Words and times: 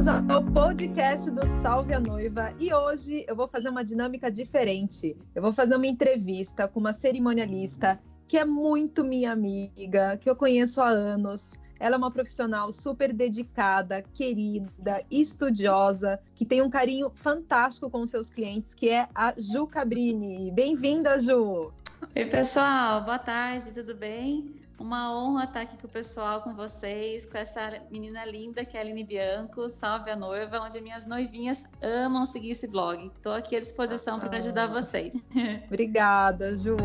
Bem-vindos 0.00 0.30
ao 0.34 0.42
podcast 0.42 1.30
do 1.30 1.46
Salve 1.62 1.92
a 1.92 2.00
Noiva 2.00 2.54
e 2.58 2.72
hoje 2.72 3.22
eu 3.28 3.36
vou 3.36 3.46
fazer 3.46 3.68
uma 3.68 3.84
dinâmica 3.84 4.30
diferente. 4.30 5.14
Eu 5.34 5.42
vou 5.42 5.52
fazer 5.52 5.76
uma 5.76 5.86
entrevista 5.86 6.66
com 6.66 6.80
uma 6.80 6.94
cerimonialista 6.94 8.00
que 8.26 8.38
é 8.38 8.44
muito 8.46 9.04
minha 9.04 9.30
amiga, 9.30 10.16
que 10.16 10.30
eu 10.30 10.34
conheço 10.34 10.80
há 10.80 10.88
anos. 10.88 11.52
Ela 11.78 11.96
é 11.96 11.98
uma 11.98 12.10
profissional 12.10 12.72
super 12.72 13.12
dedicada, 13.12 14.00
querida, 14.14 15.04
estudiosa, 15.10 16.18
que 16.34 16.46
tem 16.46 16.62
um 16.62 16.70
carinho 16.70 17.10
fantástico 17.14 17.90
com 17.90 18.06
seus 18.06 18.30
clientes, 18.30 18.74
que 18.74 18.88
é 18.88 19.06
a 19.14 19.34
Ju 19.36 19.66
Cabrini. 19.66 20.50
Bem-vinda, 20.50 21.20
Ju! 21.20 21.74
Oi, 22.16 22.24
pessoal, 22.24 23.04
boa 23.04 23.18
tarde, 23.18 23.70
tudo 23.72 23.94
bem? 23.94 24.60
Uma 24.80 25.14
honra 25.14 25.44
estar 25.44 25.60
aqui 25.60 25.76
com 25.76 25.86
o 25.86 25.90
pessoal, 25.90 26.40
com 26.40 26.54
vocês, 26.54 27.26
com 27.26 27.36
essa 27.36 27.82
menina 27.90 28.24
linda 28.24 28.64
que 28.64 28.78
é 28.78 28.80
a 28.80 28.82
Aline 28.82 29.04
Bianco, 29.04 29.68
Salve 29.68 30.10
a 30.10 30.16
Noiva, 30.16 30.58
onde 30.58 30.80
minhas 30.80 31.04
noivinhas 31.04 31.66
amam 31.82 32.24
seguir 32.24 32.52
esse 32.52 32.66
blog. 32.66 33.12
Estou 33.14 33.34
aqui 33.34 33.56
à 33.56 33.60
disposição 33.60 34.18
para 34.18 34.38
ajudar 34.38 34.68
vocês. 34.68 35.22
Obrigada, 35.68 36.56
Ju. 36.56 36.78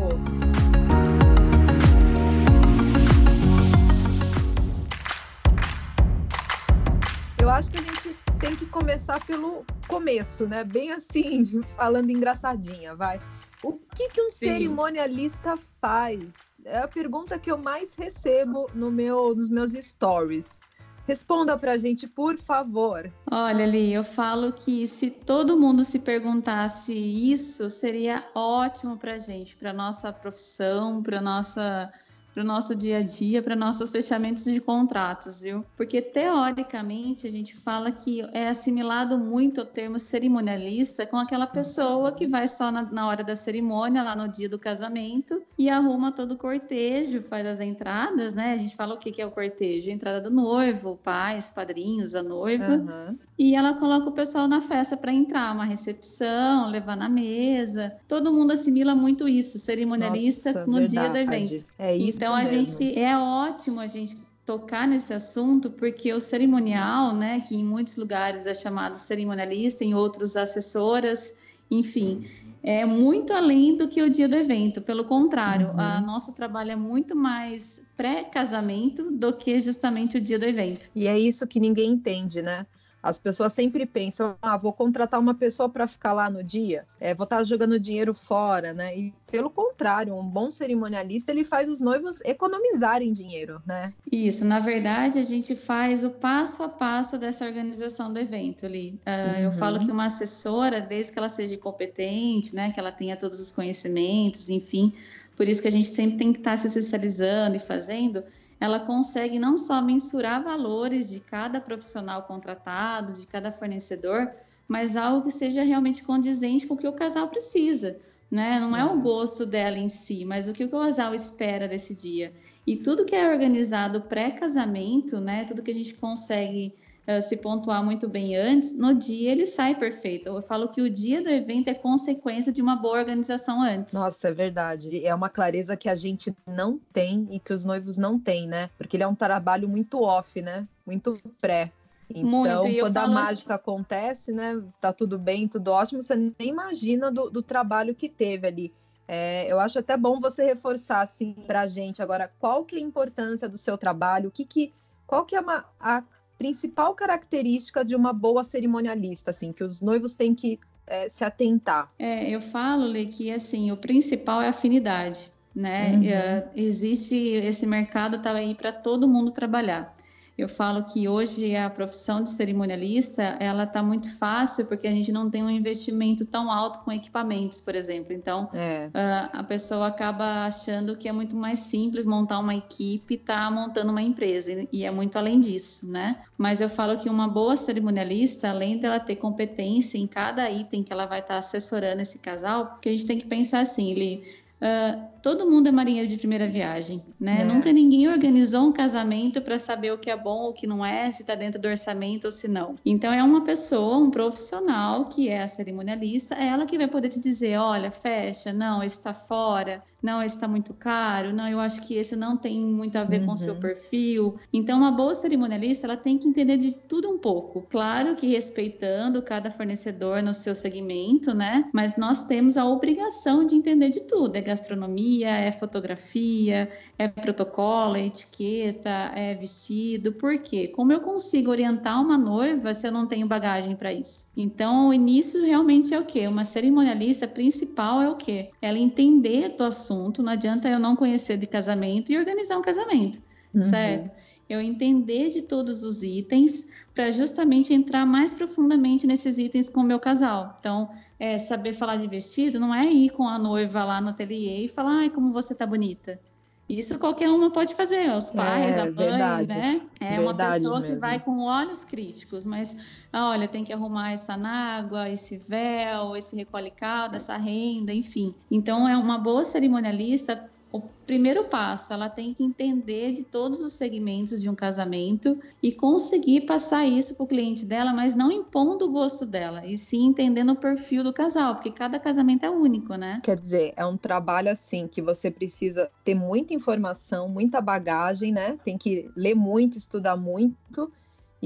Eu 7.40 7.48
acho 7.48 7.70
que 7.70 7.78
a 7.78 7.82
gente 7.82 8.14
tem 8.38 8.54
que 8.56 8.66
começar 8.66 9.24
pelo 9.24 9.64
começo, 9.88 10.46
né? 10.46 10.64
Bem 10.64 10.92
assim, 10.92 11.62
falando 11.74 12.10
engraçadinha, 12.10 12.94
vai. 12.94 13.18
O 13.64 13.72
que, 13.72 14.10
que 14.10 14.20
um 14.20 14.30
Sim. 14.30 14.48
cerimonialista 14.48 15.56
faz? 15.80 16.45
É 16.66 16.78
a 16.78 16.88
pergunta 16.88 17.38
que 17.38 17.50
eu 17.50 17.56
mais 17.56 17.94
recebo 17.94 18.68
no 18.74 18.90
meu, 18.90 19.34
nos 19.34 19.48
meus 19.48 19.72
stories. 19.72 20.60
Responda 21.06 21.56
para 21.56 21.72
a 21.72 21.78
gente, 21.78 22.08
por 22.08 22.36
favor. 22.36 23.12
Olha, 23.30 23.64
Li, 23.64 23.92
eu 23.92 24.02
falo 24.02 24.52
que 24.52 24.88
se 24.88 25.08
todo 25.08 25.58
mundo 25.58 25.84
se 25.84 26.00
perguntasse 26.00 26.92
isso, 26.92 27.70
seria 27.70 28.28
ótimo 28.34 28.96
para 28.96 29.14
a 29.14 29.18
gente, 29.18 29.56
para 29.56 29.72
nossa 29.72 30.12
profissão, 30.12 31.00
para 31.00 31.20
nossa 31.20 31.92
para 32.36 32.44
o 32.44 32.46
nosso 32.46 32.74
dia 32.74 32.98
a 32.98 33.02
dia, 33.02 33.42
para 33.42 33.56
nossos 33.56 33.90
fechamentos 33.90 34.44
de 34.44 34.60
contratos, 34.60 35.40
viu? 35.40 35.64
Porque 35.74 36.02
teoricamente 36.02 37.26
a 37.26 37.30
gente 37.30 37.56
fala 37.56 37.90
que 37.90 38.20
é 38.30 38.48
assimilado 38.48 39.16
muito 39.16 39.62
o 39.62 39.64
termo 39.64 39.98
cerimonialista 39.98 41.06
com 41.06 41.16
aquela 41.16 41.46
pessoa 41.46 42.12
que 42.12 42.26
vai 42.26 42.46
só 42.46 42.70
na, 42.70 42.82
na 42.82 43.08
hora 43.08 43.24
da 43.24 43.34
cerimônia, 43.34 44.02
lá 44.02 44.14
no 44.14 44.28
dia 44.28 44.50
do 44.50 44.58
casamento, 44.58 45.42
e 45.56 45.70
arruma 45.70 46.12
todo 46.12 46.32
o 46.32 46.36
cortejo, 46.36 47.22
faz 47.22 47.46
as 47.46 47.58
entradas, 47.58 48.34
né? 48.34 48.52
A 48.52 48.58
gente 48.58 48.76
fala 48.76 48.96
o 48.96 48.98
que, 48.98 49.10
que 49.10 49.22
é 49.22 49.24
o 49.24 49.30
cortejo: 49.30 49.88
a 49.88 49.94
entrada 49.94 50.20
do 50.20 50.30
noivo, 50.30 51.00
pais, 51.02 51.48
padrinhos, 51.48 52.14
a 52.14 52.22
noiva. 52.22 52.74
Uhum. 52.74 53.18
E 53.38 53.54
ela 53.54 53.74
coloca 53.74 54.08
o 54.08 54.12
pessoal 54.12 54.46
na 54.46 54.60
festa 54.60 54.96
para 54.96 55.12
entrar, 55.12 55.54
uma 55.54 55.64
recepção, 55.64 56.70
levar 56.70 56.96
na 56.96 57.08
mesa. 57.08 57.94
Todo 58.06 58.32
mundo 58.32 58.52
assimila 58.52 58.94
muito 58.94 59.26
isso, 59.26 59.58
cerimonialista 59.58 60.52
Nossa, 60.52 60.66
no 60.66 60.78
verdade. 60.78 60.90
dia 60.90 61.08
do 61.08 61.16
evento. 61.16 61.66
É 61.78 61.96
isso 61.96 62.18
então 62.25 62.25
mesmo. 62.34 62.48
a 62.48 62.52
gente 62.52 62.98
é 62.98 63.18
ótimo 63.18 63.80
a 63.80 63.86
gente 63.86 64.16
tocar 64.44 64.86
nesse 64.86 65.12
assunto, 65.12 65.70
porque 65.70 66.12
o 66.12 66.20
cerimonial, 66.20 67.12
né, 67.12 67.40
que 67.40 67.56
em 67.56 67.64
muitos 67.64 67.96
lugares 67.96 68.46
é 68.46 68.54
chamado 68.54 68.96
cerimonialista, 68.96 69.84
em 69.84 69.92
outros 69.92 70.36
assessoras, 70.36 71.34
enfim, 71.68 72.28
é 72.62 72.84
muito 72.84 73.32
além 73.32 73.76
do 73.76 73.88
que 73.88 74.00
o 74.02 74.08
dia 74.08 74.28
do 74.28 74.36
evento. 74.36 74.80
Pelo 74.80 75.04
contrário, 75.04 75.68
uhum. 75.68 75.80
a 75.80 76.00
nosso 76.00 76.32
trabalho 76.32 76.72
é 76.72 76.76
muito 76.76 77.14
mais 77.16 77.84
pré-casamento 77.96 79.10
do 79.10 79.32
que 79.32 79.58
justamente 79.58 80.16
o 80.16 80.20
dia 80.20 80.38
do 80.38 80.44
evento. 80.44 80.88
E 80.94 81.08
é 81.08 81.18
isso 81.18 81.46
que 81.46 81.58
ninguém 81.58 81.92
entende, 81.92 82.40
né? 82.40 82.66
As 83.06 83.18
pessoas 83.18 83.52
sempre 83.52 83.86
pensam, 83.86 84.36
ah, 84.42 84.56
vou 84.56 84.72
contratar 84.72 85.20
uma 85.20 85.34
pessoa 85.34 85.68
para 85.68 85.86
ficar 85.86 86.12
lá 86.12 86.28
no 86.28 86.42
dia, 86.42 86.84
é, 87.00 87.14
vou 87.14 87.24
estar 87.24 87.38
tá 87.38 87.44
jogando 87.44 87.78
dinheiro 87.78 88.12
fora, 88.12 88.72
né? 88.72 88.96
E 88.98 89.14
pelo 89.30 89.48
contrário, 89.48 90.14
um 90.14 90.26
bom 90.26 90.50
cerimonialista 90.50 91.30
ele 91.30 91.44
faz 91.44 91.68
os 91.68 91.80
noivos 91.80 92.20
economizarem 92.24 93.12
dinheiro, 93.12 93.62
né? 93.66 93.92
Isso, 94.10 94.44
na 94.44 94.58
verdade, 94.58 95.18
a 95.18 95.22
gente 95.22 95.54
faz 95.54 96.02
o 96.02 96.10
passo 96.10 96.62
a 96.62 96.68
passo 96.68 97.16
dessa 97.18 97.44
organização 97.44 98.12
do 98.12 98.18
evento 98.18 98.66
ali. 98.66 98.98
Uh, 99.06 99.36
uhum. 99.36 99.42
Eu 99.44 99.52
falo 99.52 99.78
que 99.78 99.90
uma 99.90 100.06
assessora, 100.06 100.80
desde 100.80 101.12
que 101.12 101.18
ela 101.18 101.28
seja 101.28 101.56
competente, 101.56 102.54
né, 102.54 102.70
que 102.72 102.80
ela 102.80 102.92
tenha 102.92 103.16
todos 103.16 103.38
os 103.40 103.52
conhecimentos, 103.52 104.48
enfim, 104.50 104.92
por 105.36 105.46
isso 105.46 105.60
que 105.60 105.68
a 105.68 105.72
gente 105.72 105.88
sempre 105.88 106.16
tem 106.16 106.32
que 106.32 106.38
estar 106.38 106.52
tá 106.52 106.56
se 106.56 106.66
especializando 106.66 107.56
e 107.56 107.60
fazendo 107.60 108.24
ela 108.58 108.80
consegue 108.80 109.38
não 109.38 109.56
só 109.56 109.82
mensurar 109.82 110.42
valores 110.42 111.08
de 111.10 111.20
cada 111.20 111.60
profissional 111.60 112.22
contratado, 112.22 113.12
de 113.12 113.26
cada 113.26 113.52
fornecedor, 113.52 114.30
mas 114.66 114.96
algo 114.96 115.26
que 115.26 115.30
seja 115.30 115.62
realmente 115.62 116.02
condizente 116.02 116.66
com 116.66 116.74
o 116.74 116.76
que 116.76 116.88
o 116.88 116.92
casal 116.92 117.28
precisa, 117.28 117.98
né? 118.30 118.58
Não 118.58 118.76
é 118.76 118.84
o 118.84 119.00
gosto 119.00 119.46
dela 119.46 119.78
em 119.78 119.88
si, 119.88 120.24
mas 120.24 120.48
o 120.48 120.52
que 120.52 120.64
o 120.64 120.70
casal 120.70 121.14
espera 121.14 121.68
desse 121.68 121.94
dia. 121.94 122.32
E 122.66 122.76
tudo 122.76 123.04
que 123.04 123.14
é 123.14 123.30
organizado 123.30 124.02
pré-casamento, 124.02 125.20
né? 125.20 125.44
Tudo 125.44 125.62
que 125.62 125.70
a 125.70 125.74
gente 125.74 125.94
consegue 125.94 126.74
uh, 127.08 127.22
se 127.22 127.36
pontuar 127.36 127.84
muito 127.84 128.08
bem 128.08 128.36
antes, 128.36 128.76
no 128.76 128.94
dia 128.94 129.32
ele 129.32 129.46
sai 129.46 129.74
perfeito. 129.74 130.28
Eu 130.28 130.42
falo 130.42 130.68
que 130.68 130.82
o 130.82 130.90
dia 130.90 131.22
do 131.22 131.28
evento 131.28 131.68
é 131.68 131.74
consequência 131.74 132.52
de 132.52 132.60
uma 132.60 132.76
boa 132.76 132.98
organização 132.98 133.62
antes. 133.62 133.94
Nossa, 133.94 134.28
é 134.28 134.32
verdade. 134.32 135.04
É 135.04 135.14
uma 135.14 135.28
clareza 135.28 135.76
que 135.76 135.88
a 135.88 135.94
gente 135.94 136.34
não 136.46 136.78
tem 136.92 137.26
e 137.30 137.38
que 137.38 137.52
os 137.52 137.64
noivos 137.64 137.96
não 137.96 138.18
têm, 138.18 138.46
né? 138.46 138.70
Porque 138.76 138.96
ele 138.96 139.04
é 139.04 139.08
um 139.08 139.14
trabalho 139.14 139.68
muito 139.68 140.02
off, 140.02 140.40
né? 140.42 140.66
Muito 140.84 141.18
pré. 141.40 141.72
Então, 142.08 142.30
Muito, 142.30 142.78
quando 142.78 142.98
a 142.98 143.08
mágica 143.08 143.54
assim... 143.54 143.62
acontece, 143.62 144.32
né? 144.32 144.62
Tá 144.80 144.92
tudo 144.92 145.18
bem, 145.18 145.48
tudo 145.48 145.72
ótimo, 145.72 146.02
você 146.02 146.14
nem 146.14 146.50
imagina 146.50 147.10
do, 147.10 147.28
do 147.28 147.42
trabalho 147.42 147.94
que 147.94 148.08
teve 148.08 148.46
ali. 148.46 148.72
É, 149.08 149.50
eu 149.50 149.60
acho 149.60 149.78
até 149.78 149.96
bom 149.96 150.18
você 150.18 150.44
reforçar 150.44 151.02
assim 151.02 151.32
para 151.46 151.62
a 151.62 151.66
gente 151.66 152.02
agora 152.02 152.30
qual 152.40 152.64
que 152.64 152.74
é 152.74 152.78
a 152.78 152.82
importância 152.82 153.48
do 153.48 153.56
seu 153.56 153.78
trabalho, 153.78 154.28
o 154.28 154.32
que 154.32 154.44
que, 154.44 154.72
qual 155.06 155.24
que 155.24 155.36
é 155.36 155.40
uma, 155.40 155.64
a 155.78 156.02
principal 156.38 156.94
característica 156.94 157.84
de 157.84 157.94
uma 157.94 158.12
boa 158.12 158.44
cerimonialista, 158.44 159.30
assim, 159.30 159.52
que 159.52 159.64
os 159.64 159.80
noivos 159.80 160.14
têm 160.14 160.34
que 160.34 160.58
é, 160.86 161.08
se 161.08 161.24
atentar? 161.24 161.90
É, 161.98 162.28
eu 162.30 162.40
falo, 162.40 162.84
Lê, 162.84 163.06
que 163.06 163.30
assim, 163.30 163.70
o 163.72 163.76
principal 163.76 164.40
é 164.40 164.48
afinidade, 164.48 165.32
né? 165.54 165.92
Uhum. 165.96 166.04
É, 166.04 166.50
existe 166.54 167.14
esse 167.14 167.66
mercado 167.66 168.18
tá 168.18 168.32
aí 168.32 168.54
para 168.54 168.72
todo 168.72 169.08
mundo 169.08 169.30
trabalhar. 169.30 169.92
Eu 170.36 170.48
falo 170.48 170.84
que 170.84 171.08
hoje 171.08 171.56
a 171.56 171.70
profissão 171.70 172.22
de 172.22 172.28
cerimonialista 172.28 173.22
ela 173.40 173.64
está 173.64 173.82
muito 173.82 174.14
fácil 174.18 174.66
porque 174.66 174.86
a 174.86 174.90
gente 174.90 175.10
não 175.10 175.30
tem 175.30 175.42
um 175.42 175.48
investimento 175.48 176.26
tão 176.26 176.50
alto 176.50 176.80
com 176.80 176.92
equipamentos, 176.92 177.60
por 177.60 177.74
exemplo. 177.74 178.12
Então 178.12 178.50
é. 178.52 178.88
uh, 178.88 179.30
a 179.32 179.42
pessoa 179.42 179.86
acaba 179.86 180.44
achando 180.44 180.94
que 180.94 181.08
é 181.08 181.12
muito 181.12 181.34
mais 181.34 181.60
simples 181.60 182.04
montar 182.04 182.38
uma 182.38 182.54
equipe, 182.54 183.14
e 183.14 183.16
tá 183.16 183.50
montando 183.50 183.90
uma 183.90 184.02
empresa 184.02 184.66
e 184.70 184.84
é 184.84 184.90
muito 184.90 185.16
além 185.16 185.40
disso, 185.40 185.90
né? 185.90 186.22
Mas 186.36 186.60
eu 186.60 186.68
falo 186.68 186.98
que 186.98 187.08
uma 187.08 187.28
boa 187.28 187.56
cerimonialista, 187.56 188.50
além 188.50 188.78
dela 188.78 189.00
ter 189.00 189.16
competência 189.16 189.96
em 189.96 190.06
cada 190.06 190.50
item 190.50 190.82
que 190.82 190.92
ela 190.92 191.06
vai 191.06 191.20
estar 191.20 191.34
tá 191.34 191.38
assessorando 191.38 192.02
esse 192.02 192.18
casal, 192.18 192.76
que 192.82 192.88
a 192.88 192.92
gente 192.92 193.06
tem 193.06 193.18
que 193.18 193.26
pensar 193.26 193.60
assim, 193.60 193.90
ele 193.90 194.46
Uh, 194.56 195.04
todo 195.26 195.50
mundo 195.50 195.66
é 195.66 195.72
marinheiro 195.72 196.06
de 196.06 196.16
primeira 196.16 196.46
viagem, 196.46 197.02
né? 197.18 197.38
É. 197.40 197.44
Nunca 197.44 197.72
ninguém 197.72 198.06
organizou 198.06 198.62
um 198.62 198.72
casamento 198.72 199.42
para 199.42 199.58
saber 199.58 199.90
o 199.90 199.98
que 199.98 200.08
é 200.08 200.16
bom, 200.16 200.50
o 200.50 200.52
que 200.52 200.68
não 200.68 200.86
é, 200.86 201.10
se 201.10 201.22
está 201.22 201.34
dentro 201.34 201.60
do 201.60 201.66
orçamento 201.66 202.26
ou 202.26 202.30
se 202.30 202.46
não. 202.46 202.76
Então 202.86 203.12
é 203.12 203.20
uma 203.24 203.42
pessoa, 203.42 203.96
um 203.96 204.08
profissional 204.08 205.06
que 205.06 205.28
é 205.28 205.42
a 205.42 205.48
cerimonialista, 205.48 206.36
é 206.36 206.46
ela 206.46 206.64
que 206.64 206.78
vai 206.78 206.86
poder 206.86 207.08
te 207.08 207.18
dizer, 207.18 207.58
olha, 207.58 207.90
fecha, 207.90 208.52
não, 208.52 208.84
está 208.84 209.12
fora, 209.12 209.82
não, 210.06 210.22
esse 210.22 210.36
está 210.36 210.46
muito 210.46 210.72
caro, 210.72 211.32
não, 211.32 211.48
eu 211.48 211.58
acho 211.58 211.80
que 211.82 211.94
esse 211.94 212.14
não 212.14 212.36
tem 212.36 212.60
muito 212.60 212.96
a 212.96 213.02
ver 213.02 213.20
uhum. 213.20 213.26
com 213.26 213.32
o 213.32 213.36
seu 213.36 213.54
uhum. 213.54 213.60
perfil. 213.60 214.36
Então, 214.52 214.78
uma 214.78 214.92
boa 214.92 215.16
cerimonialista, 215.16 215.88
ela 215.88 215.96
tem 215.96 216.16
que 216.16 216.28
entender 216.28 216.56
de 216.58 216.70
tudo 216.70 217.10
um 217.10 217.18
pouco. 217.18 217.66
Claro 217.68 218.14
que 218.14 218.28
respeitando 218.28 219.20
cada 219.20 219.50
fornecedor 219.50 220.22
no 220.22 220.32
seu 220.32 220.54
segmento, 220.54 221.34
né? 221.34 221.68
Mas 221.72 221.96
nós 221.96 222.24
temos 222.24 222.56
a 222.56 222.64
obrigação 222.64 223.44
de 223.44 223.56
entender 223.56 223.90
de 223.90 224.00
tudo. 224.02 224.36
É 224.36 224.40
gastronomia, 224.40 225.15
é 225.24 225.50
fotografia, 225.52 226.70
é 226.98 227.08
protocolo, 227.08 227.96
é 227.96 228.06
etiqueta, 228.06 229.12
é 229.14 229.34
vestido. 229.34 230.12
Por 230.12 230.38
quê? 230.38 230.68
Como 230.68 230.92
eu 230.92 231.00
consigo 231.00 231.50
orientar 231.50 232.00
uma 232.00 232.18
noiva 232.18 232.74
se 232.74 232.86
eu 232.86 232.92
não 232.92 233.06
tenho 233.06 233.26
bagagem 233.26 233.76
para 233.76 233.92
isso? 233.92 234.26
Então, 234.36 234.88
o 234.88 234.94
início 234.94 235.44
realmente 235.44 235.94
é 235.94 235.98
o 235.98 236.04
quê? 236.04 236.26
Uma 236.26 236.44
cerimonialista 236.44 237.26
principal 237.26 238.00
é 238.00 238.08
o 238.08 238.16
quê? 238.16 238.50
Ela 238.60 238.78
entender 238.78 239.50
do 239.50 239.64
assunto 239.64 239.86
assunto, 239.86 240.22
não 240.22 240.32
adianta 240.32 240.68
eu 240.68 240.78
não 240.78 240.96
conhecer 240.96 241.36
de 241.36 241.46
casamento 241.46 242.10
e 242.10 242.18
organizar 242.18 242.58
um 242.58 242.62
casamento, 242.62 243.20
uhum. 243.54 243.62
certo? 243.62 244.10
Eu 244.48 244.60
entender 244.60 245.30
de 245.30 245.42
todos 245.42 245.82
os 245.82 246.02
itens 246.02 246.68
para 246.94 247.10
justamente 247.10 247.74
entrar 247.74 248.06
mais 248.06 248.32
profundamente 248.32 249.06
nesses 249.06 249.38
itens 249.38 249.68
com 249.68 249.80
o 249.80 249.84
meu 249.84 249.98
casal. 249.98 250.56
Então, 250.60 250.88
é, 251.18 251.38
saber 251.38 251.72
falar 251.72 251.96
de 251.96 252.06
vestido 252.06 252.60
não 252.60 252.74
é 252.74 252.84
ir 252.86 253.10
com 253.10 253.26
a 253.26 253.38
noiva 253.38 253.84
lá 253.84 254.00
no 254.00 254.10
ateliê 254.10 254.64
e 254.64 254.68
falar, 254.68 254.98
ai, 254.98 255.10
como 255.10 255.32
você 255.32 255.54
tá 255.54 255.66
bonita. 255.66 256.20
Isso 256.68 256.98
qualquer 256.98 257.30
uma 257.30 257.48
pode 257.48 257.74
fazer, 257.76 258.10
os 258.10 258.28
pais, 258.30 258.76
é, 258.76 258.80
a 258.80 258.84
mãe, 258.86 258.94
verdade, 258.94 259.46
né? 259.46 259.80
É 260.00 260.18
uma 260.18 260.34
pessoa 260.34 260.80
mesmo. 260.80 260.96
que 260.96 261.00
vai 261.00 261.20
com 261.20 261.38
olhos 261.38 261.84
críticos, 261.84 262.44
mas 262.44 262.76
ah, 263.12 263.30
olha, 263.30 263.46
tem 263.46 263.62
que 263.62 263.72
arrumar 263.72 264.10
essa 264.10 264.34
água, 264.34 265.08
esse 265.08 265.38
véu, 265.38 266.16
esse 266.16 266.34
recolhe 266.34 266.72
caldo, 266.72 267.14
essa 267.14 267.36
renda, 267.36 267.94
enfim. 267.94 268.34
Então 268.50 268.88
é 268.88 268.96
uma 268.96 269.16
boa 269.16 269.44
cerimonialista 269.44 270.50
o 270.76 270.82
primeiro 271.06 271.44
passo, 271.44 271.92
ela 271.92 272.08
tem 272.08 272.34
que 272.34 272.42
entender 272.42 273.12
de 273.12 273.22
todos 273.22 273.60
os 273.60 273.74
segmentos 273.74 274.42
de 274.42 274.50
um 274.50 274.54
casamento 274.54 275.38
e 275.62 275.72
conseguir 275.72 276.42
passar 276.42 276.84
isso 276.84 277.14
para 277.14 277.24
o 277.24 277.26
cliente 277.26 277.64
dela, 277.64 277.92
mas 277.92 278.14
não 278.14 278.30
impondo 278.30 278.86
o 278.86 278.90
gosto 278.90 279.24
dela, 279.24 279.64
e 279.64 279.78
sim 279.78 280.04
entendendo 280.04 280.50
o 280.50 280.56
perfil 280.56 281.04
do 281.04 281.12
casal, 281.12 281.54
porque 281.54 281.70
cada 281.70 281.98
casamento 281.98 282.44
é 282.44 282.50
único, 282.50 282.94
né? 282.96 283.20
Quer 283.22 283.38
dizer, 283.38 283.72
é 283.76 283.86
um 283.86 283.96
trabalho 283.96 284.50
assim 284.50 284.88
que 284.88 285.00
você 285.00 285.30
precisa 285.30 285.90
ter 286.04 286.14
muita 286.14 286.54
informação, 286.54 287.28
muita 287.28 287.60
bagagem, 287.60 288.32
né? 288.32 288.58
Tem 288.64 288.76
que 288.76 289.10
ler 289.16 289.34
muito, 289.34 289.78
estudar 289.78 290.16
muito 290.16 290.92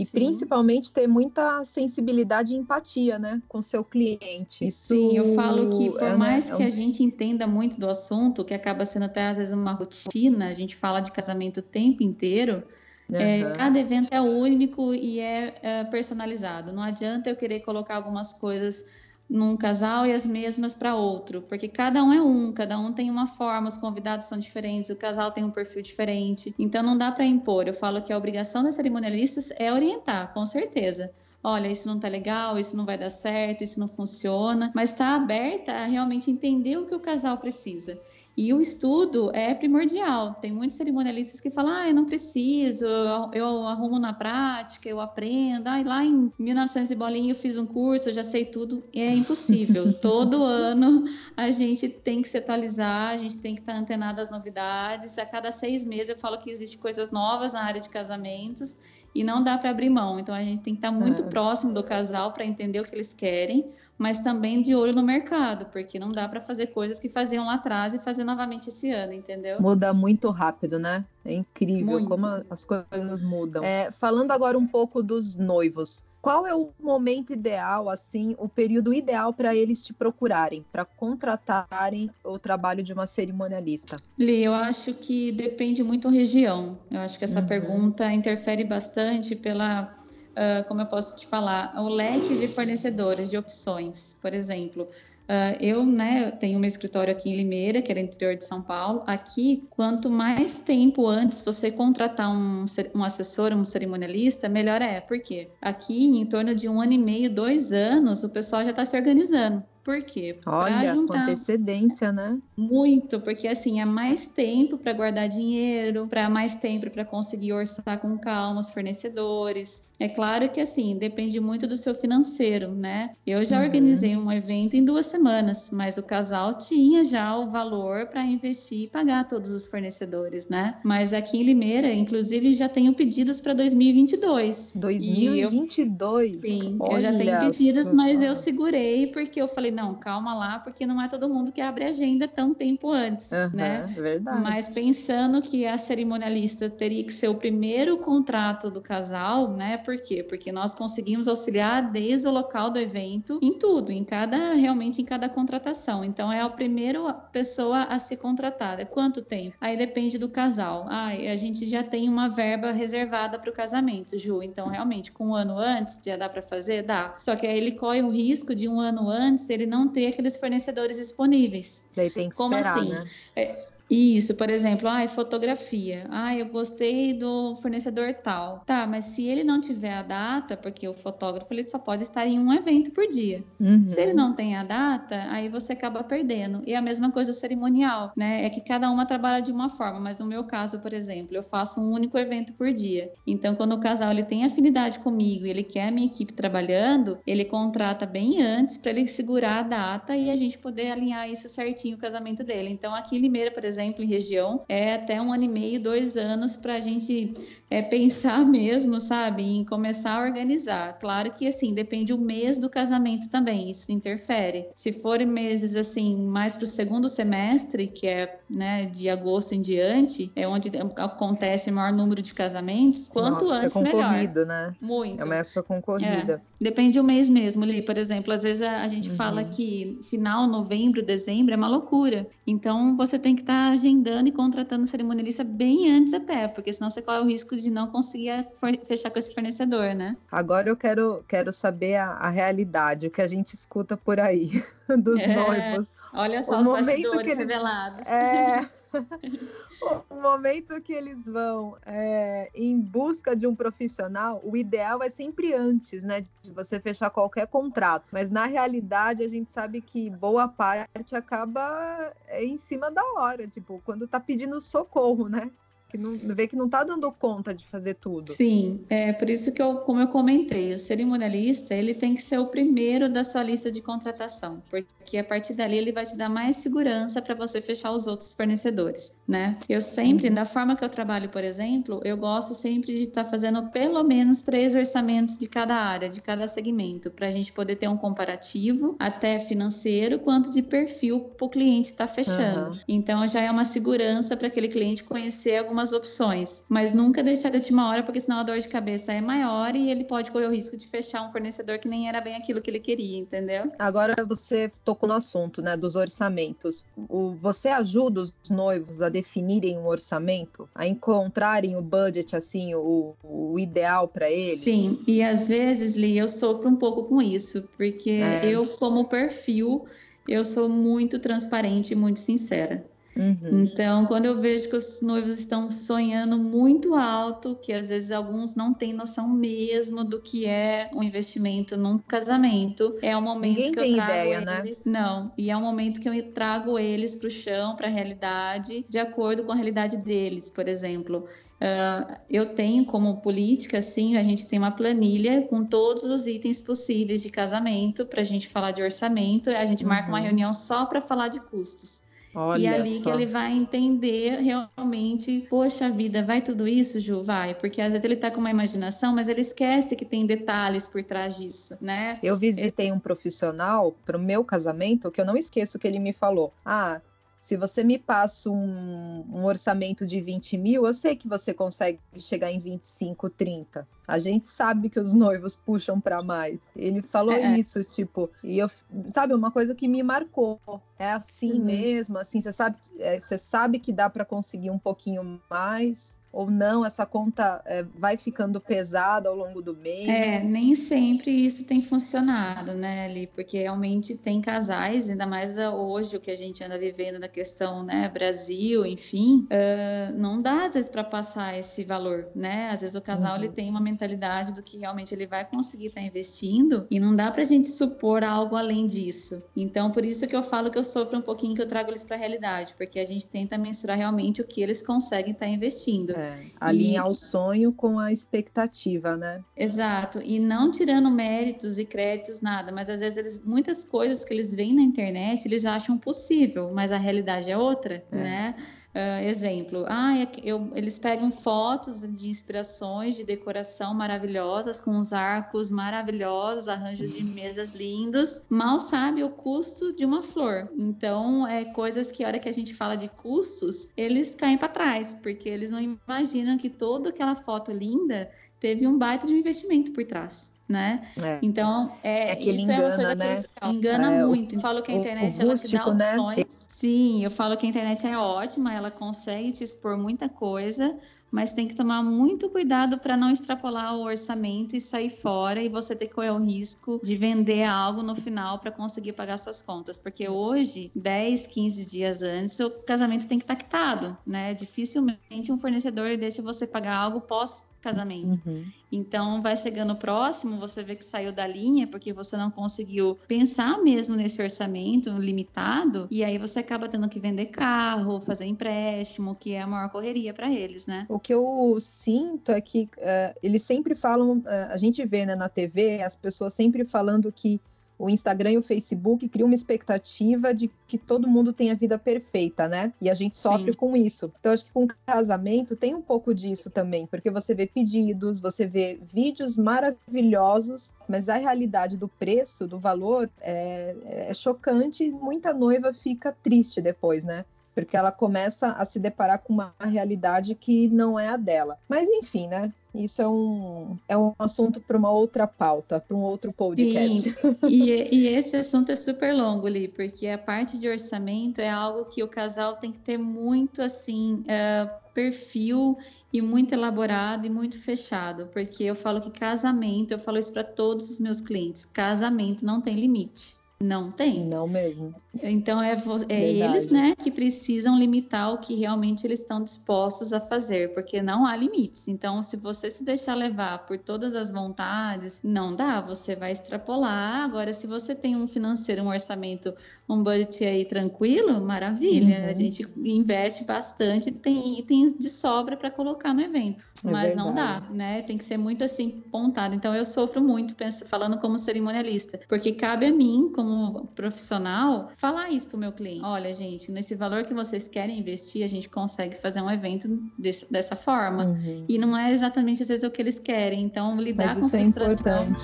e 0.01 0.07
Sim. 0.07 0.13
principalmente 0.13 0.93
ter 0.93 1.07
muita 1.07 1.63
sensibilidade 1.65 2.55
e 2.55 2.57
empatia, 2.57 3.19
né, 3.19 3.43
com 3.47 3.61
seu 3.61 3.85
cliente. 3.85 4.67
Isso 4.67 4.95
Sim, 4.95 5.15
eu 5.15 5.35
falo 5.35 5.69
que 5.69 5.91
por 5.91 6.03
é, 6.03 6.11
né, 6.11 6.17
mais 6.17 6.49
né, 6.49 6.57
que 6.57 6.63
a 6.63 6.71
gente 6.71 7.03
entenda 7.03 7.47
muito 7.47 7.79
do 7.79 7.89
assunto, 7.89 8.43
que 8.43 8.55
acaba 8.55 8.87
sendo 8.87 9.05
até 9.05 9.29
às 9.29 9.37
vezes 9.37 9.53
uma 9.53 9.73
rotina, 9.73 10.49
a 10.49 10.55
gente 10.55 10.75
fala 10.75 11.01
de 11.01 11.13
casamento 11.13 11.59
o 11.59 11.63
tempo 11.63 12.03
inteiro, 12.03 12.63
uhum. 13.11 13.17
é, 13.17 13.53
cada 13.53 13.79
evento 13.79 14.09
é 14.11 14.21
único 14.23 14.95
e 14.95 15.21
é, 15.21 15.55
é 15.63 15.85
personalizado. 15.85 16.73
Não 16.73 16.83
adianta 16.83 17.29
eu 17.29 17.37
querer 17.37 17.61
colocar 17.61 17.97
algumas 17.97 18.33
coisas 18.33 18.87
num 19.31 19.57
casal 19.57 20.05
e 20.05 20.13
as 20.13 20.27
mesmas 20.27 20.75
para 20.75 20.97
outro, 20.97 21.41
porque 21.43 21.69
cada 21.69 22.03
um 22.03 22.13
é 22.13 22.21
um, 22.21 22.53
cada 22.53 22.79
um 22.79 22.93
tem 22.93 23.09
uma 23.09 23.29
forma, 23.29 23.69
os 23.69 23.79
convidados 23.79 24.27
são 24.27 24.39
diferentes, 24.39 24.91
o 24.91 24.97
casal 24.97 25.31
tem 25.31 25.45
um 25.45 25.51
perfil 25.51 25.83
diferente, 25.83 26.53
então 26.59 26.83
não 26.83 26.99
dá 26.99 27.13
para 27.13 27.25
impor. 27.25 27.69
Eu 27.69 27.75
falo 27.75 28.03
que 28.03 28.13
a 28.13 28.19
obrigação 28.19 28.65
das 28.65 28.75
cerimonialistas 28.75 29.51
é 29.57 29.73
orientar, 29.73 30.35
com 30.35 30.45
certeza 30.45 31.13
olha, 31.43 31.69
isso 31.69 31.89
não 31.89 31.99
tá 31.99 32.09
legal, 32.09 32.59
isso 32.59 32.77
não 32.77 32.85
vai 32.85 32.99
dar 32.99 33.11
certo, 33.11 33.65
isso 33.65 33.81
não 33.81 33.89
funciona, 33.89 34.71
mas 34.75 34.91
está 34.91 35.15
aberta 35.15 35.73
a 35.73 35.87
realmente 35.87 36.31
entender 36.31 36.77
o 36.77 36.87
que 36.87 36.95
o 36.95 37.01
casal 37.01 37.39
precisa. 37.39 37.99
E 38.41 38.55
o 38.55 38.61
estudo 38.63 39.31
é 39.35 39.55
primordial. 39.55 40.33
Tem 40.41 40.51
muitos 40.51 40.75
cerimonialistas 40.75 41.39
que 41.41 41.51
falam: 41.51 41.75
ah, 41.75 41.89
eu 41.89 41.95
não 41.95 42.07
preciso, 42.07 42.87
eu 43.35 43.67
arrumo 43.67 43.99
na 43.99 44.15
prática, 44.15 44.89
eu 44.89 44.99
aprendo. 44.99 45.69
Ah, 45.69 45.83
lá 45.85 46.03
em 46.03 46.33
1900 46.39 46.91
e 46.91 46.95
bolinha 46.95 47.33
eu 47.33 47.37
fiz 47.37 47.59
um 47.59 47.67
curso, 47.67 48.09
eu 48.09 48.15
já 48.15 48.23
sei 48.23 48.47
tudo. 48.47 48.83
E 48.95 49.03
é 49.03 49.15
impossível. 49.15 49.93
Todo 50.01 50.43
ano 50.43 51.05
a 51.37 51.51
gente 51.51 51.87
tem 51.87 52.23
que 52.23 52.31
se 52.31 52.39
atualizar, 52.39 53.11
a 53.11 53.17
gente 53.19 53.37
tem 53.37 53.55
que 53.55 53.61
estar 53.61 53.75
antenado 53.75 54.23
às 54.23 54.31
novidades. 54.31 55.19
A 55.19 55.27
cada 55.27 55.53
seis 55.53 55.85
meses 55.85 56.09
eu 56.09 56.17
falo 56.17 56.39
que 56.39 56.51
existem 56.51 56.79
coisas 56.79 57.11
novas 57.11 57.53
na 57.53 57.63
área 57.63 57.79
de 57.79 57.91
casamentos 57.91 58.79
e 59.15 59.25
não 59.25 59.43
dá 59.43 59.59
para 59.59 59.71
abrir 59.71 59.91
mão. 59.91 60.19
Então 60.19 60.35
a 60.35 60.43
gente 60.43 60.63
tem 60.63 60.75
que 60.75 60.79
estar 60.79 60.93
muito 60.93 61.23
é. 61.23 61.27
próximo 61.27 61.73
do 61.73 61.83
casal 61.83 62.33
para 62.33 62.45
entender 62.45 62.81
o 62.81 62.85
que 62.85 62.95
eles 62.95 63.13
querem, 63.13 63.71
mas 63.99 64.21
também 64.21 64.63
de 64.63 64.75
olho 64.75 64.95
no 64.95 65.03
mercado, 65.03 65.67
porque 65.67 65.99
não 65.99 66.11
dá 66.11 66.27
para 66.29 66.41
fazer 66.41 66.69
coisas 66.69 66.99
que 66.99 67.09
faziam 67.09 67.45
lá 67.45 67.55
atrás 67.55 67.93
e 67.93 67.99
fazer 67.99 68.25
novamente 68.25 68.69
esse 68.69 68.91
ano, 68.91 69.13
entendeu? 69.13 69.61
Muda 69.61 69.93
muito 69.93 70.31
rápido, 70.31 70.79
né? 70.79 71.05
É 71.25 71.35
incrível 71.35 71.93
muito. 71.93 72.09
como 72.09 72.27
as 72.49 72.65
coisas 72.65 73.21
mudam. 73.21 73.63
É, 73.63 73.91
falando 73.91 74.31
agora 74.31 74.57
um 74.57 74.67
pouco 74.67 75.03
dos 75.03 75.37
noivos. 75.37 76.05
Qual 76.23 76.47
é 76.47 76.55
o 76.55 76.71
momento 76.79 77.33
ideal, 77.33 77.89
assim, 77.89 78.35
o 78.39 78.47
período 78.47 78.93
ideal 78.93 79.33
para 79.33 79.55
eles 79.55 79.83
te 79.83 79.95
procurarem, 79.95 80.63
para 80.71 80.85
contratarem 80.85 82.11
o 82.23 82.39
trabalho 82.39 82.83
de 82.83 82.93
uma 82.93 83.07
cerimonialista? 83.07 83.97
Li, 84.19 84.45
eu 84.45 84.53
acho 84.53 84.93
que 84.93 85.33
depende 85.33 85.83
muito 85.83 86.09
da 86.09 86.15
região. 86.15 86.79
Eu 86.91 87.01
acho 87.01 87.19
que 87.19 87.25
essa 87.25 87.41
uhum. 87.41 87.47
pergunta 87.47 88.13
interfere 88.13 88.65
bastante 88.65 89.35
pela, 89.35 89.95
uh, 90.33 90.69
como 90.69 90.83
eu 90.83 90.87
posso 90.87 91.17
te 91.17 91.27
falar, 91.27 91.73
o 91.81 91.89
leque 91.89 92.37
de 92.37 92.49
fornecedores, 92.49 93.31
de 93.31 93.39
opções. 93.39 94.19
Por 94.21 94.35
exemplo, 94.35 94.89
Uh, 95.31 95.55
eu, 95.61 95.87
né, 95.87 96.33
tenho 96.33 96.59
meu 96.59 96.67
escritório 96.67 97.13
aqui 97.13 97.31
em 97.31 97.37
Limeira, 97.37 97.81
que 97.81 97.93
era 97.93 98.01
interior 98.01 98.35
de 98.35 98.45
São 98.45 98.61
Paulo. 98.61 99.05
Aqui, 99.07 99.63
quanto 99.71 100.11
mais 100.11 100.59
tempo 100.59 101.07
antes 101.07 101.41
você 101.41 101.71
contratar 101.71 102.29
um, 102.29 102.65
um 102.93 103.05
assessor, 103.05 103.53
um 103.53 103.65
cerimonialista, 103.65 104.49
melhor 104.49 104.83
é. 104.83 105.01
Por 105.01 105.21
quê? 105.21 105.53
Aqui, 105.63 106.05
em 106.05 106.27
torno 106.27 106.53
de 106.53 106.69
um 106.69 106.81
ano 106.81 106.95
e 106.95 106.99
meio, 106.99 107.33
dois 107.33 107.73
anos, 107.73 108.25
o 108.25 108.31
pessoal 108.31 108.65
já 108.65 108.71
está 108.71 108.85
se 108.85 108.97
organizando. 108.97 109.63
Por 109.83 110.03
quê? 110.03 110.39
Olha, 110.47 110.95
juntar... 110.95 111.15
com 111.15 111.21
antecedência, 111.21 112.13
né? 112.13 112.39
Muito, 112.57 113.21
porque 113.21 113.49
assim, 113.49 113.81
é 113.81 113.85
mais 113.85 114.29
tempo 114.29 114.77
para 114.77 114.93
guardar 114.93 115.29
dinheiro, 115.29 116.07
para 116.09 116.29
mais 116.29 116.55
tempo 116.55 116.91
para 116.91 117.05
conseguir 117.05 117.53
orçar 117.53 117.99
com 117.99 118.19
calma 118.19 118.61
os 118.61 118.71
fornecedores. 118.71 119.91
É 119.99 120.09
claro 120.09 120.49
que 120.51 120.61
assim, 120.61 120.97
depende 120.97 121.41
muito 121.41 121.67
do 121.67 121.77
seu 121.77 121.95
financeiro, 121.95 122.75
né? 122.75 123.11
Eu 123.27 123.45
já 123.45 123.59
uhum. 123.59 123.65
organizei 123.65 124.17
um 124.17 124.31
evento 124.31 124.75
em 124.75 124.85
duas 124.85 125.07
semanas, 125.07 125.71
mas 125.73 125.97
o 125.97 126.03
casal 126.03 126.59
tinha 126.59 127.03
já 127.05 127.37
o 127.37 127.49
valor 127.49 128.07
para 128.07 128.25
investir 128.25 128.85
e 128.85 128.89
pagar 128.89 129.27
todos 129.29 129.51
os 129.51 129.67
fornecedores, 129.67 130.49
né? 130.49 130.79
Mas 130.85 131.13
aqui 131.13 131.39
em 131.39 131.43
Limeira, 131.43 131.93
inclusive, 131.93 132.55
já 132.55 132.69
tenho 132.69 132.93
pedidos 132.95 133.41
para 133.41 133.55
2022. 133.55 134.73
2022? 134.75 136.35
Eu, 136.35 136.41
sim, 136.41 136.77
Olha 136.81 136.95
eu 136.95 137.01
já 137.01 137.17
tenho 137.17 137.41
pedidos, 137.41 137.93
mas 137.93 138.23
eu 138.23 138.37
segurei 138.37 139.07
porque 139.09 139.41
eu 139.41 139.49
falei 139.49 139.70
falei, 139.71 139.75
não, 139.75 139.95
calma 139.95 140.35
lá, 140.35 140.59
porque 140.59 140.87
não 140.87 141.01
é 141.01 141.09
todo 141.09 141.29
mundo 141.29 141.53
que 141.53 141.61
abre 141.61 141.85
agenda 141.85 142.27
tão 142.29 142.53
tempo 142.53 142.91
antes, 142.91 143.31
uhum, 143.33 143.51
né? 143.55 143.95
Verdade. 143.97 144.43
Mas 144.43 144.69
pensando 144.69 145.41
que 145.41 145.67
a 145.67 145.79
cerimonialista 145.79 146.69
teria 146.69 147.05
que 147.05 147.13
ser 147.13 147.29
o 147.29 147.35
primeiro 147.35 147.99
contrato 147.99 148.71
do 148.71 148.81
casal, 148.81 149.53
né? 149.53 149.79
Por 149.79 149.97
quê? 149.97 150.23
Porque 150.23 150.53
nós 150.53 150.75
conseguimos 150.75 151.29
auxiliar 151.29 151.91
desde 151.91 152.27
o 152.27 152.31
local 152.31 152.71
do 152.71 152.79
evento 152.79 153.39
em 153.43 153.59
tudo, 153.59 153.93
em 153.93 154.05
cada, 154.05 154.55
realmente 154.55 155.01
em 155.01 155.05
cada 155.05 155.29
contratação. 155.29 156.05
Então 156.05 156.33
é 156.33 156.41
a 156.41 156.49
primeira 156.49 157.13
pessoa 157.13 157.85
a 157.85 157.99
ser 157.99 158.17
contratada. 158.17 158.85
Quanto 158.85 159.23
tempo? 159.23 159.57
Aí 159.61 159.77
depende 159.77 160.19
do 160.19 160.29
casal. 160.29 160.87
Ah, 160.89 161.09
a 161.09 161.37
gente 161.37 161.69
já 161.69 161.83
tem 161.83 162.09
uma 162.09 162.29
verba 162.29 162.73
reservada 162.73 163.39
para 163.39 163.51
o 163.51 163.53
casamento, 163.53 164.19
Ju. 164.19 164.43
Então, 164.43 164.69
realmente, 164.69 165.13
com 165.13 165.29
um 165.29 165.35
ano 165.35 165.59
antes, 165.59 166.01
já 166.05 166.17
dá 166.17 166.29
para 166.29 166.43
fazer? 166.43 166.83
Dá. 166.83 167.15
Só 167.19 167.37
que 167.37 167.47
aí 167.47 167.57
ele 167.57 167.73
corre 167.73 168.03
o 168.03 168.11
risco 168.11 168.55
de 168.55 168.69
um 168.69 168.81
ano 168.81 169.09
antes 169.09 169.51
ele 169.51 169.60
não 169.67 169.93
ter 169.93 170.07
aqueles 170.09 170.37
fornecedores 170.37 170.97
disponíveis. 170.97 171.89
Daí 171.95 172.11
tem 172.11 172.29
que 172.29 172.35
Como 172.35 172.55
esperar, 172.55 172.59
assim? 172.59 172.89
né? 172.89 173.11
É, 173.37 173.70
isso, 173.91 174.37
por 174.37 174.49
exemplo, 174.49 174.89
ah, 174.89 175.07
fotografia. 175.09 176.07
Ah, 176.11 176.35
eu 176.37 176.47
gostei 176.47 177.13
do 177.13 177.57
fornecedor 177.57 178.15
tal. 178.23 178.63
Tá, 178.65 178.87
mas 178.87 179.07
se 179.07 179.27
ele 179.27 179.43
não 179.43 179.61
tiver 179.61 179.93
a 179.93 180.03
data, 180.03 180.57
porque 180.57 180.87
o 180.87 180.95
fotógrafo 180.95 181.53
ele 181.53 181.67
só 181.67 181.79
pode 181.79 182.05
estar 182.05 182.25
em 182.25 182.39
um 182.39 182.53
evento 182.53 182.93
por 182.93 183.09
dia. 183.09 183.43
Uhum. 183.59 183.89
Se 183.89 184.01
ele 184.01 184.13
não 184.13 184.33
tem 184.33 184.57
a 184.57 184.63
data, 184.63 185.27
aí 185.31 185.49
você 185.49 185.73
acaba 185.73 186.05
perdendo. 186.05 186.63
E 186.65 186.75
a 186.75 186.81
mesma 186.81 187.11
coisa 187.11 187.33
o 187.33 187.35
cerimonial, 187.35 188.13
né? 188.17 188.45
É 188.45 188.51
que 188.51 188.61
cada 188.61 188.89
uma 188.91 189.05
trabalha 189.05 189.43
de 189.43 189.51
uma 189.51 189.69
forma, 189.69 189.99
mas 189.99 190.21
no 190.21 190.27
meu 190.27 190.45
caso, 190.45 190.79
por 190.79 190.93
exemplo, 190.93 191.37
eu 191.37 191.43
faço 191.43 191.81
um 191.81 191.91
único 191.91 192.17
evento 192.17 192.53
por 192.53 192.73
dia. 192.73 193.11
Então, 193.27 193.57
quando 193.57 193.73
o 193.73 193.81
casal 193.81 194.13
ele 194.13 194.23
tem 194.23 194.45
afinidade 194.45 195.01
comigo 195.01 195.47
e 195.47 195.51
ele 195.51 195.65
quer 195.65 195.89
a 195.89 195.91
minha 195.91 196.07
equipe 196.07 196.33
trabalhando, 196.33 197.19
ele 197.27 197.45
contrata 197.45 198.07
bem 198.07 198.41
antes 198.41 198.79
para 198.79 198.93
ele 198.93 199.09
segurar 199.09 199.59
a 199.59 199.63
data 199.63 200.17
e 200.17 200.31
a 200.31 200.37
gente 200.37 200.59
poder 200.59 200.93
alinhar 200.93 201.29
isso 201.29 201.49
certinho 201.49 201.97
o 201.97 202.01
casamento 202.01 202.45
dele. 202.45 202.71
Então, 202.71 202.95
aqui 202.95 203.17
em 203.17 203.21
Limeira, 203.21 203.51
por 203.51 203.65
exemplo, 203.65 203.80
exemplo, 203.81 204.05
em 204.05 204.07
região, 204.07 204.63
é 204.69 204.95
até 204.95 205.21
um 205.21 205.33
ano 205.33 205.45
e 205.45 205.49
meio, 205.49 205.81
dois 205.81 206.17
anos 206.17 206.57
para 206.57 206.75
a 206.75 206.81
gente 206.81 207.33
é, 207.71 207.81
pensar 207.81 208.45
mesmo, 208.45 209.01
sabe, 209.01 209.45
em 209.45 209.65
começar 209.65 210.19
a 210.19 210.25
organizar. 210.25 210.99
Claro 210.99 211.31
que, 211.31 211.47
assim, 211.47 211.73
depende 211.73 212.13
o 212.13 212.19
mês 212.19 212.59
do 212.59 212.69
casamento 212.69 213.31
também, 213.31 213.71
isso 213.71 213.93
interfere. 213.93 214.67
Se 214.75 214.93
for 214.93 215.25
meses, 215.25 215.77
assim, 215.77 216.17
mais 216.27 216.57
para 216.57 216.65
o 216.65 216.67
segundo 216.67 217.09
semestre, 217.09 217.87
que 217.87 218.09
é, 218.09 218.41
né, 218.51 218.87
de 218.87 219.09
agosto 219.09 219.55
em 219.55 219.61
diante, 219.61 220.33
é 220.35 220.49
onde 220.49 220.71
acontece 220.97 221.71
o 221.71 221.73
maior 221.73 221.93
número 221.93 222.21
de 222.21 222.35
casamentos, 222.35 223.09
quanto 223.09 223.45
Nossa, 223.45 223.63
é 223.63 223.67
antes, 223.67 223.77
é 223.77 223.81
concorrido, 223.81 224.41
melhor. 224.41 224.47
né? 224.47 224.75
Muito. 224.81 225.21
É 225.21 225.25
uma 225.25 225.37
época 225.37 225.63
concorrida. 225.63 226.43
É. 226.45 226.51
Depende 226.61 226.99
do 226.99 227.05
mês 227.05 227.29
mesmo, 227.29 227.65
Li. 227.65 227.83
Por 227.83 227.97
exemplo, 227.97 228.33
às 228.33 228.43
vezes 228.43 228.63
a, 228.63 228.83
a 228.83 228.89
gente 228.89 229.11
uhum. 229.11 229.17
fala 229.17 229.45
que 229.45 229.99
final, 230.03 230.49
novembro, 230.49 231.03
dezembro 231.03 231.55
é 231.55 231.57
uma 231.57 231.69
loucura. 231.69 232.27
Então, 232.47 232.97
você 232.97 233.19
tem 233.19 233.37
que 233.37 233.43
estar 233.43 233.69
tá 233.69 233.73
agendando 233.73 234.29
e 234.29 234.33
contratando 234.33 234.87
cerimonialista 234.87 235.45
bem 235.45 235.91
antes 235.91 236.13
até, 236.13 236.49
porque 236.49 236.73
senão 236.73 236.91
você 236.91 237.01
corre 237.01 237.21
o 237.21 237.27
risco 237.27 237.57
de 237.57 237.60
não 237.69 237.89
conseguir 237.89 238.47
fechar 238.87 239.11
com 239.11 239.19
esse 239.19 239.35
fornecedor, 239.35 239.93
né? 239.95 240.17
Agora 240.31 240.69
eu 240.69 240.77
quero, 240.77 241.25
quero 241.27 241.53
saber 241.53 241.97
a, 241.97 242.11
a 242.13 242.31
realidade, 242.31 243.09
o 243.09 243.11
que 243.11 243.21
a 243.21 243.27
gente 243.27 243.55
escuta 243.55 243.97
por 243.97 244.21
aí 244.21 244.63
dos 245.03 245.21
é, 245.21 245.35
noivos. 245.35 245.89
Olha 246.15 246.45
só 246.45 246.59
o 246.59 246.61
os 246.61 246.67
bastidores 246.69 247.27
eles, 247.27 247.39
revelados. 247.39 248.07
É, 248.07 248.69
o 250.11 250.15
momento 250.15 250.81
que 250.81 250.93
eles 250.93 251.25
vão 251.25 251.77
é, 251.85 252.51
em 252.55 252.79
busca 252.79 253.35
de 253.35 253.47
um 253.47 253.55
profissional, 253.55 254.41
o 254.45 254.57
ideal 254.57 255.03
é 255.03 255.09
sempre 255.09 255.55
antes, 255.55 256.03
né? 256.03 256.25
De 256.43 256.51
você 256.51 256.81
fechar 256.81 257.11
qualquer 257.11 257.47
contrato. 257.47 258.07
Mas 258.11 258.31
na 258.31 258.47
realidade, 258.47 259.23
a 259.23 259.29
gente 259.29 259.53
sabe 259.53 259.81
que 259.81 260.11
boa 260.11 260.49
parte 260.49 261.15
acaba 261.15 262.13
é, 262.27 262.45
em 262.45 262.59
cima 262.59 262.91
da 262.91 263.05
hora, 263.17 263.47
tipo, 263.47 263.81
quando 263.85 264.07
tá 264.07 264.19
pedindo 264.19 264.61
socorro, 264.61 265.29
né? 265.29 265.51
Que 265.91 265.99
não 265.99 266.17
vê 266.17 266.47
que 266.47 266.57
não 266.57 266.67
está 266.67 266.85
dando 266.85 267.11
conta 267.13 267.55
de 267.55 267.67
fazer 267.67 267.95
tudo. 267.95 268.33
Sim, 268.33 268.81
é 268.89 269.13
por 269.13 269.29
isso 269.29 269.53
que 269.53 269.61
eu, 269.61 269.79
como 269.79 270.01
eu 270.01 270.09
comentei, 270.09 270.73
o 270.73 270.79
cerimonialista 270.79 271.75
ele 271.75 271.95
tem 271.95 272.15
que 272.15 272.23
ser 272.23 272.39
o 272.39 272.47
primeiro 272.47 273.09
da 273.09 273.25
sua 273.25 273.43
lista 273.43 273.71
de 273.71 273.81
contratação, 273.81 274.63
porque 274.71 275.19
a 275.19 275.25
partir 275.25 275.55
dali 275.55 275.77
ele 275.77 275.93
vai 275.93 276.07
te 276.07 276.17
dar 276.17 276.29
mais 276.29 276.57
segurança 276.57 277.21
para 277.21 277.35
você 277.35 277.61
fechar 277.61 277.93
os 277.93 278.07
outros 278.07 278.35
fornecedores, 278.35 279.15
né? 279.27 279.57
Eu 279.69 279.83
sempre, 279.83 280.29
uhum. 280.29 280.35
da 280.35 280.45
forma 280.45 280.77
que 280.77 280.85
eu 280.85 280.89
trabalho, 280.89 281.29
por 281.29 281.43
exemplo, 281.43 282.01
eu 282.05 282.17
gosto 282.17 282.55
sempre 282.55 282.93
de 282.93 283.03
estar 283.03 283.25
tá 283.25 283.31
fazendo 283.31 283.71
pelo 283.71 284.03
menos 284.05 284.43
três 284.43 284.75
orçamentos 284.75 285.37
de 285.37 285.49
cada 285.49 285.75
área, 285.75 286.09
de 286.09 286.21
cada 286.21 286.47
segmento, 286.47 287.11
para 287.11 287.27
a 287.27 287.31
gente 287.31 287.53
poder 287.53 287.77
ter 287.77 287.89
um 287.89 287.97
comparativo, 287.97 288.97
até 288.99 289.41
financeiro, 289.41 290.19
quanto 290.19 290.51
de 290.51 290.63
perfil 290.63 291.21
para 291.37 291.47
o 291.47 291.49
cliente 291.49 291.91
estar 291.91 292.07
tá 292.07 292.13
fechando. 292.13 292.71
Uhum. 292.71 292.79
Então 292.89 293.27
já 293.27 293.41
é 293.41 293.51
uma 293.51 293.65
segurança 293.65 294.37
para 294.37 294.47
aquele 294.47 294.69
cliente 294.69 295.05
conhecer 295.05 295.57
alguma 295.57 295.80
algumas 295.81 295.93
opções, 295.93 296.65
mas 296.69 296.93
nunca 296.93 297.23
deixar 297.23 297.51
de 297.51 297.57
última 297.57 297.89
hora, 297.89 298.03
porque 298.03 298.21
senão 298.21 298.39
a 298.39 298.43
dor 298.43 298.59
de 298.59 298.69
cabeça 298.69 299.13
é 299.13 299.21
maior 299.21 299.75
e 299.75 299.91
ele 299.91 300.05
pode 300.05 300.31
correr 300.31 300.47
o 300.47 300.51
risco 300.51 300.77
de 300.77 300.87
fechar 300.87 301.27
um 301.27 301.31
fornecedor 301.31 301.79
que 301.79 301.89
nem 301.89 302.09
era 302.09 302.21
bem 302.21 302.37
aquilo 302.37 302.61
que 302.61 302.71
ele 302.71 302.81
queria, 302.81 303.19
entendeu? 303.19 303.73
Agora 303.79 304.15
você 304.27 304.71
tocou 304.85 305.09
no 305.09 305.15
assunto, 305.15 305.63
né, 305.63 305.77
dos 305.77 305.97
orçamentos. 305.97 306.85
O, 307.09 307.35
você 307.37 307.69
ajuda 307.69 308.21
os 308.23 308.35
noivos 308.51 309.01
a 309.01 309.09
definirem 309.09 309.79
um 309.79 309.87
orçamento, 309.87 310.69
a 310.75 310.87
encontrarem 310.87 311.77
o 311.77 311.83
budget, 311.83 312.37
assim, 312.37 312.75
o, 312.75 313.15
o 313.23 313.59
ideal 313.59 314.07
para 314.07 314.31
eles? 314.31 314.61
Sim, 314.61 315.01
e 315.07 315.23
às 315.23 315.49
vezes, 315.49 315.95
Li, 315.95 316.19
eu 316.19 316.29
sofro 316.29 316.69
um 316.69 316.77
pouco 316.77 317.05
com 317.05 317.23
isso, 317.23 317.69
porque 317.77 318.11
é. 318.11 318.47
eu, 318.47 318.67
como 318.79 319.09
perfil, 319.09 319.85
eu 320.29 320.45
sou 320.45 320.69
muito 320.69 321.19
transparente 321.19 321.93
e 321.93 321.97
muito 321.97 322.21
sincera. 322.21 322.85
Uhum. 323.21 323.65
Então, 323.65 324.07
quando 324.07 324.25
eu 324.25 324.35
vejo 324.35 324.71
que 324.71 324.77
os 324.77 325.03
noivos 325.03 325.39
estão 325.39 325.71
sonhando 325.71 326.39
muito 326.39 326.95
alto, 326.95 327.55
que 327.55 327.71
às 327.71 327.91
vezes 327.91 328.11
alguns 328.11 328.55
não 328.55 328.73
têm 328.73 328.95
noção 328.95 329.29
mesmo 329.29 330.03
do 330.03 330.23
que 330.23 330.47
é 330.47 330.91
um 330.95 331.03
investimento 331.03 331.77
num 331.77 331.99
casamento, 331.99 332.97
é 333.03 333.15
o 333.15 333.21
momento 333.21 333.59
Ninguém 333.59 333.73
que 333.73 333.79
eu 333.79 333.95
trago 333.95 334.11
ideia, 334.11 334.37
eles. 334.37 334.47
Né? 334.47 334.77
Não, 334.87 335.31
e 335.37 335.51
é 335.51 335.57
o 335.57 335.61
momento 335.61 336.01
que 336.01 336.09
eu 336.09 336.33
trago 336.33 336.79
eles 336.79 337.15
para 337.15 337.27
o 337.27 337.31
chão, 337.31 337.77
para 337.77 337.89
a 337.89 337.91
realidade, 337.91 338.87
de 338.89 338.99
acordo 338.99 339.45
com 339.45 339.53
a 339.53 339.55
realidade 339.55 339.99
deles, 339.99 340.49
por 340.49 340.67
exemplo. 340.67 341.27
Uh, 341.61 342.17
eu 342.31 342.55
tenho 342.55 342.87
como 342.87 343.21
política, 343.21 343.81
assim, 343.81 344.17
a 344.17 344.23
gente 344.23 344.47
tem 344.47 344.59
uma 344.59 344.71
planilha 344.71 345.43
com 345.43 345.63
todos 345.63 346.05
os 346.05 346.27
itens 346.27 346.59
possíveis 346.63 347.23
de 347.23 347.29
casamento 347.29 348.07
para 348.07 348.23
a 348.23 348.25
gente 348.25 348.49
falar 348.49 348.71
de 348.71 348.83
orçamento. 348.83 349.51
A 349.51 349.67
gente 349.67 349.83
uhum. 349.83 349.91
marca 349.91 350.09
uma 350.09 350.17
uhum. 350.17 350.25
reunião 350.25 350.55
só 350.55 350.87
para 350.87 351.03
falar 351.03 351.29
de 351.29 351.39
custos. 351.39 352.03
Olha 352.35 352.61
e 352.61 352.67
é 352.67 352.75
ali 352.75 352.99
só. 352.99 353.05
que 353.05 353.11
ele 353.11 353.27
vai 353.27 353.53
entender 353.53 354.39
realmente, 354.41 355.47
poxa 355.51 355.91
vida, 355.91 356.23
vai 356.23 356.41
tudo 356.41 356.67
isso, 356.67 357.01
Ju? 357.01 357.23
Vai, 357.23 357.55
porque 357.55 357.81
às 357.81 357.93
vezes 357.93 358.05
ele 358.05 358.17
tá 358.17 358.31
com 358.31 358.41
uma 358.41 358.51
imaginação, 358.51 359.15
mas 359.15 359.29
ele 359.29 359.41
esquece 359.41 359.97
que 359.97 360.05
tem 360.05 360.25
detalhes 360.25 360.87
por 360.87 361.03
trás 361.03 361.37
disso, 361.37 361.77
né? 361.81 362.19
Eu 362.23 362.37
visitei 362.37 362.93
um 362.93 362.99
profissional 362.99 363.93
para 364.05 364.17
o 364.17 364.21
meu 364.21 364.45
casamento 364.45 365.11
que 365.11 365.21
eu 365.21 365.25
não 365.25 365.37
esqueço 365.37 365.79
que 365.79 365.89
ele 365.89 365.99
me 365.99 366.13
falou. 366.13 366.53
Ah, 366.65 367.01
se 367.41 367.57
você 367.57 367.83
me 367.83 367.99
passa 367.99 368.51
um, 368.51 369.25
um, 369.33 369.45
orçamento 369.45 370.05
de 370.05 370.21
20 370.21 370.59
mil, 370.59 370.87
eu 370.87 370.93
sei 370.93 371.17
que 371.17 371.27
você 371.27 371.55
consegue 371.55 371.99
chegar 372.19 372.53
em 372.53 372.61
25, 372.61 373.31
30. 373.31 373.89
A 374.07 374.19
gente 374.19 374.49
sabe 374.49 374.91
que 374.91 375.01
os 375.01 375.15
noivos 375.15 375.57
puxam 375.57 375.99
para 375.99 376.23
mais. 376.23 376.59
Ele 376.77 377.01
falou 377.01 377.35
é. 377.35 377.59
isso, 377.59 377.83
tipo, 377.83 378.31
e 378.45 378.59
eu, 378.59 378.69
sabe, 379.15 379.33
uma 379.33 379.51
coisa 379.51 379.75
que 379.75 379.89
me 379.89 380.03
marcou. 380.03 380.61
É 380.99 381.13
assim 381.13 381.55
uhum. 381.55 381.65
mesmo, 381.65 382.19
assim, 382.19 382.43
você 382.43 382.53
sabe, 382.53 382.77
é, 382.99 383.19
você 383.19 383.39
sabe 383.39 383.79
que 383.79 383.93
dá 383.93 384.11
para 384.11 384.25
conseguir 384.25 384.71
um 384.71 384.79
pouquinho 384.79 385.41
mais 385.49 386.20
ou 386.33 386.51
não, 386.51 386.85
essa 386.85 387.05
conta 387.05 387.61
é, 387.65 387.83
vai 387.83 388.17
ficando 388.17 388.61
pesada 388.61 389.29
ao 389.29 389.35
longo 389.35 389.61
do 389.61 389.75
mês? 389.75 390.09
É, 390.09 390.43
nem 390.43 390.75
sempre 390.75 391.31
isso 391.31 391.67
tem 391.67 391.83
funcionado, 391.83 392.75
né, 392.75 393.07
Ali? 393.07 393.27
Porque 393.27 393.59
realmente 393.59 394.17
tem 394.17 394.41
casais, 394.41 395.11
ainda 395.11 395.27
mais 395.27 395.57
hoje 395.59 396.17
o 396.17 396.21
que 396.21 396.31
a 396.31 396.37
gente 396.37 396.63
anda 396.63 396.79
vivendo 396.79 397.19
na 397.19 397.29
questão, 397.29 397.83
né, 397.83 398.09
Brasil, 398.09 398.87
enfim, 398.87 399.47
uh, 399.51 400.17
não 400.17 400.41
dá 400.41 400.67
às 400.67 400.75
vezes 400.75 400.91
para 400.91 401.03
passar 401.03 401.59
esse 401.59 401.85
valor, 401.85 402.29
né? 402.35 402.71
Às 402.73 402.83
vezes 402.83 402.97
o 402.97 403.01
casal 403.01 403.37
uhum. 403.37 403.45
ele 403.45 403.53
tem 403.53 403.69
uma 403.69 403.81
mentalidade 403.81 404.55
do 404.55 404.63
que 404.63 404.79
realmente 404.79 405.15
ele 405.15 405.27
vai 405.27 405.45
conseguir 405.45 405.87
estar 405.87 406.01
tá 406.01 406.07
investindo 406.07 406.87
e 406.91 407.01
não 407.01 407.15
dá 407.15 407.31
para 407.31 407.43
a 407.43 407.45
gente 407.45 407.69
supor 407.69 408.23
algo 408.23 408.57
além 408.57 408.87
disso. 408.87 409.43
Então, 409.57 409.91
por 409.91 410.05
isso 410.05 410.27
que 410.27 410.37
eu 410.37 410.43
falo 410.43 410.71
que 410.71 410.79
eu 410.79 410.85
sofro 410.85 411.19
um 411.19 411.23
pouquinho 411.23 411.55
que 411.55 411.63
eu 411.63 411.67
trago 411.67 411.91
eles 411.91 412.05
para 412.05 412.17
a 412.17 412.19
realidade, 412.19 412.75
porque 412.77 413.01
a 413.01 413.05
gente 413.05 413.27
tenta 413.27 413.59
mensurar 413.59 413.97
realmente 413.97 414.41
o 414.41 414.47
que 414.47 414.63
eles 414.63 414.83
conseguem 414.83 415.33
estar 415.33 415.47
tá 415.47 415.51
investindo. 415.51 416.11
É, 416.11 416.20
alinhar 416.61 417.07
e... 417.07 417.11
o 417.11 417.15
sonho 417.15 417.73
com 417.73 417.99
a 417.99 418.13
expectativa, 418.13 419.17
né? 419.17 419.43
Exato. 419.57 420.21
E 420.23 420.39
não 420.39 420.71
tirando 420.71 421.11
méritos 421.11 421.79
e 421.79 421.85
créditos, 421.85 422.41
nada, 422.41 422.73
mas 422.73 422.89
às 422.89 423.01
vezes 423.01 423.19
eles, 423.19 423.45
muitas 423.45 423.85
coisas 423.85 424.25
que 424.25 424.33
eles 424.33 424.55
veem 424.55 424.75
na 424.75 424.83
internet, 424.83 425.47
eles 425.47 425.65
acham 425.65 425.99
possível, 425.99 426.71
mas 426.73 426.93
a 426.93 426.99
realidade 426.99 427.51
é 427.51 427.57
outra, 427.57 428.05
é. 428.11 428.17
né? 428.17 428.55
Uh, 428.93 429.23
exemplo, 429.25 429.85
ah, 429.89 430.15
eu, 430.43 430.69
eles 430.75 430.99
pegam 430.99 431.31
fotos 431.31 432.01
de 432.01 432.29
inspirações 432.29 433.15
de 433.15 433.23
decoração 433.23 433.95
maravilhosas, 433.95 434.81
com 434.81 434.99
os 434.99 435.13
arcos 435.13 435.71
maravilhosos, 435.71 436.67
arranjos 436.67 437.13
de 437.13 437.23
mesas 437.23 437.77
lindos, 437.77 438.45
mal 438.51 438.81
sabe 438.81 439.23
o 439.23 439.31
custo 439.31 439.93
de 439.93 440.05
uma 440.05 440.23
flor. 440.23 440.69
Então, 440.77 441.47
é 441.47 441.67
coisas 441.67 442.11
que, 442.11 442.25
a 442.25 442.27
hora 442.27 442.39
que 442.41 442.49
a 442.49 442.53
gente 442.53 442.75
fala 442.75 442.97
de 442.97 443.09
custos, 443.09 443.89
eles 443.97 444.35
caem 444.35 444.59
para 444.59 444.69
trás, 444.69 445.15
porque 445.15 445.49
eles 445.49 445.71
não 445.71 445.81
imaginam 445.81 446.59
que 446.59 446.69
toda 446.69 447.11
aquela 447.11 447.37
foto 447.37 447.71
linda 447.71 448.29
teve 448.59 448.89
um 448.89 448.99
baita 448.99 449.25
de 449.25 449.35
investimento 449.35 449.93
por 449.93 450.05
trás 450.05 450.53
né? 450.71 451.03
É. 451.21 451.41
Então, 451.43 451.93
é, 452.03 452.33
é 452.33 452.41
isso 452.41 452.63
engana, 452.63 452.73
é 452.73 452.87
uma 452.87 452.95
coisa 452.95 453.15
né? 453.17 453.43
que 453.61 453.69
engana 453.69 454.13
é, 454.13 454.25
muito. 454.25 454.55
Eu 454.55 454.61
falo 454.61 454.83
que 454.83 454.93
a 454.93 454.95
internet 454.95 455.37
o, 455.37 455.39
o 455.39 455.43
ela 455.43 455.57
te 455.57 455.69
dá 455.69 455.93
né? 455.93 456.13
opções. 456.13 456.39
Né? 456.39 456.45
Sim, 456.49 457.25
eu 457.25 457.31
falo 457.31 457.57
que 457.57 457.67
a 457.67 457.69
internet 457.69 458.07
é 458.07 458.17
ótima, 458.17 458.73
ela 458.73 458.91
consegue 458.91 459.51
te 459.51 459.65
expor 459.65 459.99
muita 459.99 460.29
coisa, 460.29 460.97
mas 461.29 461.53
tem 461.55 461.67
que 461.67 461.75
tomar 461.75 462.05
muito 462.05 462.49
cuidado 462.49 462.99
para 462.99 463.17
não 463.17 463.33
extrapolar 463.33 463.97
o 463.97 464.03
orçamento 464.03 464.77
e 464.77 464.81
sair 464.81 465.11
fora 465.11 465.61
e 465.61 465.69
você 465.69 465.97
ter 465.97 466.07
que 466.07 466.15
correr 466.15 466.31
o 466.31 466.39
risco 466.39 467.01
de 467.03 467.17
vender 467.17 467.65
algo 467.65 468.01
no 468.03 468.15
final 468.15 468.61
para 468.61 468.71
conseguir 468.71 469.13
pagar 469.13 469.39
suas 469.39 469.63
contas, 469.63 469.99
porque 469.99 470.29
hoje, 470.29 470.93
10, 470.95 471.49
15 471.49 471.85
dias 471.85 472.23
antes, 472.23 472.61
o 472.61 472.71
casamento 472.71 473.27
tem 473.27 473.39
que 473.39 473.45
estar 473.45 473.57
quitado, 473.57 474.17
né? 474.25 474.55
Dificilmente 474.55 475.51
um 475.51 475.59
fornecedor 475.59 476.17
deixa 476.17 476.41
você 476.43 476.65
pagar 476.65 476.97
algo 476.97 477.21
pós 477.21 477.67
casamento. 477.81 478.41
Uhum. 478.47 478.65
Então, 478.93 479.41
vai 479.41 479.57
chegando 479.57 479.95
próximo, 479.95 480.59
você 480.59 480.83
vê 480.83 480.97
que 480.97 481.05
saiu 481.05 481.33
da 481.33 481.47
linha 481.47 481.87
porque 481.87 482.13
você 482.13 482.37
não 482.37 482.51
conseguiu 482.51 483.19
pensar 483.29 483.79
mesmo 483.83 484.17
nesse 484.17 484.43
orçamento 484.43 485.11
limitado, 485.11 486.09
e 486.11 486.25
aí 486.25 486.39
você 486.39 486.61
acaba 486.61 486.89
tendo 486.89 487.09
que 487.09 487.21
vender 487.21 487.47
carro, 487.47 488.21
fazer 488.21 488.47
empréstimo, 488.47 489.35
que 489.35 489.53
é 489.53 489.63
a 489.63 489.67
maior 489.67 489.89
correria 489.91 490.35
para 490.35 490.51
eles, 490.51 490.87
né? 490.87 491.07
O 491.09 491.19
que 491.19 491.33
eu 491.33 491.77
sinto 491.81 492.51
é 492.51 492.61
que 492.61 492.91
uh, 492.99 493.39
eles 493.43 493.63
sempre 493.63 493.95
falam, 493.95 494.39
uh, 494.39 494.45
a 494.71 494.77
gente 494.77 495.05
vê 495.07 495.25
né, 495.25 495.37
na 495.37 495.49
TV, 495.49 496.03
as 496.03 496.17
pessoas 496.17 496.55
sempre 496.55 496.85
falando 496.85 497.31
que 497.33 497.61
o 498.01 498.09
Instagram 498.09 498.53
e 498.53 498.59
o 498.59 498.63
Facebook 498.63 499.29
criam 499.29 499.47
uma 499.47 499.55
expectativa 499.55 500.55
de 500.55 500.71
que 500.89 500.97
todo 500.97 501.29
mundo 501.29 501.53
tenha 501.53 501.75
vida 501.75 501.99
perfeita, 501.99 502.67
né? 502.67 502.95
E 502.99 503.11
a 503.11 503.15
gente 503.15 503.37
sofre 503.37 503.73
Sim. 503.73 503.79
com 503.79 503.95
isso. 503.95 504.33
Então, 504.41 504.53
acho 504.53 504.65
que 504.65 504.73
com 504.73 504.89
casamento 505.07 505.77
tem 505.77 505.95
um 505.95 506.01
pouco 506.01 506.35
disso 506.35 506.71
também, 506.71 507.07
porque 507.07 507.31
você 507.31 507.55
vê 507.55 507.67
pedidos, 507.67 508.41
você 508.41 508.67
vê 508.67 508.99
vídeos 509.03 509.59
maravilhosos, 509.59 510.95
mas 511.07 511.29
a 511.29 511.37
realidade 511.37 511.99
do 511.99 512.09
preço, 512.09 512.67
do 512.67 512.79
valor, 512.79 513.29
é, 513.43 513.95
é 514.07 514.33
chocante 514.33 515.05
e 515.05 515.11
muita 515.11 515.53
noiva 515.53 515.93
fica 515.93 516.33
triste 516.33 516.81
depois, 516.81 517.23
né? 517.23 517.45
porque 517.75 517.97
ela 517.97 518.11
começa 518.11 518.73
a 518.73 518.85
se 518.85 518.99
deparar 518.99 519.39
com 519.39 519.53
uma 519.53 519.73
realidade 519.81 520.55
que 520.55 520.89
não 520.89 521.19
é 521.19 521.29
a 521.29 521.37
dela. 521.37 521.79
Mas 521.89 522.09
enfim, 522.09 522.49
né? 522.49 522.73
Isso 522.95 523.23
é 523.23 523.29
um, 523.29 523.97
é 524.09 524.17
um 524.17 524.33
assunto 524.39 524.81
para 524.81 524.97
uma 524.97 525.11
outra 525.11 525.47
pauta, 525.47 526.01
para 526.01 526.17
um 526.17 526.23
outro 526.23 526.53
podcast. 526.53 527.23
Sim, 527.23 527.37
e, 527.69 528.09
e, 528.15 528.27
esse 528.29 528.57
assunto 528.57 528.91
é 528.91 528.97
super 528.97 529.35
longo, 529.35 529.69
Li, 529.69 529.89
porque 529.89 530.27
a 530.27 530.39
parte 530.39 530.79
de 530.79 530.89
orçamento 530.89 531.61
é 531.61 531.69
algo 531.69 532.05
que 532.07 532.23
o 532.23 532.29
casal 532.29 532.77
tem 532.77 532.91
que 532.91 532.99
ter 532.99 533.19
muito 533.19 533.83
assim. 533.83 534.43
Uh, 534.43 535.01
perfil 535.13 535.99
e 536.33 536.41
muito 536.41 536.73
elaborado 536.73 537.45
e 537.45 537.51
muito 537.51 537.79
fechado, 537.79 538.47
porque 538.53 538.85
eu 538.85 538.95
falo 538.95 539.21
que 539.21 539.31
casamento, 539.31 540.13
eu 540.13 540.19
falo 540.19 540.39
isso 540.39 540.53
para 540.53 540.63
todos 540.63 541.11
os 541.11 541.19
meus 541.19 541.41
clientes, 541.41 541.85
casamento 541.85 542.65
não 542.65 542.81
tem 542.81 542.95
limite 542.95 543.60
Não 543.83 544.11
tem. 544.11 544.45
Não 544.45 544.69
mesmo. 544.69 545.15
Então 545.43 545.81
é, 545.81 545.97
é 546.29 546.53
eles, 546.53 546.89
né, 546.89 547.15
que 547.17 547.31
precisam 547.31 547.99
limitar 547.99 548.53
o 548.53 548.59
que 548.59 548.75
realmente 548.75 549.27
eles 549.27 549.41
estão 549.41 549.63
dispostos 549.63 550.33
a 550.33 550.41
fazer, 550.41 550.93
porque 550.93 551.23
não 551.23 551.47
há 551.47 551.57
limites. 551.57 552.09
Então, 552.09 552.43
se 552.43 552.57
você 552.57 552.91
se 552.91 553.05
deixar 553.05 553.35
levar 553.35 553.87
por 553.87 553.97
todas 553.97 554.35
as 554.35 554.51
vontades, 554.51 555.41
não 555.43 555.75
dá, 555.75 556.01
você 556.01 556.37
vai 556.37 556.53
extrapolar. 556.53 557.43
Agora, 557.43 557.73
se 557.73 557.87
você 557.87 558.15
tem 558.15 558.37
um 558.37 558.49
financeiro, 558.49 559.03
um 559.03 559.09
orçamento, 559.09 559.73
um 560.09 560.23
budget 560.23 560.65
aí 560.65 560.85
tranquilo, 560.85 561.61
maravilha. 561.61 562.41
Uhum. 562.41 562.51
A 562.51 562.53
gente 562.53 562.87
investe 562.97 563.65
bastante, 563.65 564.33
tem 564.33 564.81
itens 564.81 565.17
de 565.17 565.31
sobra 565.31 565.77
para 565.77 565.91
colocar 565.91 566.35
no 566.35 566.41
evento. 566.41 566.85
É 567.05 567.11
mas 567.11 567.29
verdade. 567.29 567.49
não 567.49 567.55
dá, 567.55 567.81
né? 567.91 568.23
Tem 568.23 568.37
que 568.37 568.45
ser 568.45 568.57
muito 568.57 568.83
assim 568.83 569.23
pontado. 569.31 569.75
Então 569.75 569.95
eu 569.95 570.05
sofro 570.05 570.43
muito 570.43 570.75
penso, 570.75 571.07
falando 571.07 571.39
como 571.39 571.59
cerimonialista, 571.59 572.41
porque 572.49 572.73
cabe 572.73 573.07
a 573.07 573.13
mim, 573.13 573.53
como 573.55 573.70
profissional, 574.15 575.11
falar 575.17 575.51
isso 575.51 575.69
pro 575.69 575.79
meu 575.79 575.93
cliente. 575.93 576.25
Olha, 576.25 576.53
gente, 576.53 576.91
nesse 576.91 577.15
valor 577.15 577.45
que 577.45 577.55
vocês 577.55 577.89
querem 577.89 578.19
investir, 578.19 578.65
a 578.65 578.69
gente 578.69 578.89
consegue 578.89 579.37
fazer 579.37 579.61
um 579.61 579.71
evento 579.71 580.09
desse, 580.39 580.71
dessa 580.71 580.97
forma. 580.97 581.45
Uhum. 581.45 581.85
E 581.89 581.99
não 581.99 582.17
é 582.17 582.31
exatamente 582.33 582.83
às 582.83 582.89
vezes 582.89 583.05
o 583.05 583.11
que 583.11 583.21
eles 583.21 583.39
querem. 583.39 583.83
Então, 583.83 584.21
lidar 584.21 584.55
Mas 584.55 584.59
com 584.59 584.67
isso 584.67 584.77
é 584.77 584.81
importante. 584.81 585.61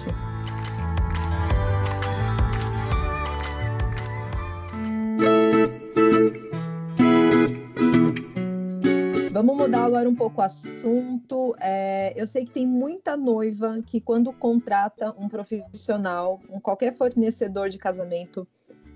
Vamos 9.36 9.54
mudar 9.54 9.84
agora 9.84 10.08
um 10.08 10.14
pouco 10.14 10.40
o 10.40 10.44
assunto. 10.44 11.54
É, 11.60 12.14
eu 12.16 12.26
sei 12.26 12.46
que 12.46 12.52
tem 12.52 12.66
muita 12.66 13.18
noiva 13.18 13.82
que, 13.84 14.00
quando 14.00 14.32
contrata 14.32 15.14
um 15.18 15.28
profissional, 15.28 16.40
um 16.48 16.58
qualquer 16.58 16.96
fornecedor 16.96 17.68
de 17.68 17.76
casamento, 17.76 18.48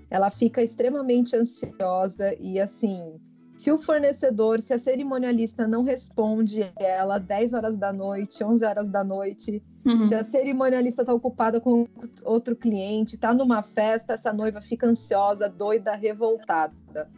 ela 0.09 0.31
fica 0.31 0.63
extremamente 0.63 1.35
ansiosa 1.35 2.35
e 2.39 2.59
assim. 2.59 3.19
Se 3.55 3.71
o 3.71 3.77
fornecedor, 3.77 4.59
se 4.61 4.73
a 4.73 4.79
cerimonialista 4.79 5.67
não 5.67 5.83
responde 5.83 6.73
ela 6.75 7.19
10 7.19 7.53
horas 7.53 7.77
da 7.77 7.93
noite, 7.93 8.43
11 8.43 8.65
horas 8.65 8.89
da 8.89 9.03
noite, 9.03 9.61
Uhum. 9.85 10.07
Se 10.07 10.15
a 10.15 10.23
cerimonialista 10.23 11.01
está 11.01 11.13
ocupada 11.13 11.59
com 11.59 11.87
outro 12.23 12.55
cliente, 12.55 13.15
está 13.15 13.33
numa 13.33 13.61
festa, 13.61 14.13
essa 14.13 14.31
noiva 14.31 14.61
fica 14.61 14.87
ansiosa, 14.87 15.49
doida, 15.49 15.95
revoltada. 15.95 16.73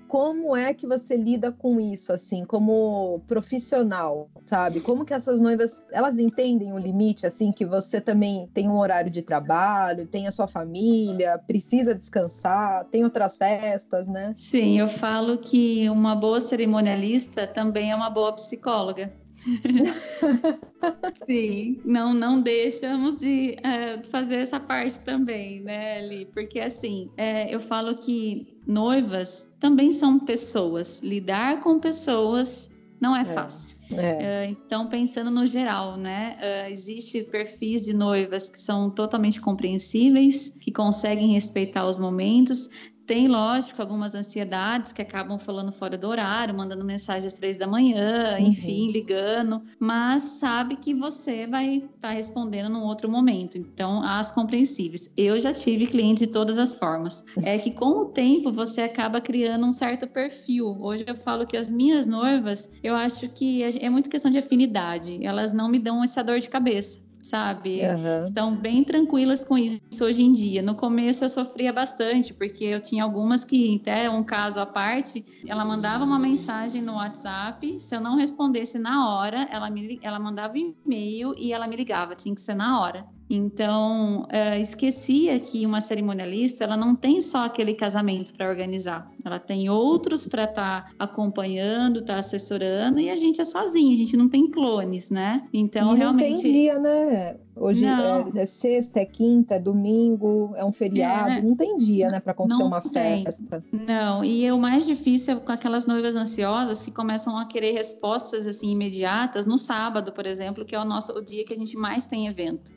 Como 0.08 0.56
é 0.56 0.74
que 0.74 0.86
você 0.86 1.18
lida 1.18 1.51
com 1.51 1.80
isso, 1.80 2.13
assim, 2.13 2.46
como 2.46 3.22
profissional, 3.27 4.30
sabe? 4.46 4.80
Como 4.80 5.03
que 5.03 5.13
essas 5.13 5.42
noivas, 5.42 5.84
elas 5.92 6.20
entendem 6.20 6.74
o 6.74 6.77
limite, 6.77 7.25
assim, 7.25 7.51
que 7.51 7.65
você 7.65 8.00
também 8.00 8.48
tem 8.53 8.70
um 8.70 8.77
horário 8.77 9.10
de 9.10 9.22
trabalho, 9.22 10.08
tem 10.08 10.27
a 10.27 10.32
sua 10.32 10.48
família, 10.48 11.39
precisa 11.48 11.96
descansar, 11.96 12.86
tem 12.86 13.03
outras 13.03 13.36
festas, 13.36 14.08
né? 14.08 14.34
Sim, 14.36 14.80
eu 14.80 14.88
falo 14.88 15.38
que 15.38 15.89
uma 15.89 16.15
boa 16.15 16.39
cerimonialista 16.39 17.48
também 17.48 17.92
é 17.92 17.96
uma 17.96 18.10
boa 18.10 18.34
psicóloga. 18.34 19.12
Sim, 21.29 21.81
não, 21.85 22.13
não 22.13 22.41
deixamos 22.41 23.17
de 23.17 23.55
é, 23.63 24.01
fazer 24.03 24.35
essa 24.35 24.59
parte 24.59 25.00
também, 25.01 25.62
né, 25.62 26.05
Li? 26.05 26.25
Porque 26.25 26.59
assim, 26.59 27.09
é, 27.17 27.53
eu 27.53 27.59
falo 27.59 27.95
que 27.95 28.57
noivas 28.65 29.51
também 29.59 29.91
são 29.91 30.19
pessoas. 30.19 31.01
Lidar 31.01 31.62
com 31.62 31.79
pessoas 31.79 32.71
não 33.00 33.15
é, 33.15 33.21
é. 33.21 33.25
fácil. 33.25 33.73
É. 33.95 34.47
então, 34.47 34.88
pensando 34.88 35.29
no 35.29 35.45
geral, 35.45 35.97
né? 35.97 36.38
Uh, 36.39 36.71
existe 36.71 37.21
perfis 37.23 37.83
de 37.83 37.93
noivas 37.93 38.50
que 38.50 38.59
são 38.59 38.89
totalmente 38.89 39.39
compreensíveis, 39.39 40.50
que 40.59 40.71
conseguem 40.71 41.33
respeitar 41.33 41.85
os 41.85 42.00
momentos, 42.00 42.69
tem, 43.05 43.27
lógico, 43.27 43.81
algumas 43.81 44.15
ansiedades 44.15 44.91
que 44.91 45.01
acabam 45.01 45.38
falando 45.38 45.72
fora 45.72 45.98
do 45.98 46.07
horário, 46.07 46.55
mandando 46.55 46.86
mensagem 46.86 47.27
às 47.27 47.33
três 47.33 47.57
da 47.57 47.67
manhã, 47.67 48.38
uhum. 48.38 48.48
enfim, 48.48 48.91
ligando, 48.91 49.62
mas 49.79 50.24
sabe 50.24 50.75
que 50.75 50.93
você 50.93 51.45
vai 51.45 51.75
estar 51.75 51.89
tá 52.00 52.10
respondendo 52.12 52.69
num 52.69 52.83
outro 52.83 53.10
momento. 53.10 53.57
Então, 53.57 54.01
as 54.03 54.31
compreensíveis. 54.31 55.12
Eu 55.17 55.38
já 55.39 55.53
tive 55.53 55.88
clientes 55.88 56.27
de 56.27 56.33
todas 56.33 56.57
as 56.57 56.75
formas. 56.75 57.24
É 57.43 57.57
que 57.57 57.72
com 57.72 58.01
o 58.01 58.05
tempo 58.05 58.51
você 58.51 58.81
acaba 58.81 59.19
criando 59.19 59.65
um 59.65 59.74
certo 59.74 60.07
perfil. 60.07 60.77
Hoje 60.79 61.03
eu 61.05 61.15
falo 61.15 61.45
que 61.45 61.57
as 61.57 61.69
minhas 61.69 62.05
noivas, 62.05 62.69
eu 62.81 62.95
acho 62.95 63.27
que 63.29 63.63
é, 63.63 63.86
é 63.86 63.89
muito 63.89 64.10
questão 64.10 64.31
de 64.31 64.38
afinidade. 64.38 65.19
Elas 65.25 65.54
não 65.54 65.67
me 65.67 65.80
dão 65.80 66.04
essa 66.04 66.23
dor 66.23 66.39
de 66.39 66.49
cabeça 66.49 66.99
sabe? 67.23 67.81
Uhum. 67.81 68.25
Estão 68.25 68.55
bem 68.55 68.83
tranquilas 68.83 69.45
com 69.45 69.57
isso 69.57 69.79
hoje 70.01 70.21
em 70.21 70.33
dia. 70.33 70.62
No 70.62 70.75
começo 70.75 71.23
eu 71.23 71.29
sofria 71.29 71.71
bastante, 71.71 72.33
porque 72.33 72.65
eu 72.65 72.81
tinha 72.81 73.03
algumas 73.03 73.45
que, 73.45 73.79
até 73.81 74.09
um 74.09 74.21
caso 74.21 74.59
à 74.59 74.65
parte, 74.65 75.25
ela 75.47 75.63
mandava 75.63 76.03
uma 76.03 76.19
mensagem 76.19 76.81
no 76.81 76.95
WhatsApp, 76.95 77.79
se 77.79 77.95
eu 77.95 78.01
não 78.01 78.17
respondesse 78.17 78.77
na 78.77 79.09
hora, 79.09 79.47
ela, 79.49 79.69
me, 79.69 79.97
ela 80.03 80.19
mandava 80.19 80.53
um 80.53 80.75
e-mail 80.86 81.33
e 81.38 81.53
ela 81.53 81.65
me 81.65 81.77
ligava, 81.77 82.13
tinha 82.13 82.36
que 82.36 82.41
ser 82.41 82.55
na 82.55 82.79
hora. 82.81 83.05
Então, 83.29 84.23
uh, 84.23 84.59
esquecia 84.59 85.39
que 85.39 85.65
uma 85.65 85.81
cerimonialista 85.81 86.63
ela 86.63 86.77
não 86.77 86.95
tem 86.95 87.21
só 87.21 87.45
aquele 87.45 87.73
casamento 87.73 88.33
para 88.33 88.49
organizar, 88.49 89.09
ela 89.23 89.39
tem 89.39 89.69
outros 89.69 90.27
para 90.27 90.43
estar 90.43 90.86
tá 90.86 90.91
acompanhando, 90.99 91.99
estar 91.99 92.13
tá 92.13 92.19
assessorando 92.19 92.99
e 92.99 93.09
a 93.09 93.15
gente 93.15 93.41
é 93.41 93.45
sozinha, 93.45 93.93
a 93.93 93.97
gente 93.97 94.17
não 94.17 94.29
tem 94.29 94.49
clones, 94.49 95.09
né? 95.09 95.47
Então, 95.53 95.95
e 95.95 95.97
realmente. 95.97 96.31
Não 96.31 96.41
tem 96.41 96.51
dia, 96.51 96.79
né? 96.79 97.38
Hoje 97.56 97.86
é, 97.86 98.42
é, 98.42 98.46
sexta, 98.46 99.00
é 99.00 99.06
quinta, 99.06 99.56
é 99.56 99.60
domingo, 99.60 100.54
é 100.56 100.66
um 100.66 100.72
feriado, 100.72 101.30
é, 101.30 101.42
não 101.42 101.56
tem 101.56 101.78
dia, 101.78 102.10
né, 102.10 102.20
para 102.20 102.32
acontecer 102.32 102.63
uma 102.63 102.82
tem. 102.82 103.24
festa. 103.24 103.63
Não, 103.72 104.24
e 104.24 104.52
o 104.52 104.58
mais 104.58 104.86
difícil 104.86 105.38
é 105.38 105.39
com 105.39 105.52
aquelas 105.52 105.86
noivas 105.86 106.16
ansiosas 106.16 106.82
que 106.82 106.92
começam 106.92 107.38
a 107.38 107.46
querer 107.46 107.74
respostas 107.74 108.48
assim 108.48 108.72
imediatas 108.72 109.46
no 109.46 109.58
sábado, 109.58 110.12
por 110.12 110.26
exemplo, 110.26 110.66
que 110.66 110.76
é 110.76 110.80
o 110.80 110.86
nosso 110.86 111.12
o 111.13 111.22
dia 111.22 111.46
que 111.46 111.54
a 111.54 111.58
gente 111.58 111.78
mais 111.78 112.06
tem 112.06 112.28
evento. 112.28 112.74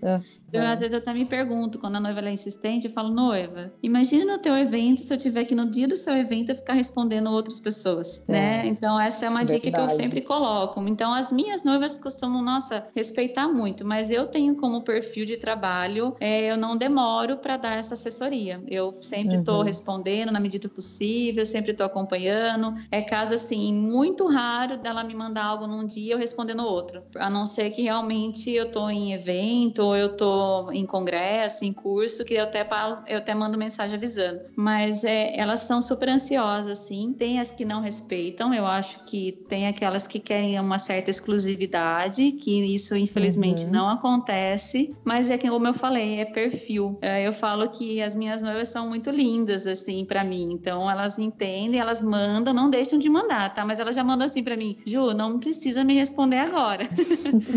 É. 0.52 0.58
Eu, 0.58 0.62
é. 0.62 0.66
às 0.66 0.80
vezes 0.80 0.92
eu 0.92 0.98
até 0.98 1.12
me 1.12 1.24
pergunto, 1.24 1.78
quando 1.78 1.96
a 1.96 2.00
noiva 2.00 2.20
é 2.20 2.32
insistente, 2.32 2.86
eu 2.86 2.92
falo, 2.92 3.10
noiva, 3.10 3.72
imagina 3.82 4.24
no 4.24 4.38
teu 4.38 4.56
evento 4.56 5.02
se 5.02 5.12
eu 5.12 5.18
tiver 5.18 5.44
que 5.44 5.54
no 5.54 5.70
dia 5.70 5.88
do 5.88 5.96
seu 5.96 6.14
evento 6.14 6.50
eu 6.50 6.56
ficar 6.56 6.74
respondendo 6.74 7.30
outras 7.30 7.60
pessoas, 7.60 8.24
é. 8.28 8.32
né? 8.32 8.66
Então, 8.66 8.98
essa 9.00 9.26
é 9.26 9.28
uma 9.28 9.40
Verdade. 9.40 9.60
dica 9.60 9.76
que 9.76 9.84
eu 9.84 9.90
sempre 9.90 10.20
coloco. 10.20 10.80
Então, 10.88 11.12
as 11.12 11.32
minhas 11.32 11.64
noivas 11.64 11.98
costumam, 11.98 12.42
nossa, 12.42 12.86
respeitar 12.94 13.48
muito, 13.48 13.84
mas 13.84 14.10
eu 14.10 14.26
tenho 14.26 14.56
como 14.56 14.82
perfil 14.82 15.24
de 15.24 15.36
trabalho, 15.36 16.14
é, 16.20 16.50
eu 16.50 16.56
não 16.56 16.76
demoro 16.76 17.36
para 17.38 17.56
dar 17.56 17.76
essa 17.78 17.94
assessoria. 17.94 18.62
Eu 18.68 18.94
sempre 18.94 19.38
estou 19.38 19.58
uhum. 19.58 19.64
respondendo 19.64 20.30
na 20.32 20.40
medida 20.40 20.68
possível, 20.68 21.44
sempre 21.44 21.72
estou 21.72 21.86
acompanhando. 21.86 22.74
É 22.90 23.02
caso, 23.02 23.34
assim, 23.34 23.74
muito 23.74 24.26
raro 24.26 24.76
dela 24.76 25.02
me 25.02 25.14
mandar 25.14 25.44
algo 25.44 25.66
num 25.66 25.86
dia 25.86 26.06
e 26.06 26.10
eu 26.10 26.18
responder 26.18 26.54
no 26.54 26.64
outro. 26.64 27.02
A 27.16 27.28
não 27.28 27.46
ser 27.46 27.70
que 27.70 27.82
realmente 27.82 28.50
eu 28.50 28.66
estou 28.66 28.90
em 28.90 29.12
evento 29.12 29.80
ou 29.80 29.96
eu 29.96 30.08
estou 30.08 30.35
em 30.72 30.86
congresso, 30.86 31.64
em 31.64 31.72
curso, 31.72 32.24
que 32.24 32.34
eu 32.34 32.44
até, 32.44 32.66
eu 33.06 33.18
até 33.18 33.34
mando 33.34 33.58
mensagem 33.58 33.96
avisando. 33.96 34.40
Mas 34.56 35.04
é, 35.04 35.38
elas 35.38 35.60
são 35.60 35.80
super 35.82 36.08
ansiosas, 36.08 36.78
sim. 36.78 37.14
Tem 37.16 37.40
as 37.40 37.50
que 37.50 37.64
não 37.64 37.80
respeitam, 37.80 38.52
eu 38.52 38.66
acho 38.66 39.04
que 39.04 39.32
tem 39.48 39.66
aquelas 39.66 40.06
que 40.06 40.18
querem 40.18 40.58
uma 40.58 40.78
certa 40.78 41.10
exclusividade, 41.10 42.32
que 42.32 42.74
isso 42.74 42.96
infelizmente 42.96 43.64
uhum. 43.64 43.72
não 43.72 43.88
acontece. 43.88 44.94
Mas 45.04 45.30
é 45.30 45.38
que, 45.38 45.48
como 45.48 45.66
eu 45.66 45.74
falei, 45.74 46.20
é 46.20 46.24
perfil. 46.24 46.98
É, 47.00 47.26
eu 47.26 47.32
falo 47.32 47.68
que 47.68 48.02
as 48.02 48.16
minhas 48.16 48.42
noivas 48.42 48.68
são 48.68 48.88
muito 48.88 49.10
lindas, 49.10 49.66
assim, 49.66 50.04
para 50.04 50.24
mim. 50.24 50.48
Então 50.52 50.90
elas 50.90 51.18
entendem, 51.18 51.80
elas 51.80 52.02
mandam, 52.02 52.52
não 52.52 52.70
deixam 52.70 52.98
de 52.98 53.08
mandar, 53.08 53.52
tá? 53.54 53.64
Mas 53.64 53.80
elas 53.80 53.94
já 53.94 54.04
mandam 54.04 54.26
assim 54.26 54.42
para 54.42 54.56
mim, 54.56 54.78
Ju, 54.86 55.12
não 55.14 55.38
precisa 55.38 55.84
me 55.84 55.94
responder 55.94 56.38
agora. 56.38 56.86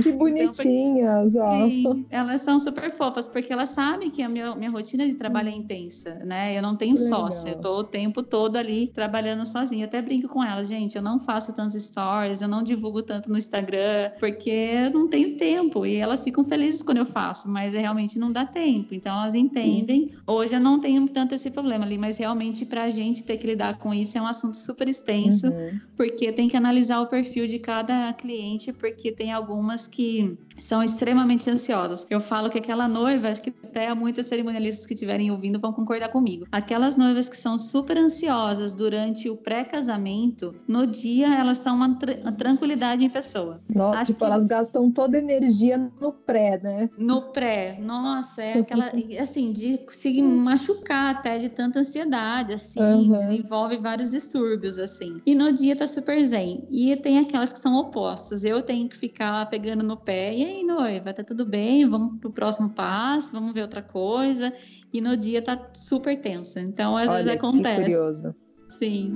Que 0.02 0.12
bonitinhas, 0.12 1.36
então, 1.36 1.46
ó. 1.46 1.68
Sim, 1.68 2.06
elas 2.10 2.42
são 2.42 2.60
super 2.60 2.69
fofas, 2.92 3.28
porque 3.28 3.52
elas 3.52 3.70
sabem 3.70 4.10
que 4.10 4.22
a 4.22 4.30
minha, 4.30 4.56
minha 4.56 4.70
rotina 4.70 5.06
de 5.08 5.16
trabalho 5.16 5.50
é 5.50 5.52
intensa, 5.52 6.16
né? 6.26 6.58
Eu 6.58 6.62
não 6.62 6.76
tenho 6.76 6.98
sócia, 6.98 7.52
eu 7.52 7.62
tô 7.62 7.80
o 7.80 7.84
tempo 7.84 8.22
todo 8.24 8.58
ali 8.58 8.88
trabalhando 8.88 9.46
sozinha. 9.46 9.84
Eu 9.84 9.88
até 9.88 10.02
brinco 10.02 10.28
com 10.28 10.44
elas, 10.44 10.68
gente, 10.68 10.96
eu 10.96 11.02
não 11.02 11.20
faço 11.20 11.54
tantos 11.54 11.82
stories, 11.82 12.42
eu 12.42 12.48
não 12.48 12.64
divulgo 12.64 13.02
tanto 13.02 13.30
no 13.30 13.38
Instagram, 13.38 14.12
porque 14.20 14.50
eu 14.50 14.92
não 14.92 15.08
tenho 15.08 15.38
tempo. 15.38 15.86
E 15.86 15.96
elas 15.96 16.24
ficam 16.24 16.44
felizes 16.44 16.84
quando 16.84 16.98
eu 16.98 17.06
faço, 17.06 17.50
mas 17.50 17.74
é, 17.74 17.80
realmente 17.80 18.20
não 18.20 18.32
dá 18.32 18.46
tempo. 18.46 18.94
Então 18.94 19.18
elas 19.18 19.36
entendem. 19.36 20.12
Hoje 20.28 20.56
eu 20.56 20.60
não 20.60 20.80
tenho 20.80 21.08
tanto 21.08 21.36
esse 21.36 21.50
problema 21.50 21.86
ali, 21.86 21.98
mas 21.98 22.18
realmente 22.18 22.66
pra 22.66 22.90
gente 22.90 23.24
ter 23.24 23.38
que 23.38 23.48
lidar 23.48 23.78
com 23.78 23.94
isso 23.94 24.18
é 24.18 24.22
um 24.22 24.28
assunto 24.28 24.58
super 24.58 24.88
extenso, 24.88 25.48
uhum. 25.48 25.80
porque 25.96 26.32
tem 26.32 26.48
que 26.48 26.58
analisar 26.58 27.02
o 27.02 27.08
perfil 27.08 27.48
de 27.48 27.60
cada 27.60 28.14
cliente, 28.14 28.72
porque 28.74 29.12
tem 29.12 29.32
algumas 29.32 29.88
que 29.88 30.38
são 30.60 30.84
extremamente 30.84 31.50
ansiosas. 31.50 32.06
Eu 32.10 32.20
falo 32.20 32.50
que 32.50 32.58
aquela 32.60 32.88
noiva, 32.88 33.30
acho 33.30 33.42
que 33.42 33.54
até 33.64 33.94
muitas 33.94 34.28
cerimonialistas 34.28 34.86
que 34.86 34.94
estiverem 34.94 35.32
ouvindo 35.32 35.60
vão 35.60 35.74
concordar 35.74 36.10
comigo. 36.10 36.46
Aquelas 36.52 36.96
noivas 36.96 37.28
que 37.30 37.38
são 37.38 37.58
super 37.58 37.98
ansiosas 37.98 38.74
durante 38.74 39.30
o 39.30 39.36
pré-casamento, 39.36 40.56
no 40.68 40.86
dia 40.86 41.34
elas 41.36 41.60
são 41.60 41.76
uma, 41.76 41.88
uma 41.88 42.32
tranquilidade 42.32 43.04
em 43.04 43.10
pessoa. 43.10 43.58
Nossa, 43.74 44.06
tipo, 44.06 44.20
que... 44.20 44.26
elas 44.26 44.46
gastam 44.46 44.92
toda 44.92 45.18
a 45.18 45.22
energia 45.22 45.78
no 46.00 46.12
pré, 46.12 46.60
né? 46.62 46.90
No 46.98 47.22
pré, 47.32 47.80
nossa, 47.82 48.42
é 48.42 48.60
aquela, 48.60 48.92
assim, 49.22 49.52
de 49.52 49.80
se 49.92 50.22
machucar 50.22 51.16
até 51.16 51.38
de 51.38 51.50
tanta 51.50 51.80
ansiedade, 51.80 52.54
assim, 52.54 52.80
uhum. 52.80 53.18
desenvolve 53.18 53.78
vários 53.78 54.12
distúrbios, 54.12 54.78
assim. 54.78 55.22
E 55.26 55.34
no 55.34 55.52
dia 55.52 55.76
tá 55.76 55.88
super 55.88 56.24
zen. 56.24 56.68
E 56.70 56.96
tem 56.98 57.20
aquelas 57.20 57.54
que 57.54 57.60
são 57.60 57.76
opostos. 57.76 58.44
Eu 58.44 58.62
tenho 58.62 58.88
que 58.90 58.98
ficar 58.98 59.50
pegando 59.50 59.84
no 59.84 59.98
pé, 59.98 60.36
e 60.36 60.46
aí, 60.46 60.64
noiva, 60.64 61.14
tá 61.14 61.24
tudo 61.24 61.46
bem? 61.46 61.88
Vamos 61.88 62.20
pro 62.20 62.32
próximo 62.32 62.49
passo, 62.70 63.32
vamos 63.32 63.54
ver 63.54 63.62
outra 63.62 63.82
coisa. 63.82 64.54
E 64.92 65.00
no 65.00 65.16
dia 65.16 65.42
tá 65.42 65.70
super 65.74 66.20
tensa. 66.20 66.60
Então, 66.60 66.98
às 66.98 67.08
Olha, 67.08 67.18
vezes 67.18 67.32
acontece. 67.32 67.76
Que 67.76 67.82
curioso. 67.82 68.36
Sim. 68.70 69.14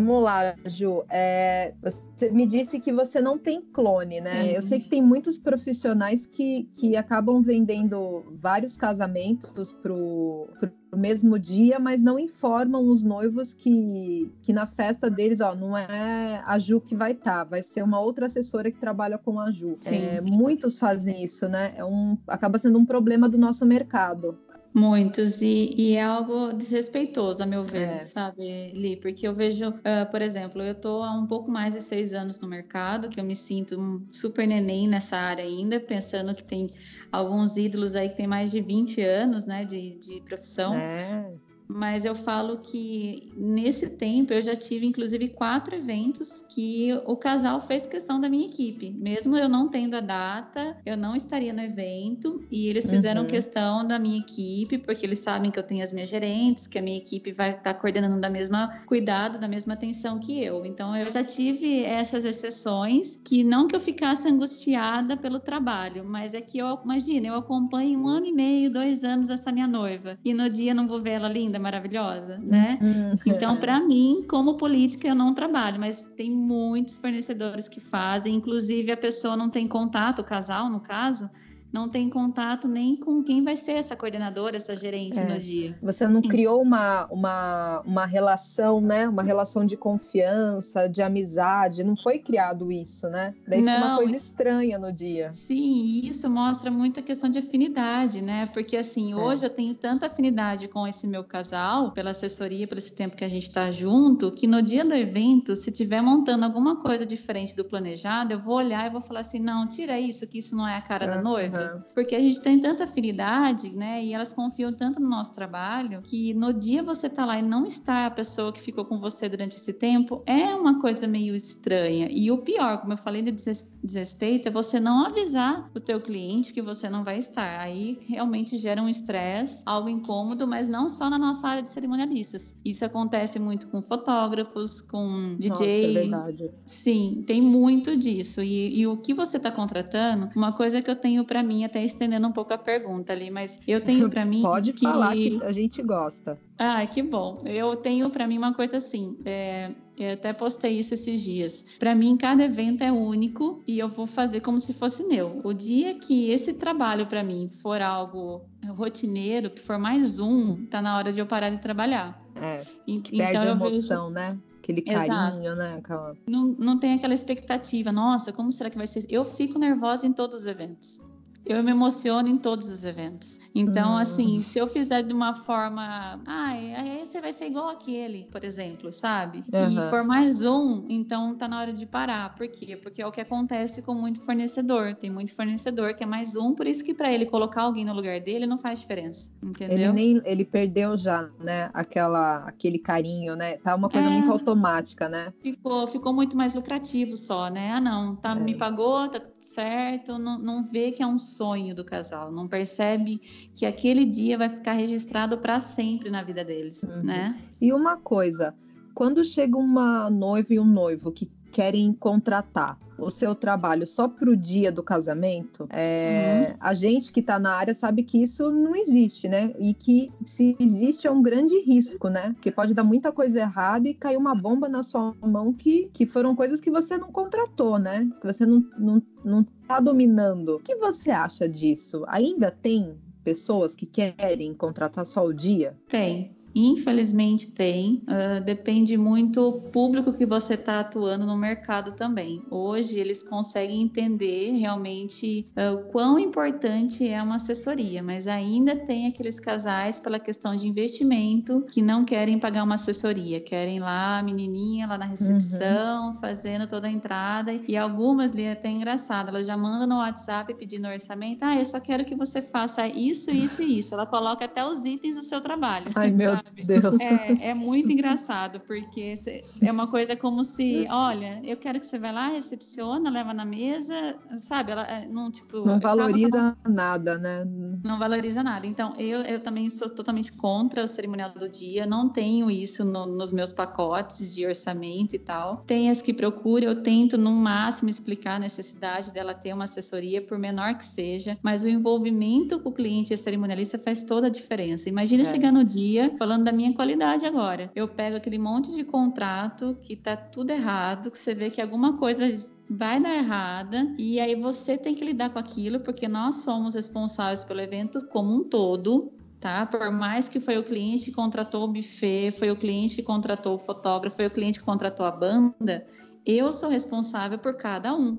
Vamos 0.00 0.22
lá, 0.22 0.54
Ju. 0.64 1.04
É, 1.10 1.74
você 1.82 2.30
me 2.30 2.46
disse 2.46 2.80
que 2.80 2.90
você 2.90 3.20
não 3.20 3.38
tem 3.38 3.60
clone, 3.60 4.20
né? 4.20 4.44
Sim. 4.44 4.54
Eu 4.54 4.62
sei 4.62 4.80
que 4.80 4.88
tem 4.88 5.02
muitos 5.02 5.36
profissionais 5.36 6.26
que, 6.26 6.68
que 6.74 6.96
acabam 6.96 7.42
vendendo 7.42 8.24
vários 8.40 8.76
casamentos 8.78 9.72
para 9.72 9.92
o 9.92 10.48
mesmo 10.96 11.38
dia, 11.38 11.78
mas 11.78 12.02
não 12.02 12.18
informam 12.18 12.88
os 12.88 13.04
noivos 13.04 13.52
que, 13.52 14.30
que 14.42 14.52
na 14.52 14.66
festa 14.66 15.10
deles, 15.10 15.40
ó, 15.40 15.54
não 15.54 15.76
é 15.76 16.42
a 16.46 16.58
Ju 16.58 16.80
que 16.80 16.96
vai 16.96 17.12
estar, 17.12 17.38
tá, 17.38 17.44
vai 17.44 17.62
ser 17.62 17.82
uma 17.82 18.00
outra 18.00 18.26
assessora 18.26 18.70
que 18.70 18.78
trabalha 18.78 19.18
com 19.18 19.38
a 19.38 19.50
Ju. 19.50 19.78
É, 19.84 20.20
muitos 20.20 20.78
fazem 20.78 21.22
isso, 21.22 21.48
né? 21.48 21.74
É 21.76 21.84
um, 21.84 22.16
acaba 22.26 22.58
sendo 22.58 22.78
um 22.78 22.86
problema 22.86 23.28
do 23.28 23.38
nosso 23.38 23.66
mercado. 23.66 24.38
Muitos, 24.72 25.42
e, 25.42 25.74
e, 25.76 25.96
é 25.96 26.02
algo 26.02 26.52
desrespeitoso, 26.52 27.42
a 27.42 27.46
meu 27.46 27.64
ver, 27.64 27.88
é. 27.88 28.04
sabe, 28.04 28.70
Li? 28.72 28.96
Porque 28.96 29.26
eu 29.26 29.34
vejo, 29.34 29.68
uh, 29.68 30.08
por 30.10 30.22
exemplo, 30.22 30.62
eu 30.62 30.72
estou 30.72 31.02
há 31.02 31.12
um 31.12 31.26
pouco 31.26 31.50
mais 31.50 31.74
de 31.74 31.80
seis 31.80 32.14
anos 32.14 32.38
no 32.38 32.46
mercado, 32.46 33.08
que 33.08 33.18
eu 33.18 33.24
me 33.24 33.34
sinto 33.34 33.80
um 33.80 34.06
super 34.08 34.46
neném 34.46 34.86
nessa 34.86 35.16
área 35.16 35.44
ainda, 35.44 35.80
pensando 35.80 36.34
que 36.34 36.44
tem 36.44 36.70
alguns 37.10 37.56
ídolos 37.56 37.96
aí 37.96 38.08
que 38.08 38.16
tem 38.16 38.28
mais 38.28 38.52
de 38.52 38.60
20 38.60 39.02
anos, 39.02 39.44
né, 39.44 39.64
de, 39.64 39.98
de 39.98 40.20
profissão. 40.22 40.74
É 40.76 41.49
mas 41.72 42.04
eu 42.04 42.14
falo 42.14 42.58
que 42.58 43.32
nesse 43.36 43.90
tempo 43.90 44.32
eu 44.32 44.42
já 44.42 44.56
tive 44.56 44.86
inclusive 44.86 45.28
quatro 45.28 45.74
eventos 45.74 46.44
que 46.48 46.90
o 47.06 47.16
casal 47.16 47.60
fez 47.60 47.86
questão 47.86 48.20
da 48.20 48.28
minha 48.28 48.46
equipe. 48.46 48.90
Mesmo 48.90 49.36
eu 49.36 49.48
não 49.48 49.68
tendo 49.68 49.94
a 49.94 50.00
data, 50.00 50.76
eu 50.84 50.96
não 50.96 51.14
estaria 51.14 51.52
no 51.52 51.60
evento 51.60 52.42
e 52.50 52.66
eles 52.66 52.90
fizeram 52.90 53.22
uhum. 53.22 53.28
questão 53.28 53.86
da 53.86 53.98
minha 53.98 54.18
equipe, 54.18 54.78
porque 54.78 55.06
eles 55.06 55.20
sabem 55.20 55.50
que 55.50 55.58
eu 55.58 55.62
tenho 55.62 55.82
as 55.82 55.92
minhas 55.92 56.08
gerentes, 56.08 56.66
que 56.66 56.78
a 56.78 56.82
minha 56.82 56.98
equipe 56.98 57.30
vai 57.32 57.52
estar 57.52 57.74
coordenando 57.74 58.20
da 58.20 58.28
mesma 58.28 58.82
cuidado, 58.86 59.38
da 59.38 59.46
mesma 59.46 59.74
atenção 59.74 60.18
que 60.18 60.42
eu. 60.42 60.66
Então 60.66 60.96
eu 60.96 61.10
já 61.12 61.22
tive 61.22 61.84
essas 61.84 62.24
exceções 62.24 63.16
que 63.24 63.44
não 63.44 63.68
que 63.68 63.76
eu 63.76 63.80
ficasse 63.80 64.28
angustiada 64.28 65.16
pelo 65.16 65.38
trabalho, 65.38 66.04
mas 66.04 66.34
é 66.34 66.40
que 66.40 66.58
eu 66.58 66.80
imagina, 66.84 67.28
eu 67.28 67.36
acompanho 67.36 68.00
um 68.00 68.08
ano 68.08 68.26
e 68.26 68.32
meio, 68.32 68.70
dois 68.70 69.04
anos 69.04 69.30
essa 69.30 69.52
minha 69.52 69.68
noiva 69.68 70.18
e 70.24 70.34
no 70.34 70.50
dia 70.50 70.74
não 70.74 70.88
vou 70.88 71.00
ver 71.00 71.10
ela 71.10 71.28
linda 71.28 71.59
maravilhosa, 71.60 72.38
né? 72.38 72.78
Uhum. 72.80 73.14
Então, 73.26 73.56
para 73.60 73.78
mim, 73.80 74.24
como 74.28 74.56
política, 74.56 75.06
eu 75.06 75.14
não 75.14 75.34
trabalho, 75.34 75.78
mas 75.78 76.06
tem 76.16 76.30
muitos 76.30 76.98
fornecedores 76.98 77.68
que 77.68 77.80
fazem, 77.80 78.34
inclusive 78.34 78.90
a 78.90 78.96
pessoa 78.96 79.36
não 79.36 79.50
tem 79.50 79.68
contato, 79.68 80.20
o 80.20 80.24
casal, 80.24 80.68
no 80.68 80.80
caso, 80.80 81.30
não 81.72 81.88
tem 81.88 82.08
contato 82.08 82.66
nem 82.66 82.96
com 82.96 83.22
quem 83.22 83.42
vai 83.42 83.56
ser 83.56 83.72
essa 83.72 83.96
coordenadora, 83.96 84.56
essa 84.56 84.76
gerente 84.76 85.18
é. 85.18 85.24
no 85.24 85.38
dia. 85.38 85.78
Você 85.82 86.06
não 86.06 86.20
criou 86.20 86.60
uma, 86.62 87.06
uma, 87.06 87.82
uma 87.86 88.06
relação, 88.06 88.80
né? 88.80 89.08
Uma 89.08 89.22
relação 89.22 89.64
de 89.64 89.76
confiança, 89.76 90.88
de 90.88 91.02
amizade. 91.02 91.84
Não 91.84 91.96
foi 91.96 92.18
criado 92.18 92.72
isso, 92.72 93.08
né? 93.08 93.34
Daí 93.46 93.62
não. 93.62 93.74
fica 93.74 93.86
uma 93.86 93.96
coisa 93.96 94.16
estranha 94.16 94.78
no 94.78 94.92
dia. 94.92 95.30
Sim, 95.30 96.00
isso 96.04 96.28
mostra 96.28 96.70
muito 96.70 97.00
a 97.00 97.02
questão 97.02 97.30
de 97.30 97.38
afinidade, 97.38 98.20
né? 98.20 98.46
Porque 98.46 98.76
assim, 98.76 99.12
é. 99.12 99.16
hoje 99.16 99.44
eu 99.44 99.50
tenho 99.50 99.74
tanta 99.74 100.06
afinidade 100.06 100.68
com 100.68 100.86
esse 100.86 101.06
meu 101.06 101.22
casal, 101.22 101.92
pela 101.92 102.10
assessoria, 102.10 102.66
pelo 102.66 102.78
esse 102.78 102.94
tempo 102.94 103.16
que 103.16 103.24
a 103.24 103.28
gente 103.28 103.44
está 103.44 103.70
junto, 103.70 104.32
que 104.32 104.46
no 104.46 104.62
dia 104.62 104.84
do 104.84 104.94
evento, 104.94 105.54
se 105.54 105.70
tiver 105.70 106.02
montando 106.02 106.44
alguma 106.44 106.76
coisa 106.76 107.06
diferente 107.06 107.54
do 107.54 107.64
planejado, 107.64 108.32
eu 108.32 108.40
vou 108.40 108.56
olhar 108.56 108.86
e 108.86 108.90
vou 108.90 109.00
falar 109.00 109.20
assim: 109.20 109.38
não, 109.38 109.68
tira 109.68 110.00
isso, 110.00 110.26
que 110.26 110.38
isso 110.38 110.56
não 110.56 110.66
é 110.66 110.76
a 110.76 110.80
cara 110.80 111.06
da 111.06 111.22
noiva. 111.22 111.59
Porque 111.94 112.14
a 112.14 112.20
gente 112.20 112.40
tem 112.40 112.58
tanta 112.58 112.84
afinidade, 112.84 113.74
né? 113.74 114.04
E 114.04 114.12
elas 114.12 114.32
confiam 114.32 114.72
tanto 114.72 115.00
no 115.00 115.08
nosso 115.08 115.32
trabalho 115.34 116.02
que 116.02 116.34
no 116.34 116.52
dia 116.52 116.82
você 116.82 117.08
tá 117.08 117.24
lá 117.24 117.38
e 117.38 117.42
não 117.42 117.66
está 117.66 118.06
a 118.06 118.10
pessoa 118.10 118.52
que 118.52 118.60
ficou 118.60 118.84
com 118.84 118.98
você 118.98 119.28
durante 119.28 119.56
esse 119.56 119.72
tempo 119.72 120.22
é 120.26 120.54
uma 120.54 120.80
coisa 120.80 121.06
meio 121.06 121.34
estranha. 121.34 122.08
E 122.10 122.30
o 122.30 122.38
pior, 122.38 122.78
como 122.78 122.92
eu 122.92 122.96
falei 122.96 123.22
de 123.22 123.32
desrespeito, 123.32 124.48
é 124.48 124.50
você 124.50 124.78
não 124.78 125.04
avisar 125.04 125.70
o 125.74 125.80
teu 125.80 126.00
cliente 126.00 126.52
que 126.52 126.62
você 126.62 126.88
não 126.88 127.04
vai 127.04 127.18
estar. 127.18 127.60
Aí 127.60 127.98
realmente 128.06 128.56
gera 128.56 128.82
um 128.82 128.88
estresse, 128.88 129.62
algo 129.66 129.88
incômodo, 129.88 130.46
mas 130.46 130.68
não 130.68 130.88
só 130.88 131.08
na 131.10 131.18
nossa 131.18 131.48
área 131.48 131.62
de 131.62 131.70
cerimonialistas. 131.70 132.56
Isso 132.64 132.84
acontece 132.84 133.38
muito 133.38 133.68
com 133.68 133.82
fotógrafos, 133.82 134.80
com 134.80 135.36
DJs. 135.38 135.50
Nossa, 135.50 135.64
é 135.64 135.92
verdade. 135.92 136.50
Sim, 136.64 137.24
tem 137.26 137.40
muito 137.40 137.96
disso. 137.96 138.42
E, 138.42 138.80
e 138.80 138.86
o 138.86 138.96
que 138.96 139.14
você 139.14 139.36
está 139.36 139.50
contratando, 139.50 140.30
uma 140.36 140.52
coisa 140.52 140.80
que 140.82 140.90
eu 140.90 140.96
tenho 140.96 141.24
para 141.24 141.42
mim, 141.50 141.64
até 141.64 141.84
estendendo 141.84 142.28
um 142.28 142.32
pouco 142.32 142.54
a 142.54 142.58
pergunta 142.58 143.12
ali, 143.12 143.30
mas 143.30 143.60
eu 143.66 143.80
tenho 143.80 144.08
para 144.08 144.24
mim. 144.24 144.42
Pode 144.42 144.72
que... 144.72 144.82
falar 144.82 145.12
que 145.12 145.42
a 145.42 145.50
gente 145.50 145.82
gosta. 145.82 146.38
Ah, 146.56 146.86
que 146.86 147.02
bom. 147.02 147.42
Eu 147.44 147.74
tenho 147.74 148.08
para 148.10 148.26
mim 148.26 148.38
uma 148.38 148.54
coisa 148.54 148.76
assim. 148.76 149.16
É... 149.24 149.72
Eu 149.98 150.14
até 150.14 150.32
postei 150.32 150.78
isso 150.78 150.94
esses 150.94 151.20
dias. 151.22 151.62
Para 151.78 151.94
mim, 151.94 152.16
cada 152.16 152.42
evento 152.42 152.82
é 152.82 152.90
único 152.90 153.62
e 153.66 153.78
eu 153.78 153.86
vou 153.86 154.06
fazer 154.06 154.40
como 154.40 154.58
se 154.58 154.72
fosse 154.72 155.04
meu. 155.04 155.42
O 155.44 155.52
dia 155.52 155.94
que 155.94 156.30
esse 156.30 156.54
trabalho 156.54 157.06
para 157.06 157.22
mim 157.22 157.50
for 157.50 157.82
algo 157.82 158.40
rotineiro, 158.68 159.50
que 159.50 159.60
for 159.60 159.78
mais 159.78 160.18
um, 160.18 160.64
tá 160.66 160.80
na 160.80 160.96
hora 160.96 161.12
de 161.12 161.18
eu 161.18 161.26
parar 161.26 161.50
de 161.50 161.58
trabalhar. 161.58 162.18
É. 162.34 162.64
Então, 162.86 163.18
perde 163.18 163.36
a 163.36 163.50
emoção, 163.50 164.08
vejo... 164.08 164.14
né? 164.14 164.38
Aquele 164.58 164.80
carinho, 164.80 165.04
Exato. 165.04 165.56
né? 165.56 165.74
Aquela... 165.78 166.14
Não, 166.26 166.46
não 166.58 166.78
tem 166.78 166.94
aquela 166.94 167.12
expectativa. 167.12 167.92
Nossa, 167.92 168.32
como 168.32 168.50
será 168.50 168.70
que 168.70 168.78
vai 168.78 168.86
ser? 168.86 169.04
Eu 169.06 169.24
fico 169.24 169.58
nervosa 169.58 170.06
em 170.06 170.14
todos 170.14 170.38
os 170.38 170.46
eventos 170.46 171.00
eu 171.44 171.62
me 171.62 171.70
emociono 171.70 172.28
em 172.28 172.38
todos 172.38 172.68
os 172.68 172.84
eventos. 172.84 173.38
Então, 173.54 173.94
hum. 173.94 173.96
assim, 173.96 174.42
se 174.42 174.58
eu 174.58 174.66
fizer 174.66 175.02
de 175.02 175.12
uma 175.12 175.34
forma, 175.34 176.20
ah, 176.26 176.48
aí 176.48 177.04
você 177.04 177.20
vai 177.20 177.32
ser 177.32 177.46
igual 177.46 177.68
aquele, 177.68 178.28
por 178.30 178.44
exemplo, 178.44 178.92
sabe? 178.92 179.42
Uhum. 179.52 179.86
E 179.86 179.90
for 179.90 180.04
mais 180.04 180.44
um, 180.44 180.86
então 180.88 181.34
tá 181.34 181.48
na 181.48 181.60
hora 181.60 181.72
de 181.72 181.86
parar. 181.86 182.34
Por 182.36 182.46
quê? 182.48 182.76
Porque 182.76 183.02
é 183.02 183.06
o 183.06 183.10
que 183.10 183.20
acontece 183.20 183.82
com 183.82 183.94
muito 183.94 184.20
fornecedor. 184.20 184.94
Tem 184.94 185.10
muito 185.10 185.34
fornecedor 185.34 185.94
que 185.94 186.04
é 186.04 186.06
mais 186.06 186.36
um, 186.36 186.54
por 186.54 186.66
isso 186.66 186.84
que 186.84 186.94
para 186.94 187.12
ele 187.12 187.26
colocar 187.26 187.62
alguém 187.62 187.84
no 187.84 187.92
lugar 187.92 188.20
dele 188.20 188.46
não 188.46 188.58
faz 188.58 188.78
diferença, 188.80 189.32
entendeu? 189.42 189.76
Ele 189.76 189.92
nem 189.92 190.22
ele 190.24 190.44
perdeu 190.44 190.96
já, 190.96 191.28
né, 191.38 191.70
aquela 191.72 192.44
aquele 192.44 192.78
carinho, 192.78 193.34
né? 193.34 193.56
Tá 193.56 193.74
uma 193.74 193.88
coisa 193.88 194.08
é, 194.08 194.10
muito 194.10 194.30
automática, 194.30 195.08
né? 195.08 195.32
Ficou, 195.42 195.86
ficou 195.88 196.12
muito 196.12 196.36
mais 196.36 196.54
lucrativo 196.54 197.16
só, 197.16 197.48
né? 197.48 197.72
Ah, 197.72 197.80
não, 197.80 198.14
tá 198.16 198.32
é. 198.32 198.34
me 198.34 198.54
pagou, 198.54 199.08
tá 199.08 199.20
certo, 199.40 200.18
não, 200.18 200.38
não 200.38 200.62
vê 200.62 200.92
que 200.92 201.02
é 201.02 201.06
um 201.06 201.18
sonho 201.18 201.74
do 201.74 201.84
casal, 201.84 202.30
não 202.30 202.46
percebe 202.46 203.18
que 203.54 203.64
aquele 203.64 204.04
dia 204.04 204.36
vai 204.36 204.48
ficar 204.48 204.72
registrado 204.72 205.38
para 205.38 205.58
sempre 205.58 206.10
na 206.10 206.22
vida 206.22 206.44
deles, 206.44 206.82
uhum. 206.82 207.02
né? 207.02 207.38
E 207.60 207.72
uma 207.72 207.96
coisa, 207.96 208.54
quando 208.94 209.24
chega 209.24 209.56
uma 209.56 210.10
noiva 210.10 210.54
e 210.54 210.60
um 210.60 210.64
noivo 210.64 211.10
que 211.10 211.30
querem 211.50 211.92
contratar 211.92 212.78
o 213.00 213.10
seu 213.10 213.34
trabalho 213.34 213.86
só 213.86 214.08
para 214.08 214.30
o 214.30 214.36
dia 214.36 214.70
do 214.70 214.82
casamento, 214.82 215.66
é, 215.70 216.48
uhum. 216.50 216.56
a 216.60 216.74
gente 216.74 217.12
que 217.12 217.20
está 217.20 217.38
na 217.38 217.54
área 217.54 217.74
sabe 217.74 218.02
que 218.02 218.22
isso 218.22 218.50
não 218.50 218.74
existe, 218.74 219.28
né? 219.28 219.52
E 219.58 219.74
que 219.74 220.10
se 220.24 220.56
existe 220.58 221.06
é 221.06 221.10
um 221.10 221.22
grande 221.22 221.58
risco, 221.60 222.08
né? 222.08 222.32
Porque 222.34 222.50
pode 222.50 222.74
dar 222.74 222.84
muita 222.84 223.10
coisa 223.10 223.40
errada 223.40 223.88
e 223.88 223.94
cair 223.94 224.16
uma 224.16 224.34
bomba 224.34 224.68
na 224.68 224.82
sua 224.82 225.14
mão 225.22 225.52
que, 225.52 225.90
que 225.92 226.06
foram 226.06 226.34
coisas 226.34 226.60
que 226.60 226.70
você 226.70 226.96
não 226.96 227.10
contratou, 227.10 227.78
né? 227.78 228.08
Que 228.20 228.26
você 228.26 228.46
não, 228.46 228.64
não, 228.78 229.02
não 229.24 229.44
tá 229.66 229.80
dominando. 229.80 230.56
O 230.56 230.60
que 230.60 230.76
você 230.76 231.10
acha 231.10 231.48
disso? 231.48 232.04
Ainda 232.08 232.50
tem 232.50 232.98
pessoas 233.24 233.76
que 233.76 233.86
querem 233.86 234.54
contratar 234.54 235.06
só 235.06 235.24
o 235.24 235.32
dia? 235.32 235.76
Tem. 235.88 236.34
Infelizmente 236.54 237.50
tem, 237.52 238.02
uh, 238.08 238.42
depende 238.44 238.96
muito 238.96 239.48
o 239.48 239.52
público 239.52 240.12
que 240.12 240.26
você 240.26 240.54
está 240.54 240.80
atuando 240.80 241.24
no 241.24 241.36
mercado 241.36 241.92
também. 241.92 242.42
Hoje 242.50 242.98
eles 242.98 243.22
conseguem 243.22 243.82
entender 243.82 244.52
realmente 244.52 245.44
uh, 245.56 245.74
o 245.74 245.84
quão 245.90 246.18
importante 246.18 247.08
é 247.08 247.22
uma 247.22 247.36
assessoria, 247.36 248.02
mas 248.02 248.26
ainda 248.26 248.76
tem 248.76 249.06
aqueles 249.06 249.38
casais 249.38 250.00
pela 250.00 250.18
questão 250.18 250.56
de 250.56 250.66
investimento 250.66 251.62
que 251.70 251.80
não 251.80 252.04
querem 252.04 252.38
pagar 252.38 252.64
uma 252.64 252.74
assessoria, 252.74 253.40
querem 253.40 253.78
lá 253.78 254.18
a 254.18 254.22
menininha 254.22 254.86
lá 254.86 254.98
na 254.98 255.06
recepção 255.06 256.08
uhum. 256.08 256.14
fazendo 256.14 256.66
toda 256.66 256.88
a 256.88 256.90
entrada 256.90 257.52
e 257.52 257.76
algumas 257.76 258.32
ali 258.32 258.42
é 258.42 258.52
até 258.52 258.68
engraçado, 258.68 259.28
elas 259.28 259.46
já 259.46 259.56
mandam 259.56 259.86
no 259.86 259.96
WhatsApp 259.96 260.52
pedindo 260.54 260.88
orçamento, 260.88 261.44
ah, 261.44 261.56
eu 261.56 261.66
só 261.66 261.80
quero 261.80 262.04
que 262.04 262.14
você 262.14 262.42
faça 262.42 262.86
isso, 262.86 263.30
isso 263.30 263.62
e 263.62 263.78
isso. 263.78 263.94
Ela 263.94 264.06
coloca 264.06 264.44
até 264.44 264.64
os 264.64 264.84
itens 264.84 265.16
do 265.16 265.22
seu 265.22 265.40
trabalho. 265.40 265.86
Ai 265.94 266.10
meu 266.10 266.39
sabe? 266.44 266.64
Deus. 266.64 267.00
É, 267.00 267.50
é 267.50 267.54
muito 267.54 267.92
engraçado, 267.92 268.60
porque 268.60 269.14
é 269.62 269.72
uma 269.72 269.86
coisa 269.86 270.16
como 270.16 270.44
se, 270.44 270.86
olha, 270.90 271.40
eu 271.44 271.56
quero 271.56 271.78
que 271.78 271.86
você 271.86 271.98
vá 271.98 272.10
lá, 272.10 272.28
recepciona, 272.28 273.10
leva 273.10 273.32
na 273.32 273.44
mesa, 273.44 274.16
sabe? 274.36 274.72
Ela 274.72 274.86
é, 274.86 275.06
não, 275.06 275.30
tipo. 275.30 275.64
Não 275.64 275.80
valoriza 275.80 276.56
nada, 276.68 277.18
né? 277.18 277.44
Não 277.82 277.98
valoriza 277.98 278.42
nada. 278.42 278.66
Então, 278.66 278.94
eu, 278.96 279.20
eu 279.22 279.40
também 279.40 279.68
sou 279.70 279.88
totalmente 279.88 280.32
contra 280.32 280.84
o 280.84 280.88
cerimonial 280.88 281.30
do 281.30 281.48
dia, 281.48 281.86
não 281.86 282.08
tenho 282.08 282.50
isso 282.50 282.84
no, 282.84 283.06
nos 283.06 283.32
meus 283.32 283.52
pacotes 283.52 284.34
de 284.34 284.46
orçamento 284.46 285.14
e 285.14 285.18
tal. 285.18 285.58
Tem 285.66 285.90
as 285.90 286.02
que 286.02 286.12
procuro, 286.12 286.64
eu 286.64 286.82
tento 286.82 287.16
no 287.16 287.30
máximo 287.30 287.90
explicar 287.90 288.36
a 288.36 288.38
necessidade 288.38 289.12
dela 289.12 289.34
ter 289.34 289.52
uma 289.52 289.64
assessoria, 289.64 290.22
por 290.22 290.38
menor 290.38 290.74
que 290.74 290.84
seja, 290.84 291.38
mas 291.42 291.62
o 291.62 291.68
envolvimento 291.68 292.58
com 292.60 292.68
o 292.68 292.72
cliente 292.72 293.12
e 293.12 293.14
a 293.14 293.16
cerimonialista 293.16 293.78
faz 293.78 294.04
toda 294.04 294.26
a 294.26 294.30
diferença. 294.30 294.88
Imagina 294.88 295.22
é. 295.22 295.26
chegar 295.26 295.52
no 295.52 295.64
dia, 295.64 296.14
falando 296.18 296.29
da 296.38 296.52
minha 296.52 296.72
qualidade 296.74 297.26
agora. 297.26 297.70
Eu 297.74 297.88
pego 297.88 298.16
aquele 298.16 298.38
monte 298.38 298.74
de 298.74 298.84
contrato 298.84 299.76
que 299.82 299.96
tá 299.96 300.16
tudo 300.16 300.50
errado, 300.50 301.10
que 301.10 301.18
você 301.18 301.34
vê 301.34 301.50
que 301.50 301.60
alguma 301.60 301.96
coisa 301.96 302.26
vai 302.68 303.00
dar 303.00 303.14
errada 303.14 303.92
e 303.98 304.20
aí 304.20 304.34
você 304.34 304.78
tem 304.78 304.94
que 304.94 305.04
lidar 305.04 305.30
com 305.30 305.38
aquilo 305.38 305.80
porque 305.80 306.06
nós 306.06 306.36
somos 306.36 306.74
responsáveis 306.74 307.42
pelo 307.42 307.60
evento 307.60 308.06
como 308.08 308.34
um 308.34 308.44
todo. 308.44 309.12
Tá? 309.40 309.64
Por 309.64 309.90
mais 309.90 310.28
que 310.28 310.38
foi 310.38 310.58
o 310.58 310.62
cliente 310.62 311.06
que 311.06 311.12
contratou 311.12 311.64
o 311.64 311.68
buffet, 311.68 312.30
foi 312.30 312.50
o 312.50 312.56
cliente 312.56 312.96
que 312.96 313.02
contratou 313.02 313.54
o 313.54 313.58
fotógrafo, 313.58 314.16
foi 314.16 314.26
o 314.26 314.30
cliente 314.30 314.58
que 314.58 314.64
contratou 314.66 315.06
a 315.06 315.10
banda, 315.10 315.86
eu 316.26 316.52
sou 316.52 316.68
responsável 316.68 317.38
por 317.38 317.54
cada 317.54 317.96
um. 317.96 318.18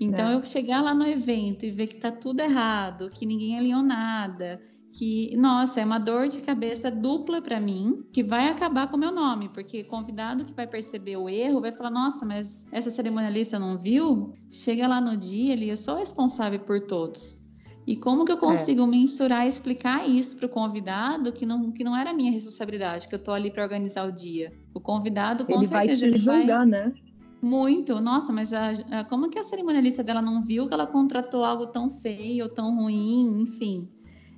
Então, 0.00 0.30
é. 0.30 0.34
eu 0.34 0.44
chegar 0.44 0.80
lá 0.80 0.94
no 0.94 1.06
evento 1.06 1.64
e 1.64 1.70
ver 1.70 1.86
que 1.88 1.96
tá 1.96 2.10
tudo 2.10 2.40
errado, 2.40 3.10
que 3.10 3.26
ninguém 3.26 3.58
alinhou 3.58 3.82
nada, 3.82 4.60
que, 4.92 5.34
nossa, 5.36 5.80
é 5.80 5.84
uma 5.84 5.98
dor 5.98 6.28
de 6.28 6.40
cabeça 6.42 6.90
dupla 6.90 7.40
para 7.40 7.58
mim, 7.58 8.04
que 8.12 8.22
vai 8.22 8.48
acabar 8.48 8.88
com 8.88 8.96
o 8.96 9.00
meu 9.00 9.10
nome, 9.10 9.48
porque 9.48 9.82
convidado 9.84 10.44
que 10.44 10.52
vai 10.52 10.66
perceber 10.66 11.16
o 11.16 11.28
erro 11.28 11.62
vai 11.62 11.72
falar: 11.72 11.90
nossa, 11.90 12.26
mas 12.26 12.66
essa 12.70 12.90
cerimonialista 12.90 13.58
não 13.58 13.78
viu? 13.78 14.32
Chega 14.50 14.86
lá 14.86 15.00
no 15.00 15.16
dia, 15.16 15.54
ele, 15.54 15.68
eu 15.68 15.76
sou 15.76 15.96
responsável 15.96 16.60
por 16.60 16.86
todos. 16.86 17.40
E 17.86 17.96
como 17.96 18.24
que 18.24 18.30
eu 18.30 18.36
é. 18.36 18.40
consigo 18.40 18.82
é. 18.82 18.86
mensurar 18.86 19.46
e 19.46 19.48
explicar 19.48 20.08
isso 20.08 20.36
para 20.36 20.46
o 20.46 20.48
convidado 20.48 21.32
que 21.32 21.44
não, 21.44 21.72
que 21.72 21.82
não 21.82 21.96
era 21.96 22.12
minha 22.12 22.30
responsabilidade, 22.30 23.08
que 23.08 23.14
eu 23.14 23.18
estou 23.18 23.34
ali 23.34 23.50
para 23.50 23.64
organizar 23.64 24.06
o 24.06 24.12
dia? 24.12 24.52
O 24.74 24.80
convidado 24.80 25.46
com 25.46 25.54
ele 25.54 25.66
certeza 25.66 26.06
vai 26.06 26.12
te 26.12 26.18
julgar, 26.18 26.58
vai... 26.58 26.66
né? 26.66 26.94
Muito. 27.40 28.00
Nossa, 28.00 28.32
mas 28.32 28.52
a, 28.52 28.70
a, 28.90 29.04
como 29.04 29.28
que 29.28 29.38
a 29.38 29.42
cerimonialista 29.42 30.04
dela 30.04 30.22
não 30.22 30.42
viu 30.42 30.68
que 30.68 30.74
ela 30.74 30.86
contratou 30.86 31.44
algo 31.44 31.66
tão 31.66 31.90
feio, 31.90 32.48
tão 32.48 32.76
ruim, 32.76 33.40
enfim 33.40 33.88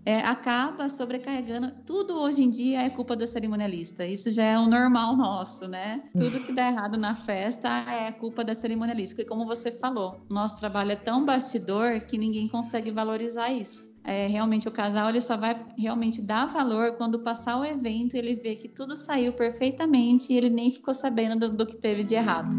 é, 0.04 0.20
acaba 0.20 0.88
sobrecarregando. 0.88 1.72
Tudo 1.86 2.18
hoje 2.20 2.42
em 2.42 2.50
dia 2.50 2.82
é 2.82 2.90
culpa 2.90 3.16
da 3.16 3.26
cerimonialista. 3.26 4.04
Isso 4.04 4.30
já 4.30 4.44
é 4.44 4.58
o 4.58 4.66
normal 4.66 5.16
nosso, 5.16 5.66
né? 5.66 6.02
Tudo 6.12 6.40
que 6.40 6.52
dá 6.52 6.68
errado 6.70 6.98
na 6.98 7.14
festa 7.14 7.68
é 7.68 8.12
culpa 8.12 8.44
da 8.44 8.54
cerimonialista. 8.54 9.14
Porque, 9.14 9.28
como 9.28 9.46
você 9.46 9.70
falou, 9.70 10.20
nosso 10.28 10.58
trabalho 10.58 10.92
é 10.92 10.96
tão 10.96 11.24
bastidor 11.24 12.00
que 12.00 12.18
ninguém 12.18 12.48
consegue 12.48 12.90
valorizar 12.90 13.50
isso. 13.50 13.94
É, 14.06 14.26
realmente 14.26 14.68
o 14.68 14.72
casal 14.72 15.08
ele 15.08 15.22
só 15.22 15.34
vai 15.34 15.64
realmente 15.78 16.20
dar 16.20 16.44
valor 16.44 16.96
quando 16.98 17.20
passar 17.20 17.58
o 17.58 17.64
evento 17.64 18.14
ele 18.14 18.34
vê 18.34 18.54
que 18.54 18.68
tudo 18.68 18.98
saiu 18.98 19.32
perfeitamente 19.32 20.30
e 20.30 20.36
ele 20.36 20.50
nem 20.50 20.70
ficou 20.70 20.92
sabendo 20.92 21.48
do, 21.48 21.56
do 21.56 21.66
que 21.66 21.78
teve 21.78 22.04
de 22.04 22.14
errado. 22.14 22.54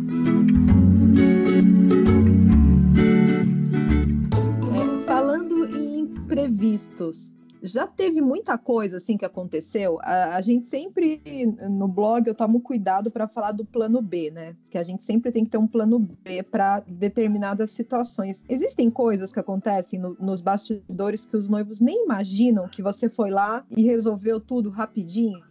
Imprevistos, 6.46 7.34
já 7.62 7.88
teve 7.88 8.22
muita 8.22 8.58
coisa 8.58 8.98
assim 8.98 9.18
que 9.18 9.26
aconteceu. 9.26 10.00
A, 10.02 10.36
a 10.36 10.42
gente 10.42 10.68
sempre 10.68 11.22
no 11.70 11.88
blog 11.88 12.28
eu 12.28 12.36
tomo 12.36 12.62
cuidado 12.62 13.10
para 13.10 13.28
falar 13.28 13.52
do 13.52 13.66
plano 13.66 14.02
B, 14.02 14.30
né? 14.30 14.56
Que 14.70 14.78
a 14.78 14.84
gente 14.84 15.04
sempre 15.04 15.32
tem 15.32 15.44
que 15.44 15.50
ter 15.50 15.58
um 15.58 15.68
plano 15.68 16.00
B 16.00 16.44
para 16.44 16.82
determinadas 16.82 17.72
situações. 17.72 18.44
Existem 18.48 18.90
coisas 18.90 19.34
que 19.34 19.40
acontecem 19.40 20.00
no, 20.00 20.16
nos 20.20 20.42
bastidores 20.42 21.26
que 21.26 21.36
os 21.36 21.50
noivos 21.50 21.80
nem 21.80 22.04
imaginam 22.04 22.68
que 22.68 22.84
você 22.84 23.10
foi 23.10 23.32
lá 23.32 23.66
e 23.76 23.84
resolveu 23.84 24.40
tudo 24.40 24.70
rapidinho. 24.70 25.42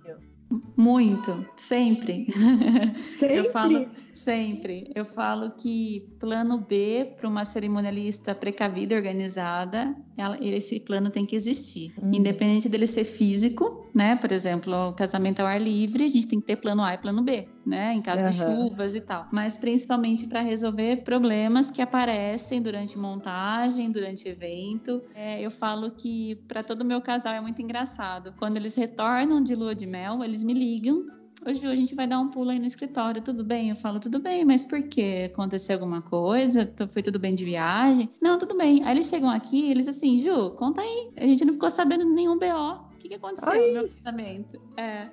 Muito, 0.76 1.46
sempre. 1.56 2.26
Sempre. 3.02 3.36
Eu 3.36 3.50
falo, 3.50 3.86
sempre. 4.12 4.90
Eu 4.94 5.04
falo 5.04 5.50
que 5.52 6.08
plano 6.18 6.58
B 6.58 7.14
para 7.16 7.28
uma 7.28 7.44
cerimonialista 7.44 8.34
precavida 8.34 8.94
e 8.94 8.96
organizada, 8.96 9.94
ela, 10.16 10.38
esse 10.40 10.80
plano 10.80 11.10
tem 11.10 11.24
que 11.24 11.36
existir. 11.36 11.92
Uhum. 12.00 12.14
Independente 12.14 12.68
dele 12.68 12.86
ser 12.86 13.04
físico, 13.04 13.83
né? 13.94 14.16
Por 14.16 14.32
exemplo, 14.32 14.88
o 14.88 14.92
casamento 14.92 15.40
ao 15.40 15.46
ar 15.46 15.60
livre, 15.60 16.04
a 16.04 16.08
gente 16.08 16.26
tem 16.26 16.40
que 16.40 16.46
ter 16.46 16.56
plano 16.56 16.82
A 16.82 16.94
e 16.94 16.98
plano 16.98 17.22
B, 17.22 17.48
né? 17.64 17.92
Em 17.94 18.02
caso 18.02 18.24
uhum. 18.24 18.30
de 18.30 18.36
chuvas 18.36 18.94
e 18.94 19.00
tal. 19.00 19.28
Mas 19.32 19.56
principalmente 19.56 20.26
para 20.26 20.40
resolver 20.40 21.02
problemas 21.04 21.70
que 21.70 21.80
aparecem 21.80 22.60
durante 22.60 22.98
montagem, 22.98 23.90
durante 23.90 24.28
evento. 24.28 25.02
É, 25.14 25.40
eu 25.40 25.50
falo 25.50 25.90
que 25.92 26.34
para 26.48 26.62
todo 26.62 26.84
meu 26.84 27.00
casal 27.00 27.34
é 27.34 27.40
muito 27.40 27.62
engraçado. 27.62 28.34
Quando 28.38 28.56
eles 28.56 28.74
retornam 28.74 29.40
de 29.40 29.54
lua 29.54 29.74
de 29.74 29.86
mel, 29.86 30.24
eles 30.24 30.42
me 30.42 30.52
ligam 30.52 31.06
Hoje 31.46 31.66
a 31.66 31.76
gente 31.76 31.94
vai 31.94 32.06
dar 32.06 32.20
um 32.20 32.28
pulo 32.28 32.48
aí 32.48 32.58
no 32.58 32.64
escritório, 32.64 33.20
tudo 33.20 33.44
bem? 33.44 33.68
Eu 33.68 33.76
falo, 33.76 34.00
tudo 34.00 34.18
bem, 34.18 34.46
mas 34.46 34.64
por 34.64 34.82
quê? 34.82 35.28
Aconteceu 35.30 35.74
alguma 35.74 36.00
coisa? 36.00 36.72
Foi 36.88 37.02
tudo 37.02 37.18
bem 37.18 37.34
de 37.34 37.44
viagem? 37.44 38.08
Não, 38.18 38.38
tudo 38.38 38.56
bem. 38.56 38.82
Aí 38.82 38.94
eles 38.94 39.08
chegam 39.08 39.28
aqui 39.28 39.70
eles 39.70 39.86
assim, 39.86 40.18
Ju, 40.18 40.52
conta 40.52 40.80
aí. 40.80 41.10
A 41.18 41.26
gente 41.26 41.44
não 41.44 41.52
ficou 41.52 41.70
sabendo 41.70 42.06
nenhum 42.06 42.38
BO. 42.38 42.83
O 43.04 43.06
que, 43.06 43.08
que 43.10 43.14
aconteceu 43.16 43.50
Ai. 43.50 43.66
no 43.66 43.72
meu 43.74 43.88
casamento? 43.90 44.58
É. 44.78 45.10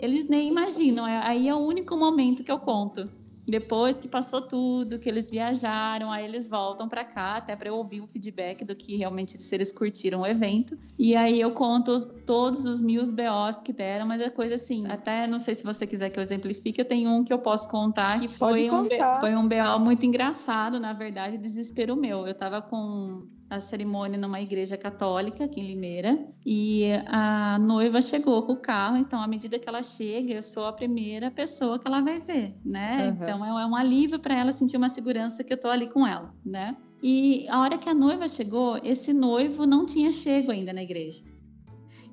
Eles 0.00 0.26
nem 0.26 0.48
imaginam. 0.48 1.06
É, 1.06 1.20
aí 1.24 1.48
é 1.48 1.54
o 1.54 1.58
único 1.58 1.96
momento 1.96 2.42
que 2.42 2.50
eu 2.50 2.58
conto. 2.58 3.08
Depois 3.46 3.96
que 3.96 4.08
passou 4.08 4.42
tudo, 4.42 4.98
que 4.98 5.08
eles 5.08 5.30
viajaram, 5.30 6.10
aí 6.10 6.24
eles 6.24 6.48
voltam 6.48 6.88
para 6.88 7.04
cá, 7.04 7.36
até 7.36 7.54
para 7.54 7.68
eu 7.68 7.74
ouvir 7.74 8.00
o 8.00 8.06
feedback 8.08 8.64
do 8.64 8.74
que 8.74 8.96
realmente 8.96 9.40
se 9.40 9.54
eles 9.54 9.72
curtiram 9.72 10.22
o 10.22 10.26
evento. 10.26 10.76
E 10.98 11.14
aí 11.14 11.40
eu 11.40 11.52
conto 11.52 11.92
os, 11.92 12.04
todos 12.26 12.64
os 12.64 12.80
mil 12.82 13.02
BOs 13.02 13.60
que 13.60 13.72
deram, 13.72 14.06
mas 14.06 14.20
é 14.20 14.28
coisa 14.28 14.56
assim, 14.56 14.86
até 14.88 15.26
não 15.28 15.38
sei 15.38 15.54
se 15.54 15.62
você 15.62 15.86
quiser 15.86 16.10
que 16.10 16.18
eu 16.18 16.22
exemplifique, 16.22 16.80
eu 16.80 16.84
tenho 16.84 17.10
um 17.10 17.22
que 17.22 17.32
eu 17.32 17.38
posso 17.38 17.68
contar, 17.68 18.20
que 18.20 18.28
foi, 18.28 18.70
um, 18.70 18.88
foi 19.20 19.36
um 19.36 19.48
BO 19.48 19.80
muito 19.80 20.04
engraçado, 20.04 20.80
na 20.80 20.92
verdade, 20.92 21.38
desespero 21.38 21.96
meu. 21.96 22.26
Eu 22.26 22.34
tava 22.34 22.62
com 22.62 23.26
a 23.52 23.60
cerimônia 23.60 24.18
numa 24.18 24.40
igreja 24.40 24.78
católica 24.78 25.44
aqui 25.44 25.60
em 25.60 25.66
Limeira 25.66 26.18
e 26.44 26.84
a 27.06 27.58
noiva 27.58 28.00
chegou 28.00 28.42
com 28.42 28.52
o 28.52 28.56
carro, 28.56 28.96
então 28.96 29.20
à 29.20 29.26
medida 29.26 29.58
que 29.58 29.68
ela 29.68 29.82
chega, 29.82 30.32
eu 30.32 30.42
sou 30.42 30.64
a 30.64 30.72
primeira 30.72 31.30
pessoa 31.30 31.78
que 31.78 31.86
ela 31.86 32.00
vai 32.00 32.18
ver, 32.18 32.54
né? 32.64 33.08
Uhum. 33.08 33.22
Então 33.22 33.44
é 33.44 33.66
um 33.66 33.76
alívio 33.76 34.18
para 34.18 34.34
ela 34.34 34.52
sentir 34.52 34.78
uma 34.78 34.88
segurança 34.88 35.44
que 35.44 35.52
eu 35.52 35.60
tô 35.60 35.68
ali 35.68 35.86
com 35.86 36.06
ela, 36.06 36.34
né? 36.44 36.74
E 37.02 37.46
a 37.50 37.60
hora 37.60 37.76
que 37.76 37.90
a 37.90 37.94
noiva 37.94 38.26
chegou, 38.26 38.80
esse 38.82 39.12
noivo 39.12 39.66
não 39.66 39.84
tinha 39.84 40.10
chego 40.10 40.50
ainda 40.50 40.72
na 40.72 40.82
igreja. 40.82 41.22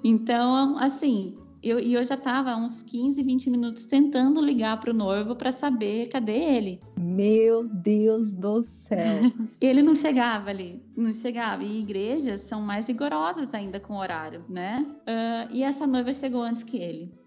Então, 0.03 0.77
assim, 0.77 1.35
eu, 1.61 1.79
e 1.79 1.93
eu 1.93 2.05
já 2.05 2.15
estava 2.15 2.55
uns 2.55 2.81
15, 2.81 3.21
20 3.21 3.49
minutos 3.49 3.85
tentando 3.85 4.41
ligar 4.41 4.79
para 4.79 4.91
o 4.91 4.93
noivo 4.93 5.35
para 5.35 5.51
saber 5.51 6.07
cadê 6.07 6.37
ele. 6.37 6.79
Meu 6.97 7.67
Deus 7.67 8.33
do 8.33 8.61
céu! 8.61 9.31
ele 9.59 9.81
não 9.81 9.95
chegava 9.95 10.49
ali, 10.49 10.81
não 10.95 11.13
chegava. 11.13 11.63
E 11.63 11.79
igrejas 11.79 12.41
são 12.41 12.61
mais 12.61 12.87
rigorosas 12.87 13.53
ainda 13.53 13.79
com 13.79 13.93
o 13.93 13.99
horário, 13.99 14.45
né? 14.47 14.85
Uh, 15.01 15.53
e 15.53 15.63
essa 15.63 15.85
noiva 15.85 16.13
chegou 16.13 16.41
antes 16.41 16.63
que 16.63 16.77
ele. 16.77 17.18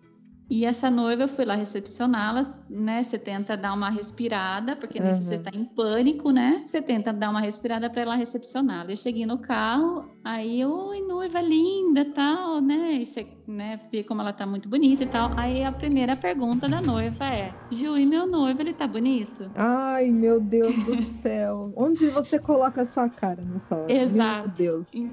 E 0.51 0.65
essa 0.65 0.91
noiva, 0.91 1.23
eu 1.23 1.29
fui 1.29 1.45
lá 1.45 1.55
recepcioná-la, 1.55 2.43
né? 2.69 3.03
Você 3.03 3.19
tenta 3.19 3.57
dar 3.57 3.73
uma 3.73 3.91
respirada, 3.91 4.77
porque 4.77 4.99
uhum. 4.99 5.07
nisso 5.07 5.23
você 5.23 5.35
está 5.35 5.51
em 5.53 5.65
pânico, 5.65 6.31
né? 6.31 6.63
Você 6.67 6.83
tenta 6.83 7.13
dar 7.13 7.31
uma 7.31 7.41
respirada 7.41 7.89
para 7.89 8.03
ela 8.03 8.15
recepcioná-la. 8.15 8.91
Eu 8.91 8.97
cheguei 8.97 9.25
no 9.25 9.39
carro, 9.39 10.11
aí, 10.23 10.65
oi, 10.65 11.01
noiva 11.01 11.41
linda, 11.41 12.05
tal, 12.05 12.61
né? 12.61 12.95
E 12.95 13.07
você, 13.07 13.27
né, 13.47 13.81
vê 13.91 14.03
como 14.03 14.21
ela 14.21 14.33
tá 14.33 14.47
muito 14.47 14.69
bonita 14.69 15.05
e 15.05 15.07
tal. 15.07 15.31
Aí 15.37 15.65
a 15.65 15.73
primeira 15.73 16.17
pergunta 16.17 16.69
da 16.69 16.81
noiva 16.81 17.25
é: 17.25 17.55
Ju, 17.71 17.97
e 17.97 18.05
meu 18.05 18.27
noivo, 18.27 18.61
ele 18.61 18.75
tá 18.75 18.87
bonito? 18.87 19.51
Ai, 19.55 20.11
meu 20.11 20.41
Deus 20.41 20.77
do 20.85 21.03
céu. 21.21 21.73
Onde 21.77 22.09
você 22.11 22.39
coloca 22.39 22.83
a 22.83 22.87
sua 22.87 23.09
cara 23.09 23.43
nessa 23.43 23.77
hora? 23.77 23.93
Exato. 23.93 24.49
Meu 24.49 24.57
Deus 24.57 25.13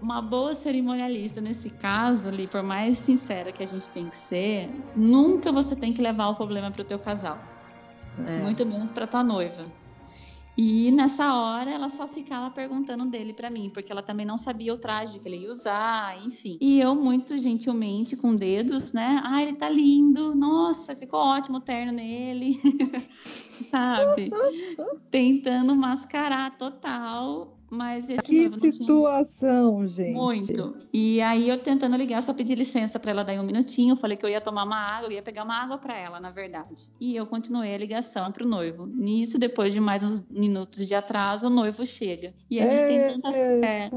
uma 0.00 0.22
boa 0.22 0.54
cerimonialista 0.54 1.40
nesse 1.40 1.70
caso 1.70 2.28
ali, 2.28 2.46
por 2.46 2.62
mais 2.62 2.98
sincera 2.98 3.52
que 3.52 3.62
a 3.62 3.66
gente 3.66 3.88
tem 3.90 4.08
que 4.08 4.16
ser, 4.16 4.70
nunca 4.96 5.52
você 5.52 5.76
tem 5.76 5.92
que 5.92 6.00
levar 6.00 6.28
o 6.28 6.34
problema 6.34 6.70
para 6.70 6.82
o 6.82 6.84
teu 6.84 6.98
casal. 6.98 7.38
É. 8.26 8.38
Muito 8.40 8.64
menos 8.66 8.92
para 8.92 9.06
tua 9.06 9.22
noiva. 9.22 9.66
E 10.56 10.90
nessa 10.90 11.34
hora 11.34 11.70
ela 11.70 11.88
só 11.88 12.06
ficava 12.06 12.50
perguntando 12.50 13.06
dele 13.06 13.32
para 13.32 13.48
mim, 13.48 13.70
porque 13.72 13.90
ela 13.90 14.02
também 14.02 14.26
não 14.26 14.36
sabia 14.36 14.74
o 14.74 14.76
traje 14.76 15.18
que 15.18 15.28
ele 15.28 15.38
ia 15.38 15.50
usar, 15.50 16.22
enfim. 16.26 16.58
E 16.60 16.78
eu 16.80 16.94
muito 16.94 17.38
gentilmente 17.38 18.16
com 18.16 18.34
dedos, 18.34 18.92
né? 18.92 19.20
Ah, 19.24 19.42
ele 19.42 19.54
tá 19.54 19.70
lindo. 19.70 20.34
Nossa, 20.34 20.94
ficou 20.94 21.20
ótimo 21.20 21.58
o 21.58 21.60
terno 21.60 21.92
nele. 21.92 22.60
Sabe? 23.24 24.30
Tentando 25.10 25.74
mascarar 25.74 26.58
total 26.58 27.59
mas 27.70 28.10
esse 28.10 28.26
que 28.26 28.50
situação, 28.50 29.76
tinha... 29.76 29.88
gente. 29.88 30.14
Muito. 30.14 30.76
E 30.92 31.22
aí 31.22 31.48
eu 31.48 31.58
tentando 31.58 31.96
ligar, 31.96 32.18
eu 32.18 32.22
só 32.22 32.34
pedi 32.34 32.54
licença 32.54 32.98
para 32.98 33.12
ela 33.12 33.22
dar 33.22 33.34
um 33.34 33.44
minutinho, 33.44 33.94
falei 33.94 34.16
que 34.16 34.26
eu 34.26 34.30
ia 34.30 34.40
tomar 34.40 34.64
uma 34.64 34.76
água, 34.76 35.08
eu 35.08 35.12
ia 35.12 35.22
pegar 35.22 35.44
uma 35.44 35.54
água 35.54 35.78
para 35.78 35.96
ela, 35.96 36.18
na 36.18 36.30
verdade. 36.30 36.90
E 37.00 37.14
eu 37.14 37.26
continuei 37.26 37.72
a 37.72 37.78
ligação 37.78 38.32
para 38.32 38.44
o 38.44 38.48
noivo. 38.48 38.86
Nisso, 38.86 39.38
depois 39.38 39.72
de 39.72 39.80
mais 39.80 40.02
uns 40.02 40.20
minutos 40.28 40.88
de 40.88 40.94
atraso, 40.94 41.46
o 41.46 41.50
noivo 41.50 41.86
chega. 41.86 42.34
E 42.50 42.58
a 42.60 42.64
gente 42.64 42.74
é... 42.74 43.08
tem 43.08 43.20
tanta 43.20 43.36
é, 43.36 43.90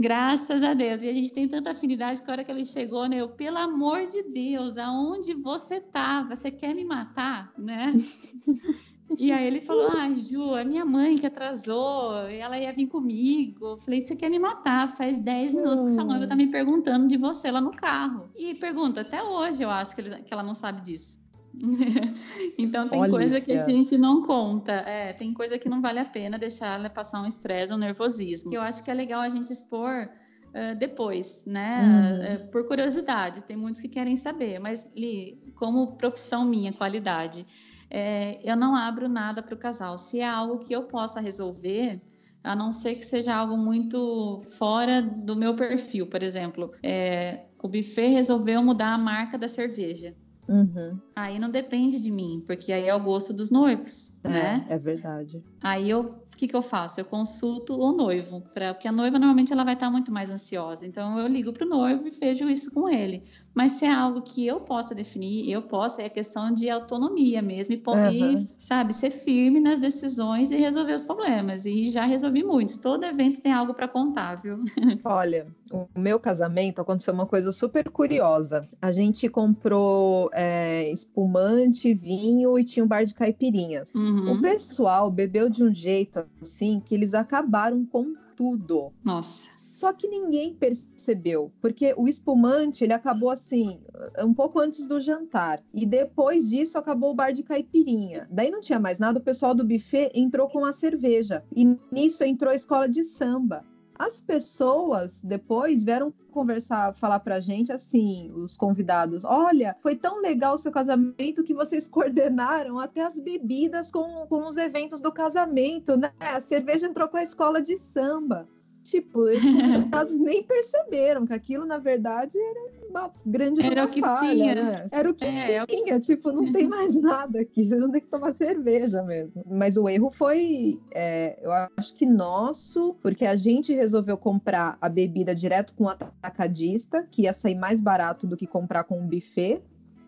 graças 0.00 0.62
a 0.64 0.74
Deus. 0.74 1.02
E 1.02 1.08
a 1.08 1.12
gente 1.12 1.32
tem 1.32 1.46
tanta 1.46 1.70
afinidade 1.70 2.22
que 2.22 2.30
a 2.30 2.32
hora 2.32 2.44
que 2.44 2.50
ele 2.50 2.64
chegou, 2.64 3.06
né, 3.06 3.18
eu, 3.18 3.28
pelo 3.28 3.58
amor 3.58 4.08
de 4.08 4.24
Deus, 4.24 4.76
aonde 4.76 5.34
você 5.34 5.76
estava? 5.76 6.34
Você 6.34 6.50
quer 6.50 6.74
me 6.74 6.84
matar, 6.84 7.52
né? 7.56 7.94
E 9.18 9.32
aí 9.32 9.46
ele 9.46 9.60
falou: 9.60 9.88
Ah, 9.88 10.08
Ju, 10.14 10.54
a 10.54 10.64
minha 10.64 10.84
mãe 10.84 11.18
que 11.18 11.26
atrasou, 11.26 12.14
ela 12.28 12.58
ia 12.58 12.72
vir 12.72 12.86
comigo. 12.86 13.66
Eu 13.66 13.78
falei: 13.78 14.02
Você 14.02 14.14
quer 14.14 14.30
me 14.30 14.38
matar? 14.38 14.94
Faz 14.96 15.18
10 15.18 15.52
minutos 15.52 15.84
que 15.84 15.90
sua 15.90 16.04
noiva 16.04 16.26
tá 16.26 16.36
me 16.36 16.46
perguntando 16.46 17.08
de 17.08 17.16
você 17.16 17.50
lá 17.50 17.60
no 17.60 17.72
carro. 17.72 18.30
E 18.36 18.54
pergunta 18.54 19.00
até 19.00 19.22
hoje, 19.22 19.62
eu 19.62 19.70
acho 19.70 19.94
que, 19.94 20.00
ele, 20.00 20.22
que 20.22 20.32
ela 20.32 20.42
não 20.42 20.54
sabe 20.54 20.82
disso. 20.82 21.18
então 22.56 22.88
tem 22.88 23.00
Olha, 23.00 23.10
coisa 23.10 23.40
que 23.40 23.52
a 23.52 23.68
gente 23.68 23.98
não 23.98 24.22
conta. 24.22 24.72
É, 24.72 25.12
tem 25.12 25.34
coisa 25.34 25.58
que 25.58 25.68
não 25.68 25.80
vale 25.80 25.98
a 25.98 26.04
pena 26.04 26.38
deixar 26.38 26.78
ela 26.78 26.88
passar 26.88 27.20
um 27.20 27.26
estresse, 27.26 27.72
um 27.72 27.78
nervosismo. 27.78 28.54
Eu 28.54 28.62
acho 28.62 28.82
que 28.82 28.90
é 28.90 28.94
legal 28.94 29.20
a 29.20 29.28
gente 29.28 29.52
expor 29.52 30.08
uh, 30.48 30.78
depois, 30.78 31.44
né? 31.46 32.44
Uh, 32.44 32.50
por 32.50 32.64
curiosidade. 32.66 33.42
Tem 33.42 33.56
muitos 33.56 33.80
que 33.80 33.88
querem 33.88 34.16
saber, 34.16 34.60
mas 34.60 34.90
Li, 34.94 35.52
como 35.56 35.96
profissão 35.96 36.44
minha, 36.44 36.72
qualidade 36.72 37.44
é, 37.90 38.38
eu 38.42 38.56
não 38.56 38.76
abro 38.76 39.08
nada 39.08 39.42
para 39.42 39.54
o 39.54 39.58
casal. 39.58 39.98
Se 39.98 40.20
é 40.20 40.28
algo 40.28 40.58
que 40.58 40.72
eu 40.72 40.84
possa 40.84 41.20
resolver, 41.20 42.00
a 42.42 42.54
não 42.54 42.72
ser 42.72 42.94
que 42.94 43.04
seja 43.04 43.34
algo 43.34 43.56
muito 43.56 44.40
fora 44.58 45.02
do 45.02 45.36
meu 45.36 45.54
perfil, 45.54 46.06
por 46.06 46.22
exemplo, 46.22 46.72
é, 46.82 47.46
o 47.62 47.68
buffet 47.68 48.08
resolveu 48.08 48.62
mudar 48.62 48.94
a 48.94 48.98
marca 48.98 49.36
da 49.36 49.48
cerveja. 49.48 50.14
Uhum. 50.48 50.98
Aí 51.14 51.38
não 51.38 51.50
depende 51.50 52.00
de 52.00 52.10
mim, 52.10 52.42
porque 52.46 52.72
aí 52.72 52.88
é 52.88 52.94
o 52.94 53.00
gosto 53.00 53.32
dos 53.32 53.50
noivos, 53.50 54.16
é, 54.24 54.28
né? 54.28 54.66
É 54.68 54.78
verdade. 54.78 55.44
Aí 55.62 55.88
eu 55.88 56.20
que, 56.40 56.48
que 56.48 56.56
eu 56.56 56.62
faço? 56.62 56.98
Eu 56.98 57.04
consulto 57.04 57.78
o 57.78 57.92
noivo, 57.92 58.40
pra, 58.54 58.72
porque 58.72 58.88
a 58.88 58.92
noiva 58.92 59.18
normalmente 59.18 59.52
ela 59.52 59.62
vai 59.62 59.74
estar 59.74 59.90
muito 59.90 60.10
mais 60.10 60.30
ansiosa. 60.30 60.86
Então 60.86 61.18
eu 61.18 61.26
ligo 61.26 61.52
para 61.52 61.66
o 61.66 61.68
noivo 61.68 62.08
e 62.08 62.10
vejo 62.10 62.48
isso 62.48 62.70
com 62.70 62.88
ele. 62.88 63.22
Mas 63.54 63.72
se 63.72 63.84
é 63.84 63.92
algo 63.92 64.22
que 64.22 64.46
eu 64.46 64.60
possa 64.60 64.94
definir, 64.94 65.50
eu 65.50 65.62
posso, 65.62 66.00
é 66.00 66.08
questão 66.08 66.52
de 66.52 66.70
autonomia 66.70 67.42
mesmo, 67.42 67.74
e, 67.74 67.82
uhum. 67.86 68.44
sabe, 68.56 68.94
ser 68.94 69.10
firme 69.10 69.60
nas 69.60 69.80
decisões 69.80 70.50
e 70.50 70.56
resolver 70.56 70.94
os 70.94 71.04
problemas. 71.04 71.66
E 71.66 71.90
já 71.90 72.04
resolvi 72.04 72.44
muitos. 72.44 72.76
Todo 72.76 73.04
evento 73.04 73.40
tem 73.40 73.52
algo 73.52 73.74
para 73.74 73.88
contar, 73.88 74.36
viu? 74.36 74.60
Olha, 75.04 75.46
o 75.72 75.86
meu 75.98 76.18
casamento 76.18 76.80
aconteceu 76.80 77.12
uma 77.12 77.26
coisa 77.26 77.50
super 77.50 77.90
curiosa. 77.90 78.60
A 78.80 78.92
gente 78.92 79.28
comprou 79.28 80.30
é, 80.32 80.90
espumante, 80.90 81.92
vinho 81.92 82.58
e 82.58 82.64
tinha 82.64 82.84
um 82.84 82.88
bar 82.88 83.04
de 83.04 83.14
caipirinhas. 83.14 83.94
Uhum. 83.94 84.32
O 84.32 84.40
pessoal 84.40 85.10
bebeu 85.10 85.48
de 85.48 85.64
um 85.64 85.74
jeito 85.74 86.24
assim 86.40 86.80
que 86.80 86.94
eles 86.94 87.14
acabaram 87.14 87.84
com 87.84 88.14
tudo. 88.36 88.92
Nossa. 89.04 89.59
Só 89.80 89.94
que 89.94 90.06
ninguém 90.06 90.52
percebeu, 90.52 91.50
porque 91.58 91.94
o 91.96 92.06
espumante 92.06 92.84
ele 92.84 92.92
acabou 92.92 93.30
assim, 93.30 93.80
um 94.18 94.34
pouco 94.34 94.60
antes 94.60 94.86
do 94.86 95.00
jantar. 95.00 95.62
E 95.72 95.86
depois 95.86 96.50
disso 96.50 96.76
acabou 96.76 97.12
o 97.12 97.14
bar 97.14 97.32
de 97.32 97.42
caipirinha. 97.42 98.28
Daí 98.30 98.50
não 98.50 98.60
tinha 98.60 98.78
mais 98.78 98.98
nada, 98.98 99.18
o 99.18 99.22
pessoal 99.22 99.54
do 99.54 99.64
buffet 99.64 100.10
entrou 100.14 100.50
com 100.50 100.66
a 100.66 100.74
cerveja. 100.74 101.42
E 101.56 101.64
nisso 101.90 102.22
entrou 102.22 102.52
a 102.52 102.54
escola 102.54 102.86
de 102.86 103.02
samba. 103.02 103.64
As 103.98 104.20
pessoas 104.20 105.22
depois 105.24 105.82
vieram 105.82 106.12
conversar, 106.30 106.92
falar 106.92 107.20
pra 107.20 107.40
gente 107.40 107.72
assim, 107.72 108.30
os 108.34 108.58
convidados, 108.58 109.24
olha, 109.24 109.74
foi 109.80 109.96
tão 109.96 110.20
legal 110.20 110.56
o 110.56 110.58
seu 110.58 110.70
casamento 110.70 111.42
que 111.42 111.54
vocês 111.54 111.88
coordenaram 111.88 112.78
até 112.78 113.02
as 113.02 113.18
bebidas 113.18 113.90
com, 113.90 114.26
com 114.26 114.46
os 114.46 114.58
eventos 114.58 115.00
do 115.00 115.10
casamento, 115.10 115.96
né? 115.96 116.12
A 116.20 116.38
cerveja 116.38 116.86
entrou 116.86 117.08
com 117.08 117.16
a 117.16 117.22
escola 117.22 117.62
de 117.62 117.78
samba. 117.78 118.46
Tipo, 118.82 119.24
convidados 119.24 120.18
nem 120.18 120.42
perceberam 120.42 121.26
que 121.26 121.32
aquilo, 121.32 121.66
na 121.66 121.78
verdade, 121.78 122.36
era 122.38 122.88
uma 122.88 123.12
grande 123.24 123.62
era 123.62 123.84
o 123.84 123.88
que 123.88 124.00
falha, 124.00 124.30
tinha. 124.30 124.54
Né? 124.54 124.88
Era 124.90 125.10
o 125.10 125.14
que 125.14 125.24
é, 125.24 125.36
tinha. 125.66 125.94
Eu... 125.94 126.00
Tipo, 126.00 126.32
não 126.32 126.50
tem 126.50 126.66
mais 126.66 126.94
nada 126.96 127.40
aqui. 127.40 127.64
Vocês 127.64 127.80
vão 127.80 127.90
ter 127.90 128.00
que 128.00 128.08
tomar 128.08 128.32
cerveja 128.32 129.02
mesmo. 129.02 129.44
Mas 129.46 129.76
o 129.76 129.88
erro 129.88 130.10
foi, 130.10 130.80
é, 130.92 131.38
eu 131.42 131.52
acho 131.76 131.94
que 131.94 132.06
nosso, 132.06 132.94
porque 133.02 133.26
a 133.26 133.36
gente 133.36 133.72
resolveu 133.74 134.16
comprar 134.16 134.76
a 134.80 134.88
bebida 134.88 135.34
direto 135.34 135.74
com 135.74 135.84
o 135.84 135.88
atacadista, 135.88 137.06
que 137.10 137.22
ia 137.22 137.32
sair 137.32 137.56
mais 137.56 137.80
barato 137.80 138.26
do 138.26 138.36
que 138.36 138.46
comprar 138.46 138.84
com 138.84 138.98
um 138.98 139.06
buffet. 139.06 139.62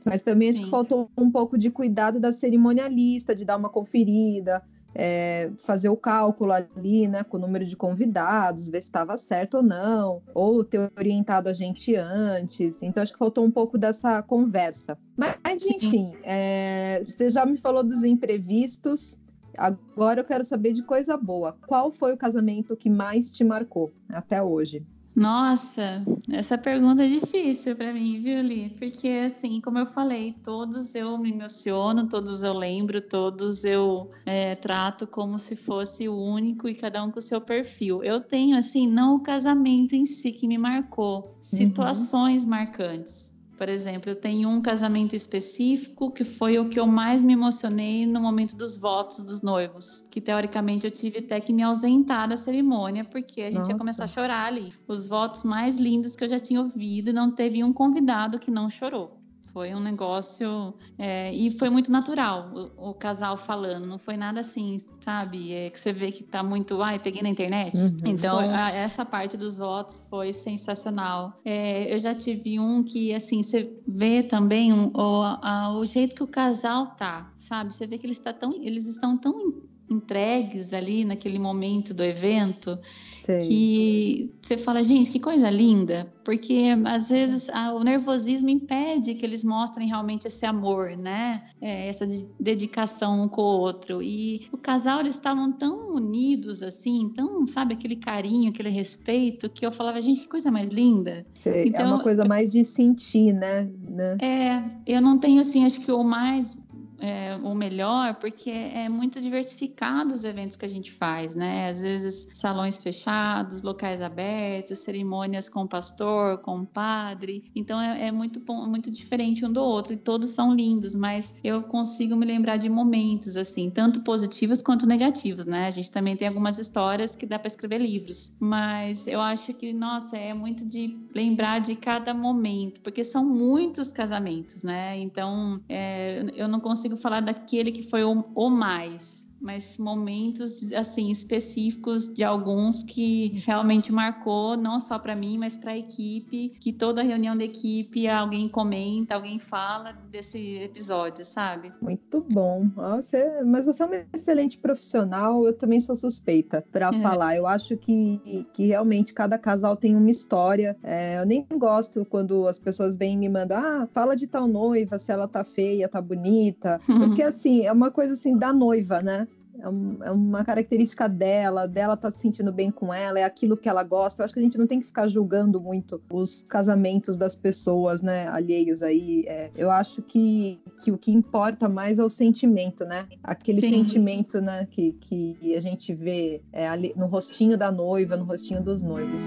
Mas 0.04 0.22
também 0.22 0.48
acho 0.48 0.58
Sim. 0.58 0.64
que 0.64 0.70
faltou 0.70 1.08
um 1.16 1.30
pouco 1.30 1.56
de 1.56 1.70
cuidado 1.70 2.18
da 2.18 2.32
cerimonialista, 2.32 3.36
de 3.36 3.44
dar 3.44 3.56
uma 3.56 3.68
conferida, 3.68 4.62
é, 4.94 5.50
fazer 5.58 5.88
o 5.88 5.96
cálculo 5.96 6.52
ali, 6.52 7.08
né, 7.08 7.24
com 7.24 7.36
o 7.36 7.40
número 7.40 7.64
de 7.64 7.76
convidados, 7.76 8.68
ver 8.68 8.80
se 8.80 8.88
estava 8.88 9.16
certo 9.16 9.58
ou 9.58 9.62
não, 9.62 10.22
ou 10.34 10.64
ter 10.64 10.90
orientado 10.98 11.48
a 11.48 11.52
gente 11.52 11.94
antes. 11.96 12.82
Então, 12.82 13.02
acho 13.02 13.12
que 13.12 13.18
faltou 13.18 13.44
um 13.44 13.50
pouco 13.50 13.78
dessa 13.78 14.22
conversa. 14.22 14.98
Mas, 15.16 15.66
enfim, 15.66 16.14
é, 16.22 17.02
você 17.06 17.30
já 17.30 17.44
me 17.46 17.56
falou 17.56 17.82
dos 17.82 18.04
imprevistos. 18.04 19.18
Agora 19.56 20.20
eu 20.20 20.24
quero 20.24 20.44
saber 20.44 20.72
de 20.72 20.82
coisa 20.82 21.16
boa. 21.16 21.56
Qual 21.66 21.92
foi 21.92 22.12
o 22.14 22.16
casamento 22.16 22.76
que 22.76 22.88
mais 22.88 23.30
te 23.30 23.44
marcou 23.44 23.92
até 24.08 24.42
hoje? 24.42 24.84
Nossa, 25.14 26.02
essa 26.30 26.56
pergunta 26.56 27.04
é 27.04 27.08
difícil 27.08 27.76
para 27.76 27.92
mim, 27.92 28.20
viu, 28.22 28.40
Li? 28.40 28.70
Porque, 28.70 29.08
assim, 29.26 29.60
como 29.60 29.78
eu 29.78 29.86
falei, 29.86 30.34
todos 30.42 30.94
eu 30.94 31.18
me 31.18 31.30
emociono, 31.30 32.08
todos 32.08 32.42
eu 32.42 32.54
lembro, 32.54 33.00
todos 33.00 33.62
eu 33.64 34.10
é, 34.24 34.54
trato 34.54 35.06
como 35.06 35.38
se 35.38 35.54
fosse 35.54 36.08
o 36.08 36.16
único 36.16 36.66
e 36.66 36.74
cada 36.74 37.04
um 37.04 37.10
com 37.10 37.18
o 37.18 37.22
seu 37.22 37.40
perfil. 37.40 38.02
Eu 38.02 38.20
tenho, 38.20 38.56
assim, 38.56 38.88
não 38.88 39.16
o 39.16 39.20
casamento 39.20 39.94
em 39.94 40.06
si 40.06 40.32
que 40.32 40.48
me 40.48 40.56
marcou, 40.56 41.26
uhum. 41.26 41.32
situações 41.42 42.44
uhum. 42.44 42.50
marcantes. 42.50 43.31
Por 43.62 43.68
exemplo, 43.68 44.10
eu 44.10 44.16
tenho 44.16 44.48
um 44.48 44.60
casamento 44.60 45.14
específico 45.14 46.10
que 46.10 46.24
foi 46.24 46.58
o 46.58 46.68
que 46.68 46.80
eu 46.80 46.84
mais 46.84 47.22
me 47.22 47.34
emocionei 47.34 48.04
no 48.04 48.20
momento 48.20 48.56
dos 48.56 48.76
votos 48.76 49.22
dos 49.22 49.40
noivos, 49.40 50.00
que 50.10 50.20
teoricamente 50.20 50.84
eu 50.84 50.90
tive 50.90 51.20
até 51.20 51.38
que 51.38 51.52
me 51.52 51.62
ausentar 51.62 52.28
da 52.28 52.36
cerimônia 52.36 53.04
porque 53.04 53.40
a 53.40 53.50
gente 53.52 53.58
Nossa. 53.58 53.70
ia 53.70 53.78
começar 53.78 54.02
a 54.02 54.08
chorar 54.08 54.46
ali. 54.46 54.72
Os 54.88 55.06
votos 55.06 55.44
mais 55.44 55.78
lindos 55.78 56.16
que 56.16 56.24
eu 56.24 56.28
já 56.28 56.40
tinha 56.40 56.60
ouvido, 56.60 57.12
não 57.12 57.32
teve 57.32 57.62
um 57.62 57.72
convidado 57.72 58.36
que 58.36 58.50
não 58.50 58.68
chorou. 58.68 59.21
Foi 59.52 59.74
um 59.74 59.80
negócio. 59.80 60.74
É, 60.98 61.32
e 61.34 61.50
foi 61.50 61.68
muito 61.68 61.92
natural 61.92 62.50
o, 62.54 62.90
o, 62.90 62.94
casal 62.94 63.36
falando. 63.36 63.86
Não 63.86 63.98
foi 63.98 64.16
nada 64.16 64.40
assim, 64.40 64.78
sabe? 65.00 65.52
É, 65.52 65.68
que 65.68 65.78
você 65.78 65.92
vê 65.92 66.10
que 66.10 66.24
tá 66.24 66.42
muito. 66.42 66.80
Ai, 66.82 66.98
peguei 66.98 67.22
na 67.22 67.28
internet. 67.28 67.76
Uhum, 67.76 67.96
então, 68.06 68.38
a, 68.38 68.70
essa 68.70 69.04
parte 69.04 69.36
dos 69.36 69.58
votos 69.58 70.06
foi 70.08 70.32
sensacional. 70.32 71.38
É, 71.44 71.92
eu 71.92 71.98
já 71.98 72.14
tive 72.14 72.58
um 72.58 72.82
que, 72.82 73.14
assim, 73.14 73.42
você 73.42 73.70
vê 73.86 74.22
também 74.22 74.72
um, 74.72 74.90
o, 74.94 75.22
a, 75.22 75.74
o 75.76 75.84
jeito 75.84 76.16
que 76.16 76.22
o 76.22 76.26
casal 76.26 76.86
tá, 76.96 77.30
sabe? 77.36 77.74
Você 77.74 77.86
vê 77.86 77.98
que 77.98 78.06
eles, 78.06 78.18
tá 78.18 78.32
tão, 78.32 78.54
eles 78.54 78.86
estão 78.86 79.18
tão 79.18 79.62
entregues 79.90 80.72
ali 80.72 81.04
naquele 81.04 81.38
momento 81.38 81.92
do 81.92 82.02
evento 82.02 82.78
Sei. 83.22 83.38
que 83.38 84.34
você 84.42 84.56
fala, 84.56 84.82
gente, 84.82 85.12
que 85.12 85.20
coisa 85.20 85.48
linda, 85.48 86.12
porque 86.24 86.70
às 86.84 87.08
vezes 87.08 87.48
a, 87.50 87.72
o 87.72 87.84
nervosismo 87.84 88.48
impede 88.48 89.14
que 89.14 89.24
eles 89.24 89.44
mostrem 89.44 89.86
realmente 89.86 90.26
esse 90.26 90.44
amor, 90.44 90.96
né? 90.96 91.44
É, 91.60 91.88
essa 91.88 92.06
dedicação 92.40 93.22
um 93.22 93.28
com 93.28 93.42
o 93.42 93.60
outro. 93.60 94.02
E 94.02 94.48
o 94.50 94.56
casal, 94.56 95.00
eles 95.00 95.14
estavam 95.14 95.52
tão 95.52 95.94
unidos 95.94 96.62
assim, 96.62 97.12
tão, 97.14 97.46
sabe, 97.46 97.74
aquele 97.74 97.96
carinho, 97.96 98.50
aquele 98.50 98.70
respeito, 98.70 99.48
que 99.48 99.64
eu 99.64 99.70
falava, 99.70 100.02
gente, 100.02 100.22
que 100.22 100.28
coisa 100.28 100.50
mais 100.50 100.70
linda. 100.70 101.24
Sei. 101.34 101.68
Então, 101.68 101.82
é 101.82 101.84
uma 101.84 102.02
coisa 102.02 102.24
mais 102.24 102.50
de 102.50 102.64
sentir, 102.64 103.32
né? 103.32 103.70
né? 103.88 104.16
É, 104.20 104.62
eu 104.86 105.00
não 105.00 105.16
tenho 105.16 105.40
assim, 105.40 105.64
acho 105.64 105.80
que 105.80 105.92
o 105.92 106.02
mais 106.02 106.56
é, 107.02 107.36
o 107.42 107.52
melhor, 107.54 108.14
porque 108.14 108.50
é 108.50 108.88
muito 108.88 109.20
diversificado 109.20 110.14
os 110.14 110.24
eventos 110.24 110.56
que 110.56 110.64
a 110.64 110.68
gente 110.68 110.92
faz, 110.92 111.34
né? 111.34 111.68
Às 111.68 111.82
vezes 111.82 112.28
salões 112.32 112.78
fechados, 112.78 113.62
locais 113.62 114.00
abertos, 114.00 114.78
cerimônias 114.78 115.48
com 115.48 115.66
pastor, 115.66 116.38
com 116.38 116.64
padre. 116.64 117.50
Então 117.56 117.80
é, 117.80 118.06
é 118.06 118.12
muito 118.12 118.40
muito 118.66 118.90
diferente 118.90 119.44
um 119.44 119.52
do 119.52 119.60
outro 119.60 119.94
e 119.94 119.96
todos 119.96 120.30
são 120.30 120.54
lindos, 120.54 120.94
mas 120.94 121.34
eu 121.42 121.62
consigo 121.62 122.14
me 122.14 122.24
lembrar 122.24 122.56
de 122.56 122.68
momentos 122.68 123.36
assim, 123.36 123.68
tanto 123.68 124.02
positivos 124.02 124.62
quanto 124.62 124.86
negativos, 124.86 125.44
né? 125.44 125.66
A 125.66 125.70
gente 125.70 125.90
também 125.90 126.16
tem 126.16 126.28
algumas 126.28 126.58
histórias 126.58 127.16
que 127.16 127.26
dá 127.26 127.38
para 127.38 127.48
escrever 127.48 127.78
livros, 127.78 128.36
mas 128.38 129.08
eu 129.08 129.20
acho 129.20 129.52
que 129.54 129.72
nossa 129.72 130.16
é 130.16 130.32
muito 130.32 130.64
de 130.64 130.96
lembrar 131.12 131.58
de 131.58 131.74
cada 131.74 132.14
momento, 132.14 132.80
porque 132.80 133.02
são 133.02 133.24
muitos 133.24 133.90
casamentos, 133.90 134.62
né? 134.62 134.96
Então 134.98 135.60
é, 135.68 136.24
eu 136.36 136.46
não 136.46 136.60
consigo 136.60 136.91
consigo 136.92 136.96
falar 136.96 137.20
daquele 137.20 137.72
que 137.72 137.82
foi 137.82 138.04
o, 138.04 138.24
o 138.34 138.50
mais, 138.50 139.28
mas 139.42 139.76
momentos 139.76 140.72
assim 140.72 141.10
específicos 141.10 142.06
de 142.06 142.22
alguns 142.22 142.82
que 142.82 143.42
realmente 143.44 143.92
marcou 143.92 144.56
não 144.56 144.78
só 144.78 144.98
para 144.98 145.16
mim, 145.16 145.36
mas 145.38 145.56
para 145.56 145.72
a 145.72 145.78
equipe, 145.78 146.50
que 146.60 146.72
toda 146.72 147.02
reunião 147.02 147.36
da 147.36 147.44
equipe 147.44 148.06
alguém 148.08 148.48
comenta, 148.48 149.14
alguém 149.14 149.38
fala 149.38 149.92
desse 150.10 150.58
episódio, 150.58 151.24
sabe? 151.24 151.72
Muito 151.80 152.20
bom. 152.20 152.68
Você, 152.76 153.42
mas 153.44 153.66
você 153.66 153.82
é 153.82 153.86
uma 153.86 154.06
excelente 154.14 154.58
profissional, 154.58 155.44
eu 155.44 155.52
também 155.52 155.80
sou 155.80 155.96
suspeita 155.96 156.64
para 156.70 156.88
é. 156.88 156.92
falar. 157.02 157.36
Eu 157.36 157.46
acho 157.46 157.76
que, 157.76 158.46
que 158.52 158.66
realmente 158.66 159.12
cada 159.12 159.36
casal 159.38 159.76
tem 159.76 159.96
uma 159.96 160.10
história. 160.10 160.76
É, 160.82 161.18
eu 161.18 161.26
nem 161.26 161.44
gosto 161.58 162.04
quando 162.04 162.46
as 162.46 162.58
pessoas 162.58 162.96
vêm 162.96 163.14
e 163.14 163.16
me 163.16 163.28
mandam, 163.28 163.58
ah, 163.58 163.88
fala 163.92 164.14
de 164.14 164.26
tal 164.26 164.46
noiva, 164.46 164.98
se 164.98 165.10
ela 165.10 165.26
tá 165.26 165.42
feia, 165.42 165.88
tá 165.88 166.00
bonita. 166.00 166.78
Porque 166.86 167.22
assim, 167.22 167.64
é 167.64 167.72
uma 167.72 167.90
coisa 167.90 168.12
assim 168.12 168.36
da 168.36 168.52
noiva, 168.52 169.02
né? 169.02 169.26
É, 169.62 170.08
é, 170.08 170.10
uma 170.10 170.44
característica 170.44 171.08
dela, 171.08 171.68
dela 171.68 171.96
tá 171.96 172.10
se 172.10 172.18
sentindo 172.18 172.52
bem 172.52 172.70
com 172.70 172.92
ela, 172.92 173.20
é 173.20 173.24
aquilo 173.24 173.56
que 173.56 173.68
ela 173.68 173.84
gosta. 173.84 174.20
Eu 174.20 174.24
acho 174.24 174.34
que 174.34 174.40
a 174.40 174.42
gente 174.42 174.58
não 174.58 174.66
tem 174.66 174.80
que 174.80 174.86
ficar 174.86 175.06
julgando 175.08 175.60
muito 175.60 176.02
os 176.12 176.42
casamentos 176.42 177.16
das 177.16 177.36
pessoas, 177.36 178.02
né, 178.02 178.26
alheios 178.28 178.82
aí. 178.82 179.24
É, 179.28 179.50
eu 179.56 179.70
acho 179.70 180.02
que, 180.02 180.60
que 180.82 180.90
o 180.90 180.98
que 180.98 181.12
importa 181.12 181.68
mais 181.68 181.98
é 181.98 182.04
o 182.04 182.10
sentimento, 182.10 182.84
né? 182.84 183.06
Aquele 183.22 183.60
Sim. 183.60 183.70
sentimento, 183.70 184.40
né, 184.40 184.66
que, 184.70 184.92
que 184.94 185.54
a 185.54 185.60
gente 185.60 185.94
vê 185.94 186.42
é, 186.52 186.66
ali, 186.66 186.92
no 186.96 187.06
rostinho 187.06 187.56
da 187.56 187.70
noiva, 187.70 188.16
no 188.16 188.24
rostinho 188.24 188.62
dos 188.62 188.82
noivos. 188.82 189.22